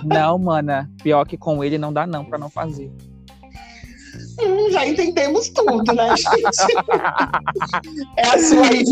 não, 0.03 0.37
mana. 0.37 0.89
Pior 1.01 1.25
que 1.25 1.37
com 1.37 1.63
ele 1.63 1.77
não 1.77 1.93
dá 1.93 2.05
não 2.05 2.25
para 2.25 2.37
não 2.37 2.49
fazer. 2.49 2.91
Hum, 4.39 4.71
já 4.71 4.85
entendemos 4.85 5.49
tudo, 5.49 5.93
né, 5.93 6.15
gente? 6.15 6.27
é 8.17 8.27
a 8.27 8.39
sua 8.39 8.67
aí 8.67 8.83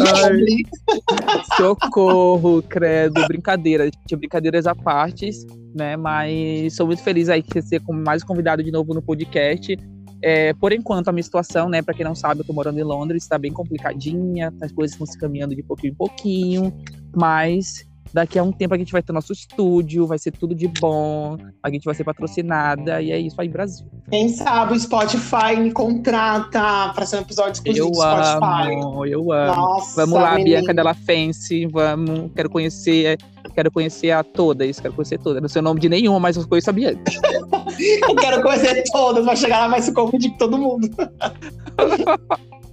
Socorro, 1.56 2.64
credo, 2.64 3.26
brincadeira. 3.28 3.90
Tinha 4.08 4.18
brincadeiras 4.18 4.66
à 4.66 4.74
parte, 4.74 5.30
né? 5.76 5.96
Mas 5.96 6.76
sou 6.76 6.88
muito 6.88 7.04
feliz 7.04 7.30
aí 7.30 7.44
de 7.44 7.62
ser 7.62 7.82
mais 7.88 8.24
convidado 8.24 8.64
de 8.64 8.72
novo 8.72 8.94
no 8.94 9.02
podcast. 9.02 9.78
É, 10.22 10.54
por 10.54 10.72
enquanto, 10.72 11.10
a 11.10 11.12
minha 11.12 11.22
situação, 11.22 11.70
né, 11.70 11.84
para 11.84 11.94
quem 11.94 12.04
não 12.04 12.16
sabe, 12.16 12.42
eu 12.42 12.46
tô 12.46 12.54
morando 12.54 12.80
em 12.80 12.84
Londres, 12.84 13.24
está 13.24 13.38
bem 13.38 13.52
complicadinha, 13.52 14.52
as 14.60 14.72
coisas 14.72 14.94
estão 14.94 15.06
se 15.06 15.18
caminhando 15.20 15.56
de 15.56 15.62
pouquinho 15.62 15.92
em 15.92 15.96
pouquinho, 15.96 16.74
mas 17.16 17.86
daqui 18.16 18.40
a 18.40 18.44
um 18.44 18.52
tempo 18.52 18.74
a 18.74 18.78
gente 18.78 18.94
vai 18.94 19.04
ter 19.04 19.12
nosso 19.12 19.34
estúdio, 19.34 20.08
vai 20.08 20.18
ser 20.18 20.32
tudo 20.32 20.56
de 20.56 20.70
bom, 20.70 21.36
a 21.62 21.70
gente 21.70 21.84
vai 21.84 21.94
ser 21.94 22.06
patrocinada, 22.06 23.02
e 23.02 23.12
é 23.12 23.20
isso 23.20 23.36
aí, 23.42 23.50
Brasil. 23.50 23.86
Quem 24.10 24.30
sabe 24.30 24.74
o 24.74 24.80
Spotify 24.80 25.58
me 25.60 25.70
contrata 25.74 26.94
para 26.96 27.06
ser 27.06 27.18
um 27.18 27.20
episódio 27.20 27.52
exclusivo 27.52 27.88
eu 27.88 27.92
do 27.92 27.98
Spotify. 27.98 28.74
Amo, 28.74 29.06
eu 29.06 29.32
amo. 29.34 29.56
Nossa, 29.56 30.06
vamos 30.06 30.18
lá, 30.18 30.36
menina. 30.36 30.60
Bianca 30.62 30.74
Della 30.74 30.94
Fence, 30.94 31.68
vamos, 31.68 32.32
quero 32.34 32.50
conhecer, 32.50 33.18
quero 33.54 33.70
conhecer 33.70 34.12
a 34.12 34.24
todas, 34.24 34.80
quero 34.80 34.94
conhecer 34.94 35.20
todas. 35.20 35.42
Não 35.42 35.50
sei 35.50 35.60
o 35.60 35.64
nome 35.64 35.82
de 35.82 35.90
nenhuma, 35.90 36.18
mas 36.18 36.38
eu 36.38 36.48
conheço 36.48 36.70
a 36.70 36.74
Bianca. 36.74 37.12
eu 38.08 38.16
quero 38.16 38.42
conhecer 38.42 38.82
todas, 38.94 39.26
vou 39.26 39.36
chegar 39.36 39.60
lá, 39.60 39.68
vai 39.68 39.82
se 39.82 39.92
confundir 39.92 40.32
com 40.32 40.38
todo 40.38 40.58
mundo. 40.58 40.90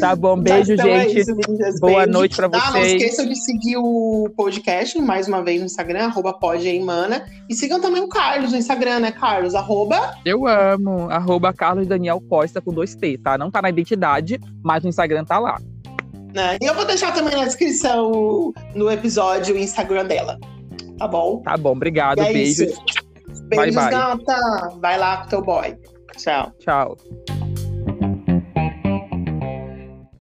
Tá 0.00 0.16
bom, 0.16 0.36
beijo, 0.36 0.72
então 0.72 0.86
gente. 0.86 1.18
É 1.18 1.20
isso, 1.20 1.34
Boa 1.80 2.04
beijo. 2.04 2.12
noite 2.12 2.36
pra 2.36 2.48
vocês. 2.48 2.64
Ah, 2.64 2.72
não 2.72 2.84
esqueçam 2.84 3.26
de 3.26 3.36
seguir 3.36 3.76
o 3.76 4.30
podcast 4.36 4.98
mais 5.00 5.28
uma 5.28 5.42
vez 5.42 5.60
no 5.60 5.66
Instagram, 5.66 6.06
arroba 6.06 6.38
E 7.48 7.54
sigam 7.54 7.80
também 7.80 8.02
o 8.02 8.08
Carlos 8.08 8.52
no 8.52 8.58
Instagram, 8.58 9.00
né, 9.00 9.12
Carlos? 9.12 9.54
Arroba... 9.54 10.14
Eu 10.24 10.46
amo, 10.46 11.10
arroba 11.10 11.52
Carlos 11.52 11.86
Daniel 11.86 12.22
Costa 12.28 12.60
com 12.60 12.72
dois 12.72 12.94
T, 12.94 13.18
tá? 13.18 13.36
Não 13.36 13.50
tá 13.50 13.60
na 13.60 13.68
identidade, 13.68 14.40
mas 14.62 14.82
no 14.82 14.88
Instagram 14.88 15.24
tá 15.24 15.38
lá. 15.38 15.58
Né? 16.34 16.56
E 16.60 16.64
eu 16.64 16.74
vou 16.74 16.84
deixar 16.84 17.12
também 17.12 17.36
na 17.36 17.44
descrição 17.44 18.52
no 18.74 18.90
episódio 18.90 19.54
o 19.54 19.58
Instagram 19.58 20.06
dela. 20.06 20.38
Tá 20.98 21.08
bom? 21.08 21.42
Tá 21.42 21.56
bom, 21.56 21.72
obrigado, 21.72 22.20
é 22.20 22.32
beijos. 22.32 22.78
Beijos, 23.48 23.74
bye, 23.74 23.90
bye. 23.90 23.90
gata. 23.90 24.70
Vai 24.80 24.98
lá 24.98 25.18
com 25.18 25.28
teu 25.28 25.42
boy. 25.42 25.76
Tchau. 26.16 26.52
Tchau. 26.60 26.96